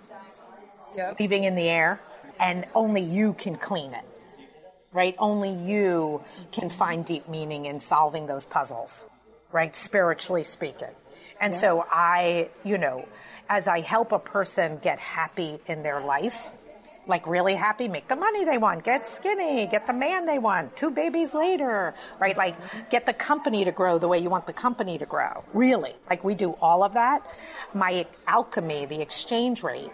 yep. 0.96 1.18
leaving 1.20 1.44
in 1.44 1.54
the 1.54 1.68
air, 1.68 2.00
and 2.40 2.64
only 2.74 3.02
you 3.02 3.32
can 3.32 3.56
clean 3.56 3.92
it. 3.92 4.04
Right? 4.92 5.14
Only 5.18 5.50
you 5.50 6.24
can 6.52 6.70
find 6.70 7.04
deep 7.04 7.28
meaning 7.28 7.66
in 7.66 7.80
solving 7.80 8.24
those 8.24 8.46
puzzles, 8.46 9.06
right? 9.52 9.76
Spiritually 9.76 10.42
speaking. 10.42 10.88
And 11.40 11.52
yeah. 11.52 11.58
so 11.58 11.86
I, 11.90 12.50
you 12.64 12.78
know, 12.78 13.06
as 13.48 13.68
I 13.68 13.80
help 13.80 14.12
a 14.12 14.18
person 14.18 14.78
get 14.78 14.98
happy 14.98 15.60
in 15.66 15.82
their 15.82 16.00
life, 16.00 16.36
like 17.06 17.26
really 17.26 17.54
happy, 17.54 17.88
make 17.88 18.08
the 18.08 18.16
money 18.16 18.44
they 18.44 18.58
want, 18.58 18.84
get 18.84 19.06
skinny, 19.06 19.66
get 19.66 19.86
the 19.86 19.92
man 19.92 20.26
they 20.26 20.38
want, 20.38 20.76
two 20.76 20.90
babies 20.90 21.34
later, 21.34 21.94
right? 22.18 22.36
Like 22.36 22.56
get 22.90 23.06
the 23.06 23.12
company 23.12 23.64
to 23.64 23.72
grow 23.72 23.98
the 23.98 24.08
way 24.08 24.18
you 24.18 24.30
want 24.30 24.46
the 24.46 24.52
company 24.52 24.98
to 24.98 25.06
grow. 25.06 25.44
Really. 25.52 25.94
Like 26.10 26.24
we 26.24 26.34
do 26.34 26.52
all 26.60 26.82
of 26.82 26.94
that. 26.94 27.26
My 27.74 28.06
alchemy, 28.26 28.86
the 28.86 29.00
exchange 29.00 29.62
rate 29.62 29.90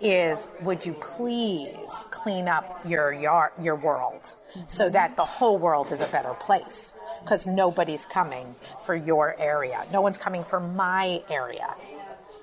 is 0.00 0.48
would 0.62 0.84
you 0.84 0.94
please 0.94 2.06
clean 2.10 2.48
up 2.48 2.80
your 2.86 3.12
yard, 3.12 3.52
your 3.60 3.76
world 3.76 4.34
so 4.66 4.84
mm-hmm. 4.84 4.92
that 4.92 5.16
the 5.16 5.24
whole 5.24 5.58
world 5.58 5.92
is 5.92 6.00
a 6.00 6.08
better 6.08 6.34
place? 6.34 6.94
because 7.26 7.44
nobody's 7.44 8.06
coming 8.06 8.54
for 8.84 8.94
your 8.94 9.34
area. 9.40 9.84
No 9.92 10.00
one's 10.00 10.16
coming 10.16 10.44
for 10.44 10.60
my 10.60 11.22
area. 11.28 11.74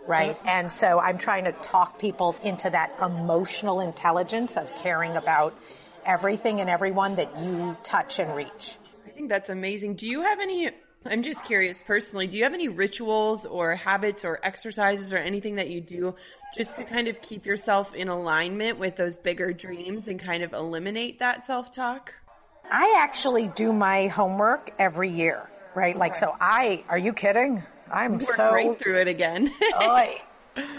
Right. 0.05 0.37
And 0.45 0.71
so 0.71 0.99
I'm 0.99 1.17
trying 1.17 1.45
to 1.45 1.53
talk 1.53 1.99
people 1.99 2.35
into 2.43 2.69
that 2.69 2.93
emotional 3.01 3.79
intelligence 3.79 4.57
of 4.57 4.73
caring 4.75 5.15
about 5.15 5.57
everything 6.05 6.59
and 6.59 6.69
everyone 6.69 7.15
that 7.15 7.39
you 7.39 7.77
touch 7.83 8.19
and 8.19 8.35
reach. 8.35 8.77
I 9.07 9.11
think 9.11 9.29
that's 9.29 9.49
amazing. 9.49 9.95
Do 9.95 10.07
you 10.07 10.21
have 10.21 10.39
any 10.39 10.71
I'm 11.05 11.21
just 11.21 11.43
curious 11.43 11.81
personally, 11.85 12.27
do 12.27 12.37
you 12.37 12.43
have 12.43 12.53
any 12.53 12.69
rituals 12.69 13.45
or 13.45 13.75
habits 13.75 14.23
or 14.23 14.39
exercises 14.41 15.11
or 15.11 15.17
anything 15.17 15.55
that 15.55 15.69
you 15.69 15.81
do 15.81 16.15
just 16.55 16.77
to 16.77 16.85
kind 16.85 17.07
of 17.07 17.21
keep 17.21 17.45
yourself 17.45 17.93
in 17.93 18.07
alignment 18.07 18.79
with 18.79 18.95
those 18.95 19.17
bigger 19.17 19.51
dreams 19.51 20.07
and 20.07 20.19
kind 20.19 20.43
of 20.43 20.53
eliminate 20.53 21.19
that 21.19 21.45
self 21.45 21.71
talk? 21.71 22.13
I 22.71 22.99
actually 23.01 23.49
do 23.49 23.73
my 23.73 24.07
homework 24.07 24.71
every 24.79 25.09
year, 25.09 25.49
right? 25.75 25.95
Like, 25.95 26.15
so 26.15 26.33
I, 26.39 26.85
are 26.87 26.97
you 26.97 27.11
kidding? 27.11 27.61
I'm 27.93 28.13
We're 28.13 28.35
so. 28.35 28.51
right 28.51 28.79
through 28.79 29.01
it 29.01 29.07
again. 29.07 29.51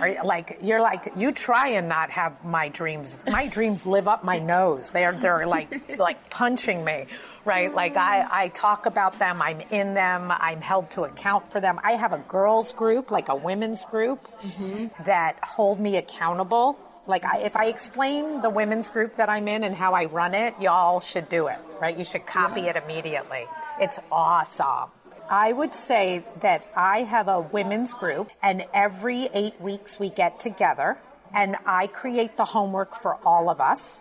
are 0.01 0.09
you, 0.09 0.25
like 0.25 0.59
you're 0.63 0.81
like 0.81 1.13
you 1.17 1.33
try 1.33 1.69
and 1.69 1.89
not 1.89 2.11
have 2.11 2.45
my 2.45 2.69
dreams. 2.69 3.25
My 3.27 3.47
dreams 3.47 3.87
live 3.87 4.09
up 4.09 4.25
my 4.25 4.39
nose. 4.39 4.91
They're 4.91 5.13
they're 5.13 5.47
like 5.47 5.97
like 5.99 6.31
punching 6.31 6.85
me, 6.85 7.07
right? 7.45 7.75
Like 7.75 7.97
I 7.97 8.27
I 8.31 8.49
talk 8.49 8.87
about 8.87 9.19
them. 9.19 9.41
I'm 9.41 9.61
in 9.61 9.95
them. 9.95 10.31
I'm 10.31 10.61
held 10.61 10.91
to 10.91 11.03
account 11.03 11.51
for 11.51 11.61
them. 11.61 11.79
I 11.83 11.93
have 11.93 12.13
a 12.13 12.19
girls 12.19 12.73
group, 12.73 13.11
like 13.11 13.29
a 13.29 13.37
women's 13.37 13.85
group, 13.85 14.29
mm-hmm. 14.43 15.05
that 15.05 15.39
hold 15.43 15.81
me 15.81 15.97
accountable 15.97 16.79
like, 17.07 17.25
I, 17.25 17.41
if 17.41 17.57
I 17.57 17.67
explain 17.67 18.41
the 18.41 18.51
women's 18.51 18.89
group 18.89 19.17
that 19.17 19.29
I'm 19.29 19.47
in 19.47 19.65
and 19.65 19.75
how 19.75 19.93
I 19.93 20.07
run 20.07 20.35
it, 20.35 20.55
y'all 20.61 21.01
should 21.01 21.29
do 21.29 21.49
it, 21.49 21.59
right? 21.81 21.97
You 21.97 22.05
should 22.05 22.27
copy 22.27 22.63
yeah. 22.63 22.71
it 22.71 22.77
immediately. 22.77 23.47
It's 23.79 24.01
awesome. 24.11 24.91
I 25.29 25.53
would 25.53 25.75
say 25.75 26.25
that 26.41 26.65
I 26.77 27.03
have 27.03 27.29
a 27.29 27.41
women's 27.41 27.95
group, 27.95 28.31
and 28.43 28.67
every 28.73 29.29
eight 29.33 29.61
weeks 29.61 29.99
we 29.99 30.11
get 30.11 30.41
together, 30.41 30.99
and 31.35 31.57
I 31.67 31.87
create 31.87 32.37
the 32.37 32.45
homework 32.45 32.95
for 32.95 33.17
all 33.25 33.49
of 33.49 33.61
us, 33.61 34.01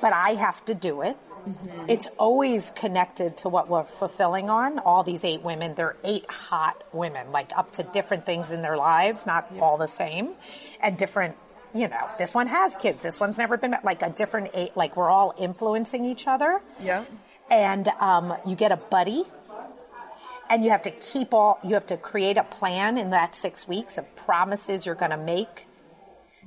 but 0.00 0.12
I 0.12 0.30
have 0.30 0.64
to 0.66 0.74
do 0.74 1.02
it. 1.02 1.16
Mm-hmm. 1.46 1.90
It's 1.90 2.08
always 2.18 2.70
connected 2.70 3.36
to 3.38 3.50
what 3.50 3.68
we're 3.68 3.84
fulfilling 3.84 4.48
on. 4.48 4.78
All 4.78 5.02
these 5.02 5.24
eight 5.24 5.42
women, 5.42 5.74
they're 5.74 5.96
eight 6.02 6.30
hot 6.30 6.82
women, 6.92 7.32
like 7.32 7.52
up 7.56 7.72
to 7.72 7.82
different 7.82 8.24
things 8.24 8.50
in 8.50 8.62
their 8.62 8.76
lives, 8.76 9.26
not 9.26 9.50
yeah. 9.54 9.60
all 9.60 9.76
the 9.76 9.86
same, 9.86 10.34
and 10.80 10.96
different 10.96 11.36
you 11.74 11.88
know, 11.88 12.08
this 12.18 12.32
one 12.32 12.46
has 12.46 12.76
kids. 12.76 13.02
This 13.02 13.18
one's 13.18 13.36
never 13.36 13.56
been 13.56 13.74
like 13.82 14.02
a 14.02 14.10
different 14.10 14.50
eight. 14.54 14.76
Like 14.76 14.96
we're 14.96 15.10
all 15.10 15.34
influencing 15.36 16.04
each 16.04 16.28
other. 16.28 16.60
Yeah. 16.80 17.04
And 17.50 17.88
um, 18.00 18.34
you 18.46 18.54
get 18.54 18.70
a 18.72 18.76
buddy, 18.76 19.24
and 20.54 20.64
you 20.64 20.70
have 20.70 20.82
to 20.82 20.92
keep 20.92 21.34
all. 21.34 21.58
You 21.64 21.74
have 21.74 21.86
to 21.86 21.96
create 21.96 22.36
a 22.36 22.44
plan 22.44 22.96
in 22.96 23.10
that 23.10 23.34
six 23.34 23.66
weeks 23.66 23.98
of 23.98 24.14
promises 24.14 24.86
you're 24.86 24.94
going 24.94 25.10
to 25.10 25.16
make. 25.16 25.66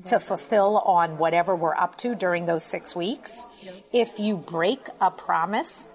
to 0.05 0.19
fulfill 0.19 0.77
on 0.77 1.17
whatever 1.17 1.55
we're 1.55 1.75
up 1.75 1.97
to 1.97 2.13
during 2.15 2.45
those 2.45 2.63
six 2.63 2.95
weeks. 2.95 3.45
If 3.91 4.19
you 4.19 4.37
break 4.37 4.87
a 5.01 5.09
promise, 5.11 5.89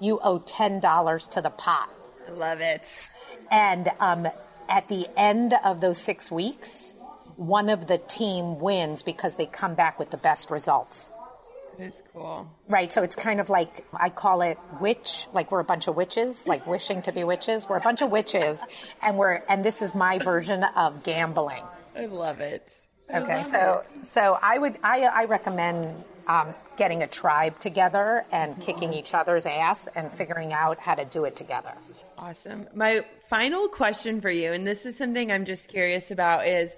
you 0.00 0.20
owe 0.22 0.38
$10 0.38 1.28
to 1.30 1.42
the 1.42 1.50
pot. 1.50 1.90
I 2.28 2.30
love 2.30 2.60
it. 2.60 2.88
And 3.50 3.90
um, 3.98 4.28
at 4.68 4.88
the 4.88 5.08
end 5.16 5.54
of 5.64 5.80
those 5.80 5.98
six 5.98 6.30
weeks, 6.30 6.92
one 7.36 7.68
of 7.68 7.88
the 7.88 7.98
team 7.98 8.60
wins 8.60 9.02
because 9.02 9.34
they 9.34 9.46
come 9.46 9.74
back 9.74 9.98
with 9.98 10.10
the 10.10 10.16
best 10.16 10.50
results. 10.52 11.10
That's 11.78 12.02
cool. 12.12 12.48
Right. 12.68 12.90
So 12.92 13.02
it's 13.02 13.16
kind 13.16 13.40
of 13.40 13.48
like 13.50 13.84
I 13.92 14.10
call 14.10 14.42
it 14.42 14.58
witch, 14.80 15.26
like 15.32 15.50
we're 15.50 15.60
a 15.60 15.64
bunch 15.64 15.88
of 15.88 15.96
witches, 15.96 16.46
like 16.46 16.66
wishing 16.66 17.02
to 17.02 17.12
be 17.12 17.24
witches. 17.24 17.68
We're 17.68 17.78
a 17.78 17.80
bunch 17.82 18.02
of 18.02 18.10
witches, 18.10 18.62
and 19.02 19.16
we're 19.16 19.42
and 19.48 19.64
this 19.64 19.82
is 19.82 19.94
my 19.94 20.18
version 20.18 20.62
of 20.64 21.02
gambling. 21.02 21.62
I 21.96 22.06
love 22.06 22.40
it. 22.40 22.72
I 23.12 23.20
Okay, 23.20 23.36
love 23.36 23.46
so 23.46 23.82
it. 23.98 24.06
so 24.06 24.38
I 24.40 24.58
would 24.58 24.78
I 24.82 25.02
I 25.02 25.24
recommend 25.24 26.04
um, 26.28 26.54
getting 26.76 27.02
a 27.02 27.06
tribe 27.08 27.58
together 27.58 28.24
and 28.30 28.58
kicking 28.60 28.92
each 28.92 29.12
other's 29.12 29.44
ass 29.44 29.88
and 29.96 30.10
figuring 30.10 30.52
out 30.52 30.78
how 30.78 30.94
to 30.94 31.04
do 31.04 31.24
it 31.24 31.34
together. 31.36 31.72
Awesome. 32.16 32.68
My 32.74 33.04
final 33.28 33.66
question 33.68 34.20
for 34.20 34.30
you, 34.30 34.52
and 34.52 34.64
this 34.66 34.86
is 34.86 34.96
something 34.96 35.32
I'm 35.32 35.44
just 35.44 35.68
curious 35.68 36.10
about, 36.12 36.46
is 36.46 36.76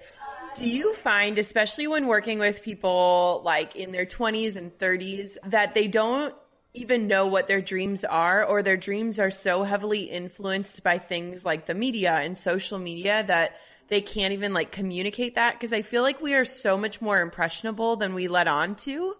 do 0.55 0.67
you 0.67 0.93
find, 0.93 1.37
especially 1.37 1.87
when 1.87 2.07
working 2.07 2.39
with 2.39 2.63
people 2.63 3.41
like 3.43 3.75
in 3.75 3.91
their 3.91 4.05
20s 4.05 4.55
and 4.55 4.75
30s, 4.77 5.37
that 5.45 5.73
they 5.73 5.87
don't 5.87 6.33
even 6.73 7.07
know 7.07 7.27
what 7.27 7.47
their 7.47 7.61
dreams 7.61 8.03
are, 8.03 8.43
or 8.43 8.61
their 8.61 8.77
dreams 8.77 9.19
are 9.19 9.31
so 9.31 9.63
heavily 9.63 10.03
influenced 10.03 10.83
by 10.83 10.97
things 10.97 11.45
like 11.45 11.65
the 11.65 11.73
media 11.73 12.13
and 12.13 12.37
social 12.37 12.79
media 12.79 13.23
that 13.27 13.55
they 13.87 14.01
can't 14.01 14.33
even 14.33 14.53
like 14.53 14.71
communicate 14.71 15.35
that? 15.35 15.53
Because 15.53 15.71
I 15.71 15.83
feel 15.83 16.01
like 16.01 16.21
we 16.21 16.33
are 16.33 16.45
so 16.45 16.77
much 16.77 17.01
more 17.01 17.21
impressionable 17.21 17.95
than 17.95 18.13
we 18.13 18.27
let 18.27 18.47
on 18.47 18.75
to. 18.77 19.15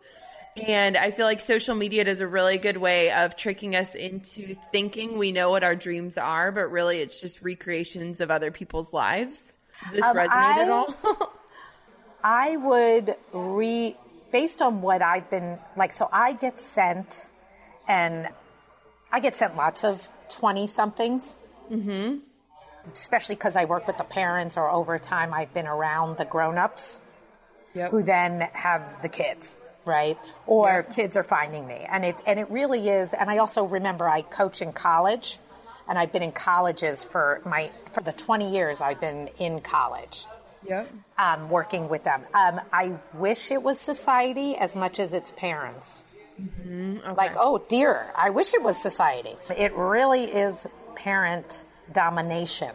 And 0.57 0.95
I 0.95 1.11
feel 1.11 1.25
like 1.25 1.41
social 1.41 1.75
media 1.75 2.05
does 2.05 2.21
a 2.21 2.27
really 2.27 2.57
good 2.57 2.77
way 2.77 3.11
of 3.11 3.35
tricking 3.35 3.75
us 3.75 3.93
into 3.93 4.55
thinking 4.71 5.17
we 5.17 5.33
know 5.33 5.49
what 5.49 5.63
our 5.63 5.75
dreams 5.75 6.17
are, 6.17 6.51
but 6.51 6.71
really 6.71 6.99
it's 6.99 7.19
just 7.19 7.41
recreations 7.41 8.21
of 8.21 8.31
other 8.31 8.51
people's 8.51 8.93
lives. 8.93 9.57
Does 9.83 9.93
this 9.93 10.03
Um, 10.03 10.15
resonate 10.17 10.27
at 10.29 10.69
I- 10.69 10.69
all? 10.69 10.95
I 12.23 12.57
would 12.57 13.15
re 13.33 13.95
based 14.31 14.61
on 14.61 14.81
what 14.81 15.01
I've 15.01 15.29
been 15.29 15.59
like. 15.75 15.93
So 15.93 16.09
I 16.11 16.33
get 16.33 16.59
sent, 16.59 17.27
and 17.87 18.29
I 19.11 19.19
get 19.19 19.35
sent 19.35 19.55
lots 19.55 19.83
of 19.83 20.07
twenty 20.29 20.67
somethings. 20.67 21.37
Mm-hmm. 21.71 22.17
Especially 22.93 23.35
because 23.35 23.55
I 23.55 23.65
work 23.65 23.87
with 23.87 23.97
the 23.97 24.03
parents, 24.03 24.57
or 24.57 24.69
over 24.69 24.97
time 24.99 25.33
I've 25.33 25.53
been 25.53 25.67
around 25.67 26.17
the 26.17 26.25
grown 26.25 26.57
ups 26.57 27.01
yep. 27.73 27.89
who 27.91 28.03
then 28.03 28.41
have 28.53 29.01
the 29.01 29.09
kids, 29.09 29.57
right? 29.85 30.17
Or 30.45 30.67
Yeah. 30.87 30.93
kids 30.93 31.17
are 31.17 31.23
finding 31.23 31.65
me, 31.67 31.85
and 31.89 32.05
it 32.05 32.15
and 32.27 32.39
it 32.39 32.49
really 32.51 32.87
is. 32.89 33.13
And 33.13 33.29
I 33.29 33.37
also 33.37 33.63
remember 33.65 34.07
I 34.09 34.21
coach 34.21 34.61
in 34.61 34.71
college, 34.73 35.39
and 35.87 35.97
I've 35.97 36.11
been 36.11 36.23
in 36.23 36.31
colleges 36.31 37.03
for 37.03 37.41
my 37.45 37.71
for 37.91 38.01
the 38.01 38.13
twenty 38.13 38.51
years 38.51 38.81
I've 38.81 38.99
been 39.01 39.29
in 39.39 39.61
college 39.61 40.25
Yep. 40.67 40.91
um, 41.19 41.49
working 41.49 41.89
with 41.89 42.03
them. 42.03 42.23
Um, 42.33 42.59
I 42.73 42.93
wish 43.13 43.51
it 43.51 43.61
was 43.61 43.79
society 43.79 44.55
as 44.57 44.75
much 44.75 44.99
as 44.99 45.13
it's 45.13 45.31
parents. 45.31 46.03
Like, 46.65 47.35
oh 47.39 47.63
dear, 47.69 48.11
I 48.17 48.31
wish 48.31 48.53
it 48.53 48.63
was 48.63 48.81
society. 48.81 49.35
It 49.55 49.73
really 49.73 50.23
is 50.23 50.67
parent 50.95 51.63
domination 51.93 52.71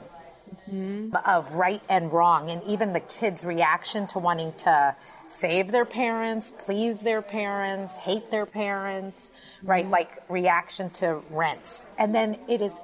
of 1.27 1.53
right 1.55 1.83
and 1.89 2.13
wrong, 2.13 2.51
and 2.51 2.63
even 2.65 2.93
the 2.93 3.01
kids' 3.01 3.45
reaction 3.45 4.07
to 4.09 4.19
wanting 4.19 4.53
to 4.59 4.97
save 5.27 5.71
their 5.73 5.85
parents, 5.85 6.53
please 6.59 7.01
their 7.01 7.23
parents, 7.23 7.97
hate 7.97 8.31
their 8.31 8.47
parents, 8.47 9.31
right? 9.63 9.89
Like 9.89 10.11
reaction 10.29 10.91
to 10.91 11.23
rents. 11.31 11.85
And 11.99 12.15
then 12.15 12.39
it 12.49 12.61
is 12.63 12.81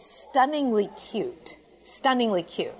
stunningly 0.00 0.88
cute, 1.10 1.58
stunningly 1.82 2.42
cute 2.42 2.74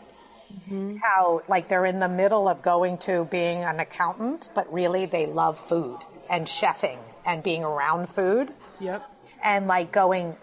how 1.03 1.41
like 1.49 1.69
they're 1.69 1.87
in 1.87 2.01
the 2.01 2.09
middle 2.09 2.49
of 2.49 2.61
going 2.63 2.99
to 2.99 3.25
being 3.31 3.63
an 3.63 3.79
accountant, 3.81 4.49
but 4.55 4.73
really 4.73 5.07
they 5.07 5.27
love 5.27 5.59
food 5.59 5.99
and 6.29 6.47
chefing 6.47 6.99
and 7.25 7.43
being 7.43 7.65
around 7.65 8.09
food 8.09 8.53
Yep. 8.81 9.03
and 9.45 9.67
like 9.69 9.93
going, 9.93 10.37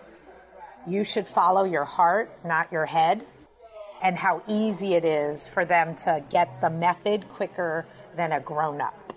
you 0.87 1.03
should 1.03 1.27
follow 1.27 1.63
your 1.65 1.85
heart, 1.85 2.29
not 2.45 2.71
your 2.71 2.85
head. 2.85 3.25
And 4.01 4.15
how 4.15 4.43
easy 4.47 4.93
it 4.93 5.03
is 5.05 5.47
for 5.47 5.65
them 5.65 5.95
to 5.95 6.23
get 6.29 6.61
the 6.61 6.69
method 6.69 7.27
quicker 7.29 7.85
than 8.15 8.31
a 8.31 8.39
grown 8.39 8.79
up. 8.79 9.13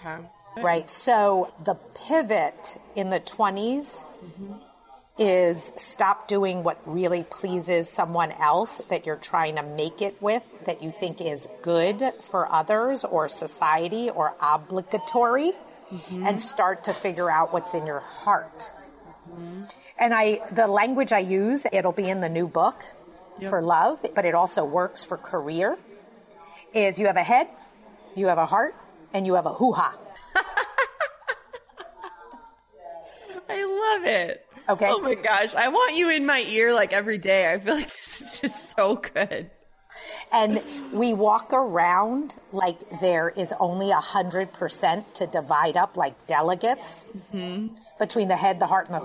Okay. 0.00 0.16
Right. 0.60 0.90
So 0.90 1.52
the 1.64 1.74
pivot 1.74 2.78
in 2.96 3.10
the 3.10 3.20
20s 3.20 4.04
is 5.18 5.72
stop 5.76 6.28
doing 6.28 6.62
what 6.62 6.80
really 6.86 7.24
pleases 7.24 7.88
someone 7.88 8.30
else 8.32 8.80
that 8.88 9.04
you're 9.04 9.16
trying 9.16 9.56
to 9.56 9.62
make 9.62 10.00
it 10.00 10.20
with 10.22 10.44
that 10.66 10.82
you 10.82 10.92
think 10.92 11.20
is 11.20 11.48
good 11.62 12.02
for 12.30 12.50
others 12.50 13.04
or 13.04 13.28
society 13.28 14.10
or 14.10 14.34
obligatory 14.40 15.52
mm-hmm. 15.92 16.26
and 16.26 16.40
start 16.40 16.84
to 16.84 16.94
figure 16.94 17.30
out 17.30 17.52
what's 17.52 17.74
in 17.74 17.84
your 17.84 18.00
heart. 18.00 18.72
Mm-hmm. 19.28 19.62
And 19.98 20.14
I, 20.14 20.40
the 20.52 20.68
language 20.68 21.12
I 21.12 21.18
use, 21.18 21.66
it'll 21.72 21.92
be 21.92 22.08
in 22.08 22.20
the 22.20 22.28
new 22.28 22.46
book 22.46 22.84
for 23.48 23.62
love, 23.62 24.04
but 24.14 24.24
it 24.24 24.34
also 24.34 24.64
works 24.64 25.04
for 25.04 25.16
career 25.16 25.76
is 26.74 26.98
you 26.98 27.06
have 27.06 27.16
a 27.16 27.22
head, 27.22 27.48
you 28.14 28.26
have 28.26 28.38
a 28.38 28.46
heart, 28.46 28.74
and 29.14 29.26
you 29.26 29.34
have 29.34 29.46
a 29.46 29.52
hoo-ha. 29.52 29.96
I 33.48 33.64
love 33.64 34.04
it. 34.04 34.46
Okay. 34.68 34.88
Oh 34.88 35.00
my 35.00 35.14
gosh. 35.14 35.54
I 35.54 35.68
want 35.68 35.96
you 35.96 36.10
in 36.10 36.26
my 36.26 36.40
ear 36.40 36.74
like 36.74 36.92
every 36.92 37.18
day. 37.18 37.52
I 37.52 37.58
feel 37.58 37.74
like 37.74 37.86
this 37.96 38.20
is 38.20 38.40
just 38.40 38.76
so 38.76 38.96
good. 38.96 39.50
And 40.30 40.62
we 40.92 41.14
walk 41.14 41.52
around 41.52 42.36
like 42.52 43.00
there 43.00 43.30
is 43.30 43.54
only 43.58 43.90
a 43.90 44.00
hundred 44.00 44.52
percent 44.52 45.14
to 45.14 45.26
divide 45.26 45.76
up 45.76 45.96
like 45.96 46.26
delegates 46.26 47.06
mm-hmm. 47.32 47.74
between 47.98 48.28
the 48.28 48.36
head, 48.36 48.60
the 48.60 48.66
heart, 48.66 48.86
and 48.86 48.94
the 48.94 49.00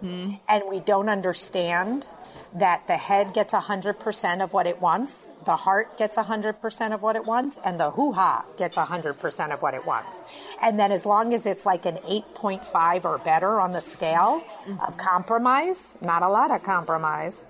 hoo-ha. 0.00 0.40
And 0.48 0.64
we 0.68 0.80
don't 0.80 1.08
understand 1.08 2.06
that 2.54 2.86
the 2.86 2.96
head 2.96 3.34
gets 3.34 3.52
a 3.52 3.60
hundred 3.60 3.98
percent 3.98 4.40
of 4.40 4.52
what 4.52 4.66
it 4.66 4.80
wants, 4.80 5.30
the 5.44 5.56
heart 5.56 5.98
gets 5.98 6.16
a 6.16 6.22
hundred 6.22 6.60
percent 6.60 6.94
of 6.94 7.02
what 7.02 7.16
it 7.16 7.24
wants, 7.24 7.58
and 7.64 7.80
the 7.80 7.90
hoo-ha 7.90 8.44
gets 8.56 8.76
a 8.76 8.84
hundred 8.84 9.14
percent 9.14 9.52
of 9.52 9.60
what 9.60 9.74
it 9.74 9.84
wants. 9.84 10.22
And 10.62 10.78
then 10.78 10.92
as 10.92 11.04
long 11.04 11.34
as 11.34 11.46
it's 11.46 11.66
like 11.66 11.84
an 11.84 11.96
8.5 11.96 13.04
or 13.04 13.18
better 13.18 13.60
on 13.60 13.72
the 13.72 13.80
scale 13.80 14.42
of 14.86 14.96
compromise, 14.96 15.96
not 16.00 16.22
a 16.22 16.28
lot 16.28 16.52
of 16.52 16.62
compromise, 16.62 17.46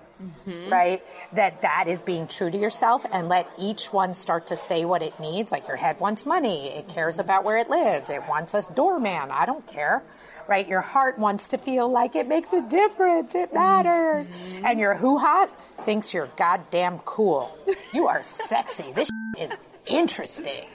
right? 0.69 1.03
That 1.35 1.63
that 1.63 1.87
is 1.87 2.01
being 2.01 2.27
true 2.27 2.51
to 2.51 2.57
yourself 2.57 3.05
and 3.13 3.29
let 3.29 3.51
each 3.59 3.93
one 3.93 4.15
start 4.15 4.47
to 4.49 4.57
say 4.57 4.85
what 4.87 5.03
it 5.03 5.19
needs. 5.21 5.53
Like 5.53 5.69
your 5.69 5.77
head 5.77 6.01
wants 6.01 6.25
money. 6.25 6.69
It 6.69 6.89
cares 6.89 7.19
about 7.19 7.45
where 7.45 7.59
it 7.59 7.69
lives. 7.69 8.09
It 8.09 8.27
wants 8.27 8.55
a 8.55 8.63
doorman. 8.75 9.31
I 9.31 9.45
don't 9.45 9.67
care. 9.67 10.03
Right? 10.49 10.67
Your 10.69 10.81
heart 10.81 11.19
wants 11.19 11.49
to 11.49 11.59
feel 11.59 11.89
like 11.89 12.17
it 12.17 12.29
makes 12.29 12.53
a 12.53 12.61
difference. 12.63 13.35
It 13.35 13.53
matters. 13.55 14.31
And 14.65 14.79
your 14.79 14.95
hoo-ha 14.95 15.49
thinks 15.83 16.13
you're 16.13 16.29
goddamn 16.37 16.99
cool. 17.01 17.57
You 17.93 18.09
are 18.09 18.23
sexy. 18.23 18.93
This 18.93 19.11
is 19.39 19.51
interesting. 19.87 20.67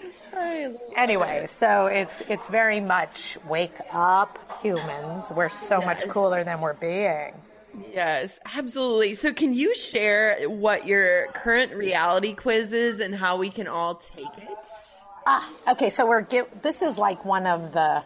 Anyway, 0.96 1.48
so 1.48 1.88
it's 1.88 2.22
it's 2.30 2.48
very 2.48 2.80
much 2.80 3.38
wake 3.48 3.78
up 3.92 4.40
humans. 4.62 5.32
We're 5.36 5.50
so 5.50 5.82
much 5.82 6.08
cooler 6.08 6.44
than 6.44 6.62
we're 6.62 6.74
being. 6.74 7.34
Yes, 7.94 8.40
absolutely. 8.46 9.14
So, 9.14 9.34
can 9.34 9.54
you 9.54 9.76
share 9.76 10.50
what 10.50 10.88
your 10.88 11.28
current 11.28 11.74
reality 11.74 12.34
quiz 12.34 12.74
is 12.74 13.00
and 13.00 13.14
how 13.14 13.38
we 13.38 13.50
can 13.50 13.68
all 13.68 13.96
take 13.96 14.26
it? 14.38 14.68
Ah, 15.26 15.52
okay, 15.70 15.90
so 15.90 16.08
we're 16.08 16.22
give, 16.22 16.48
this 16.62 16.82
is 16.82 16.98
like 16.98 17.24
one 17.26 17.46
of 17.46 17.72
the 17.72 18.04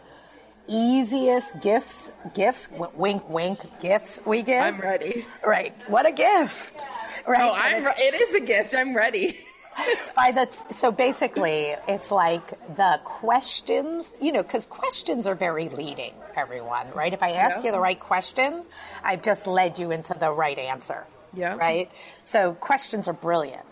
easiest 0.66 1.60
gifts, 1.60 2.12
gifts, 2.34 2.68
w- 2.68 2.90
wink, 2.94 3.28
wink, 3.28 3.58
gifts 3.80 4.20
we 4.24 4.42
give. 4.42 4.62
I'm 4.62 4.78
ready. 4.78 5.24
Right. 5.46 5.74
What 5.88 6.06
a 6.08 6.12
gift. 6.12 6.86
Right. 7.26 7.40
Oh, 7.42 7.52
I'm. 7.54 7.84
Re- 7.84 7.94
it 7.96 8.14
is 8.14 8.34
a 8.34 8.40
gift. 8.40 8.74
I'm 8.74 8.96
ready. 8.96 9.40
By 10.16 10.30
the, 10.30 10.48
so 10.70 10.92
basically, 10.92 11.74
it's 11.88 12.12
like 12.12 12.46
the 12.76 13.00
questions, 13.02 14.14
you 14.20 14.30
know, 14.30 14.42
because 14.42 14.66
questions 14.66 15.26
are 15.26 15.34
very 15.34 15.68
leading, 15.68 16.14
everyone, 16.36 16.86
right? 16.94 17.12
If 17.12 17.24
I 17.24 17.30
ask 17.32 17.58
Yeah. 17.58 17.66
you 17.66 17.72
the 17.72 17.80
right 17.80 17.98
question, 17.98 18.62
I've 19.02 19.22
just 19.22 19.48
led 19.48 19.80
you 19.80 19.90
into 19.90 20.14
the 20.14 20.30
right 20.30 20.56
answer. 20.58 21.04
Yeah. 21.32 21.56
Right? 21.56 21.90
So 22.22 22.52
questions 22.54 23.08
are 23.08 23.12
brilliant. 23.14 23.64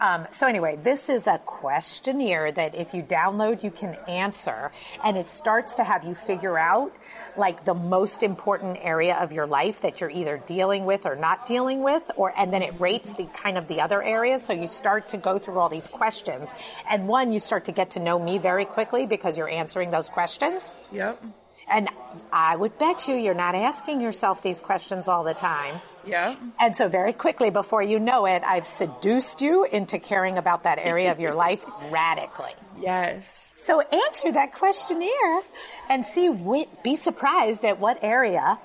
Um, 0.00 0.26
so 0.30 0.46
anyway, 0.46 0.78
this 0.82 1.10
is 1.10 1.26
a 1.26 1.38
questionnaire 1.38 2.50
that 2.50 2.74
if 2.74 2.94
you 2.94 3.02
download, 3.02 3.62
you 3.62 3.70
can 3.70 3.94
answer, 4.08 4.72
and 5.04 5.16
it 5.16 5.28
starts 5.28 5.74
to 5.74 5.84
have 5.84 6.04
you 6.04 6.14
figure 6.14 6.58
out 6.58 6.96
like 7.36 7.64
the 7.64 7.74
most 7.74 8.22
important 8.22 8.78
area 8.80 9.14
of 9.16 9.32
your 9.32 9.46
life 9.46 9.82
that 9.82 10.00
you're 10.00 10.10
either 10.10 10.42
dealing 10.46 10.84
with 10.84 11.06
or 11.06 11.16
not 11.16 11.46
dealing 11.46 11.82
with, 11.82 12.02
or 12.16 12.32
and 12.36 12.52
then 12.52 12.62
it 12.62 12.80
rates 12.80 13.12
the 13.14 13.24
kind 13.26 13.58
of 13.58 13.68
the 13.68 13.82
other 13.82 14.02
areas. 14.02 14.44
So 14.44 14.54
you 14.54 14.68
start 14.68 15.08
to 15.10 15.18
go 15.18 15.38
through 15.38 15.58
all 15.58 15.68
these 15.68 15.86
questions, 15.86 16.50
and 16.90 17.06
one, 17.06 17.32
you 17.32 17.40
start 17.40 17.66
to 17.66 17.72
get 17.72 17.90
to 17.90 18.00
know 18.00 18.18
me 18.18 18.38
very 18.38 18.64
quickly 18.64 19.06
because 19.06 19.36
you're 19.36 19.50
answering 19.50 19.90
those 19.90 20.08
questions. 20.08 20.72
Yep. 20.92 21.22
And 21.68 21.88
I 22.32 22.56
would 22.56 22.78
bet 22.78 23.06
you 23.06 23.14
you're 23.14 23.34
not 23.34 23.54
asking 23.54 24.00
yourself 24.00 24.42
these 24.42 24.60
questions 24.60 25.06
all 25.06 25.24
the 25.24 25.34
time. 25.34 25.74
Yeah. 26.06 26.36
And 26.58 26.74
so 26.74 26.88
very 26.88 27.12
quickly 27.12 27.50
before 27.50 27.82
you 27.82 27.98
know 27.98 28.26
it, 28.26 28.42
I've 28.44 28.66
seduced 28.66 29.40
you 29.40 29.64
into 29.64 29.98
caring 29.98 30.38
about 30.38 30.64
that 30.64 30.78
area 30.78 31.12
of 31.12 31.20
your 31.20 31.34
life 31.34 31.64
radically. 31.90 32.52
Yes. 32.78 33.28
So 33.56 33.80
answer 33.80 34.32
that 34.32 34.54
questionnaire 34.54 35.40
and 35.88 36.04
see 36.04 36.30
what, 36.30 36.82
be 36.82 36.96
surprised 36.96 37.64
at 37.64 37.78
what 37.78 38.02
area 38.02 38.58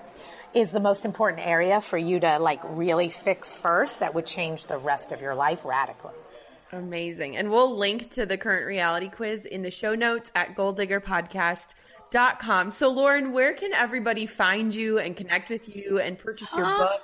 is 0.53 0.71
the 0.71 0.79
most 0.79 1.03
important 1.03 1.45
area 1.45 1.81
for 1.81 1.97
you 1.97 2.21
to 2.21 2.39
like 2.39 2.61
really 2.63 3.09
fix 3.09 3.51
first 3.51 3.99
that 3.99 4.13
would 4.13 4.25
change 4.25 4.67
the 4.67 4.77
rest 4.77 5.11
of 5.11 5.21
your 5.21 5.35
life 5.35 5.65
radically. 5.65 6.13
Amazing. 6.71 7.35
And 7.35 7.51
we'll 7.51 7.77
link 7.77 8.11
to 8.11 8.25
the 8.25 8.37
current 8.37 8.65
reality 8.65 9.09
quiz 9.09 9.45
in 9.45 9.63
the 9.63 9.71
show 9.71 9.95
notes 9.95 10.31
at 10.33 10.55
goaldiggerpodcast.com. 10.55 12.71
So 12.71 12.89
Lauren, 12.89 13.33
where 13.33 13.53
can 13.53 13.73
everybody 13.73 14.25
find 14.25 14.73
you 14.73 14.99
and 14.99 15.17
connect 15.17 15.49
with 15.49 15.75
you 15.75 15.99
and 15.99 16.17
purchase 16.17 16.47
your 16.55 16.65
book? 16.65 17.01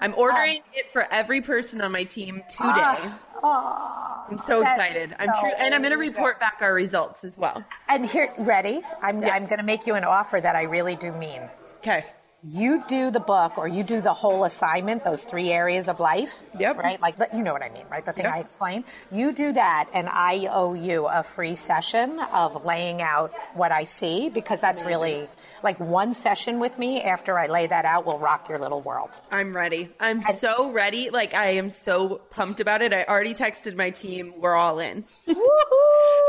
I'm 0.00 0.14
ordering 0.16 0.62
it 0.74 0.92
for 0.92 1.06
every 1.10 1.40
person 1.40 1.80
on 1.80 1.92
my 1.92 2.04
team 2.04 2.42
today. 2.48 2.62
Ah. 2.66 3.18
Ah. 3.42 4.26
I'm 4.30 4.38
so 4.38 4.62
excited. 4.62 5.14
I'm 5.18 5.28
so 5.28 5.40
true, 5.40 5.52
and 5.58 5.74
I'm 5.74 5.82
going 5.82 5.92
to 5.92 5.98
report 5.98 6.40
back 6.40 6.58
our 6.60 6.72
results 6.72 7.24
as 7.24 7.36
well. 7.36 7.64
And 7.88 8.06
here, 8.06 8.32
ready? 8.38 8.80
I'm, 9.02 9.22
I'm 9.24 9.44
going 9.44 9.58
to 9.58 9.64
make 9.64 9.86
you 9.86 9.94
an 9.94 10.04
offer 10.04 10.40
that 10.40 10.56
I 10.56 10.62
really 10.62 10.96
do 10.96 11.12
mean. 11.12 11.42
Okay. 11.78 12.06
You 12.46 12.84
do 12.86 13.10
the 13.10 13.20
book 13.20 13.56
or 13.56 13.66
you 13.66 13.82
do 13.82 14.02
the 14.02 14.12
whole 14.12 14.44
assignment, 14.44 15.02
those 15.02 15.24
three 15.24 15.50
areas 15.50 15.88
of 15.88 15.98
life. 15.98 16.34
Yep. 16.58 16.76
Right? 16.76 17.00
Like, 17.00 17.16
you 17.32 17.42
know 17.42 17.52
what 17.54 17.62
I 17.62 17.70
mean, 17.70 17.86
right? 17.90 18.04
The 18.04 18.12
thing 18.12 18.26
Yep. 18.26 18.34
I 18.34 18.38
explained. 18.40 18.84
You 19.10 19.32
do 19.32 19.52
that 19.52 19.88
and 19.94 20.08
I 20.10 20.46
owe 20.50 20.74
you 20.74 21.06
a 21.06 21.22
free 21.22 21.54
session 21.54 22.20
of 22.32 22.64
laying 22.66 23.00
out 23.00 23.32
what 23.54 23.72
I 23.72 23.84
see 23.84 24.28
because 24.28 24.60
that's 24.60 24.82
really 24.82 25.26
like 25.62 25.80
one 25.80 26.12
session 26.12 26.60
with 26.60 26.78
me 26.78 27.00
after 27.00 27.38
I 27.38 27.46
lay 27.46 27.66
that 27.66 27.86
out 27.86 28.04
will 28.04 28.18
rock 28.18 28.48
your 28.50 28.58
little 28.58 28.82
world. 28.82 29.10
I'm 29.30 29.56
ready. 29.56 29.88
I'm 29.98 30.22
so 30.22 30.70
ready. 30.70 31.08
Like 31.08 31.32
I 31.32 31.52
am 31.52 31.70
so 31.70 32.20
pumped 32.30 32.60
about 32.60 32.82
it. 32.82 32.92
I 32.92 33.04
already 33.04 33.32
texted 33.32 33.74
my 33.74 33.88
team. 33.88 34.34
We're 34.38 34.54
all 34.56 34.80
in. 34.80 35.04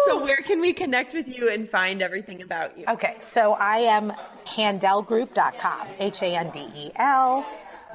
So 0.05 0.23
where 0.23 0.37
can 0.37 0.61
we 0.61 0.71
connect 0.71 1.15
with 1.15 1.27
you 1.27 1.49
and 1.49 1.67
find 1.67 1.99
everything 1.99 2.43
about 2.43 2.77
you? 2.77 2.85
Okay, 2.87 3.15
so 3.21 3.53
I 3.53 3.77
am 3.79 4.13
handelgroup.com, 4.45 5.87
H 6.05 6.21
A 6.21 6.35
N 6.37 6.51
D 6.51 6.67
E 6.75 6.91
L, 6.97 7.43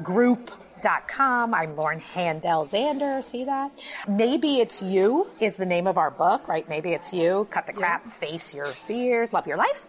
group.com. 0.03 1.55
I'm 1.55 1.77
Lauren 1.77 2.01
Handel 2.01 2.67
Zander. 2.67 3.23
See 3.23 3.45
that? 3.45 3.71
Maybe 4.09 4.57
It's 4.57 4.83
You 4.83 5.31
is 5.39 5.55
the 5.55 5.65
name 5.65 5.87
of 5.87 5.97
our 5.97 6.11
book, 6.11 6.49
right? 6.49 6.69
Maybe 6.69 6.91
It's 6.91 7.13
You. 7.13 7.47
Cut 7.53 7.69
the 7.69 7.73
crap, 7.73 8.05
face 8.15 8.53
your 8.53 8.67
fears, 8.67 9.33
love 9.33 9.47
your 9.47 9.59
life. 9.59 9.85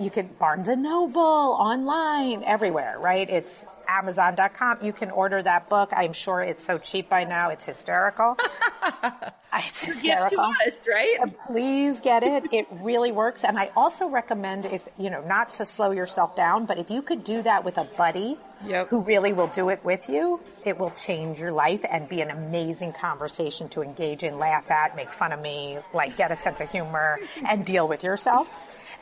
You 0.00 0.08
can 0.08 0.28
Barnes 0.38 0.68
and 0.68 0.82
Noble, 0.82 1.20
online, 1.20 2.42
everywhere, 2.44 2.96
right? 2.98 3.28
It's 3.28 3.66
Amazon.com. 3.88 4.78
You 4.82 4.92
can 4.92 5.10
order 5.10 5.42
that 5.42 5.68
book. 5.68 5.92
I'm 5.96 6.12
sure 6.12 6.40
it's 6.40 6.64
so 6.64 6.78
cheap 6.78 7.08
by 7.08 7.24
now. 7.24 7.50
It's 7.50 7.64
hysterical. 7.64 8.36
it's 9.54 9.84
hysterical 9.84 10.36
to 10.36 10.42
us, 10.66 10.86
right? 10.88 11.16
Uh, 11.22 11.26
please 11.46 12.00
get 12.00 12.22
it. 12.22 12.52
It 12.52 12.66
really 12.70 13.12
works. 13.12 13.44
And 13.44 13.58
I 13.58 13.70
also 13.76 14.08
recommend 14.08 14.66
if, 14.66 14.86
you 14.98 15.10
know, 15.10 15.22
not 15.22 15.54
to 15.54 15.64
slow 15.64 15.90
yourself 15.90 16.36
down, 16.36 16.66
but 16.66 16.78
if 16.78 16.90
you 16.90 17.02
could 17.02 17.24
do 17.24 17.42
that 17.42 17.64
with 17.64 17.78
a 17.78 17.84
buddy 17.84 18.36
Yep. 18.64 18.88
who 18.88 19.02
really 19.02 19.34
will 19.34 19.48
do 19.48 19.68
it 19.68 19.84
with 19.84 20.08
you, 20.08 20.40
it 20.64 20.78
will 20.78 20.90
change 20.92 21.38
your 21.38 21.52
life 21.52 21.84
and 21.88 22.08
be 22.08 22.22
an 22.22 22.30
amazing 22.30 22.94
conversation 22.94 23.68
to 23.68 23.82
engage 23.82 24.22
in, 24.22 24.38
laugh 24.38 24.70
at, 24.70 24.96
make 24.96 25.10
fun 25.12 25.32
of 25.32 25.40
me, 25.40 25.78
like 25.92 26.16
get 26.16 26.30
a 26.30 26.36
sense 26.36 26.62
of 26.62 26.70
humor 26.70 27.18
and 27.46 27.66
deal 27.66 27.86
with 27.86 28.02
yourself. 28.02 28.48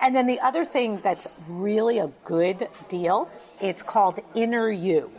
And 0.00 0.14
then 0.14 0.26
the 0.26 0.40
other 0.40 0.64
thing 0.64 1.00
that's 1.04 1.28
really 1.48 1.98
a 1.98 2.10
good 2.24 2.68
deal, 2.88 3.30
it's 3.60 3.82
called 3.82 4.20
Inner 4.34 4.70
You, 4.70 5.10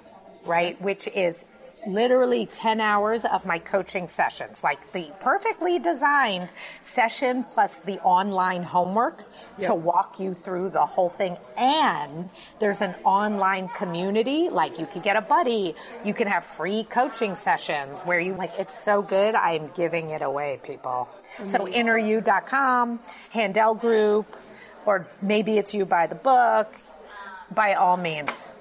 right? 0.46 0.80
Which 0.82 1.08
is 1.08 1.46
literally 1.88 2.46
10 2.48 2.82
hours 2.82 3.26
of 3.26 3.46
my 3.46 3.60
coaching 3.60 4.08
sessions, 4.08 4.64
like 4.64 4.92
the 4.92 5.12
perfectly 5.20 5.80
designed 5.80 6.50
session 6.82 7.44
plus 7.44 7.78
the 7.80 8.00
online 8.02 8.64
homework 8.64 9.24
to 9.62 9.74
walk 9.74 10.20
you 10.20 10.34
through 10.34 10.70
the 10.70 10.86
whole 10.86 11.10
thing. 11.10 11.38
And 11.58 12.30
there's 12.60 12.82
an 12.82 12.96
online 13.04 13.70
community, 13.70 14.50
like 14.50 14.80
you 14.80 14.86
could 14.86 15.04
get 15.04 15.16
a 15.16 15.22
buddy, 15.22 15.76
you 16.04 16.14
can 16.14 16.28
have 16.28 16.44
free 16.44 16.84
coaching 16.84 17.36
sessions 17.36 18.02
where 18.02 18.20
you 18.20 18.34
like, 18.34 18.54
it's 18.58 18.78
so 18.78 19.02
good. 19.02 19.36
I'm 19.36 19.70
giving 19.76 20.10
it 20.10 20.22
away, 20.22 20.60
people. 20.64 21.08
So 21.44 21.60
mm-hmm. 21.60 21.74
inneryou.com, 21.74 23.00
Handel 23.30 23.76
Group, 23.76 24.36
or 24.86 25.08
maybe 25.22 25.58
it's 25.58 25.74
you 25.74 25.86
by 25.86 26.08
the 26.08 26.16
book, 26.16 26.74
by 27.52 27.74
all 27.74 27.98
means. 27.98 28.52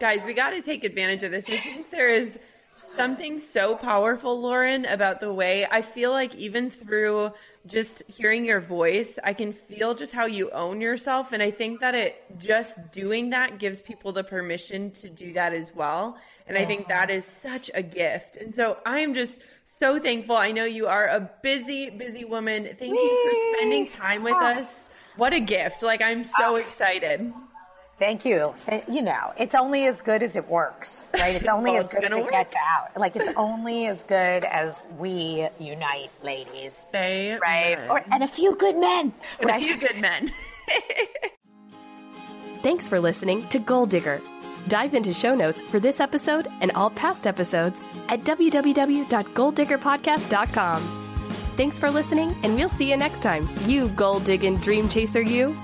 Guys, 0.00 0.24
we 0.24 0.34
got 0.34 0.50
to 0.50 0.62
take 0.62 0.84
advantage 0.84 1.24
of 1.24 1.30
this. 1.30 1.48
I 1.48 1.56
think 1.56 1.90
there 1.90 2.08
is 2.08 2.38
something 2.78 3.40
so 3.40 3.74
powerful, 3.74 4.40
Lauren, 4.40 4.84
about 4.84 5.20
the 5.20 5.32
way 5.32 5.66
I 5.68 5.82
feel 5.82 6.12
like 6.12 6.34
even 6.36 6.70
through 6.70 7.32
just 7.66 8.02
hearing 8.06 8.44
your 8.44 8.60
voice, 8.60 9.18
I 9.22 9.32
can 9.32 9.52
feel 9.52 9.94
just 9.94 10.12
how 10.12 10.26
you 10.26 10.50
own 10.50 10.80
yourself. 10.80 11.32
And 11.32 11.42
I 11.42 11.50
think 11.50 11.80
that 11.80 11.94
it 11.94 12.22
just 12.38 12.78
doing 12.92 13.30
that 13.30 13.58
gives 13.58 13.82
people 13.82 14.12
the 14.12 14.24
permission 14.24 14.92
to 14.92 15.10
do 15.10 15.32
that 15.34 15.52
as 15.52 15.74
well. 15.74 16.16
And 16.46 16.56
I 16.56 16.64
think 16.64 16.88
that 16.88 17.10
is 17.10 17.26
such 17.26 17.70
a 17.74 17.82
gift. 17.82 18.36
And 18.36 18.54
so 18.54 18.78
I 18.86 19.00
am 19.00 19.12
just 19.12 19.42
so 19.64 19.98
thankful. 19.98 20.36
I 20.36 20.52
know 20.52 20.64
you 20.64 20.86
are 20.86 21.06
a 21.06 21.30
busy, 21.42 21.90
busy 21.90 22.24
woman. 22.24 22.64
Thank 22.64 22.92
you 22.92 23.30
for 23.30 23.58
spending 23.58 23.88
time 23.88 24.22
with 24.22 24.34
oh. 24.34 24.60
us. 24.60 24.88
What 25.16 25.32
a 25.34 25.40
gift. 25.40 25.82
Like, 25.82 26.00
I'm 26.00 26.22
so 26.22 26.54
oh. 26.54 26.56
excited. 26.56 27.32
Thank 27.98 28.24
you. 28.24 28.54
You 28.88 29.02
know, 29.02 29.32
it's 29.38 29.56
only 29.56 29.84
as 29.86 30.02
good 30.02 30.22
as 30.22 30.36
it 30.36 30.46
works, 30.48 31.04
right? 31.14 31.34
It's 31.34 31.48
only 31.48 31.72
Well, 31.72 31.80
as 31.80 31.88
good 31.88 32.04
as 32.04 32.12
it 32.12 32.22
work. 32.22 32.30
gets 32.30 32.54
out. 32.54 32.96
Like 32.96 33.16
it's 33.16 33.30
only 33.36 33.88
as 33.88 34.04
good 34.04 34.44
as 34.44 34.86
we 34.98 35.48
unite, 35.58 36.10
ladies. 36.22 36.86
Amen. 36.94 37.40
Right? 37.40 37.76
Or, 37.90 38.04
and 38.12 38.22
a 38.22 38.28
few 38.28 38.54
good 38.54 38.76
men. 38.76 39.12
And 39.40 39.50
a 39.50 39.58
few 39.58 39.76
good 39.78 39.96
men. 39.98 40.30
Thanks 42.60 42.88
for 42.88 43.00
listening 43.00 43.48
to 43.48 43.58
Goal 43.58 43.86
Digger. 43.86 44.20
Dive 44.68 44.94
into 44.94 45.12
show 45.14 45.34
notes 45.34 45.60
for 45.60 45.80
this 45.80 45.98
episode 45.98 46.46
and 46.60 46.70
all 46.72 46.90
past 46.90 47.26
episodes 47.26 47.80
at 48.08 48.20
www.goaldiggerpodcast.com. 48.20 51.04
Thanks 51.56 51.78
for 51.78 51.90
listening, 51.90 52.32
and 52.44 52.54
we'll 52.54 52.68
see 52.68 52.88
you 52.90 52.96
next 52.96 53.22
time. 53.22 53.48
You 53.66 53.88
gold 53.90 54.24
digging 54.24 54.56
dream 54.58 54.88
chaser, 54.88 55.22
you. 55.22 55.56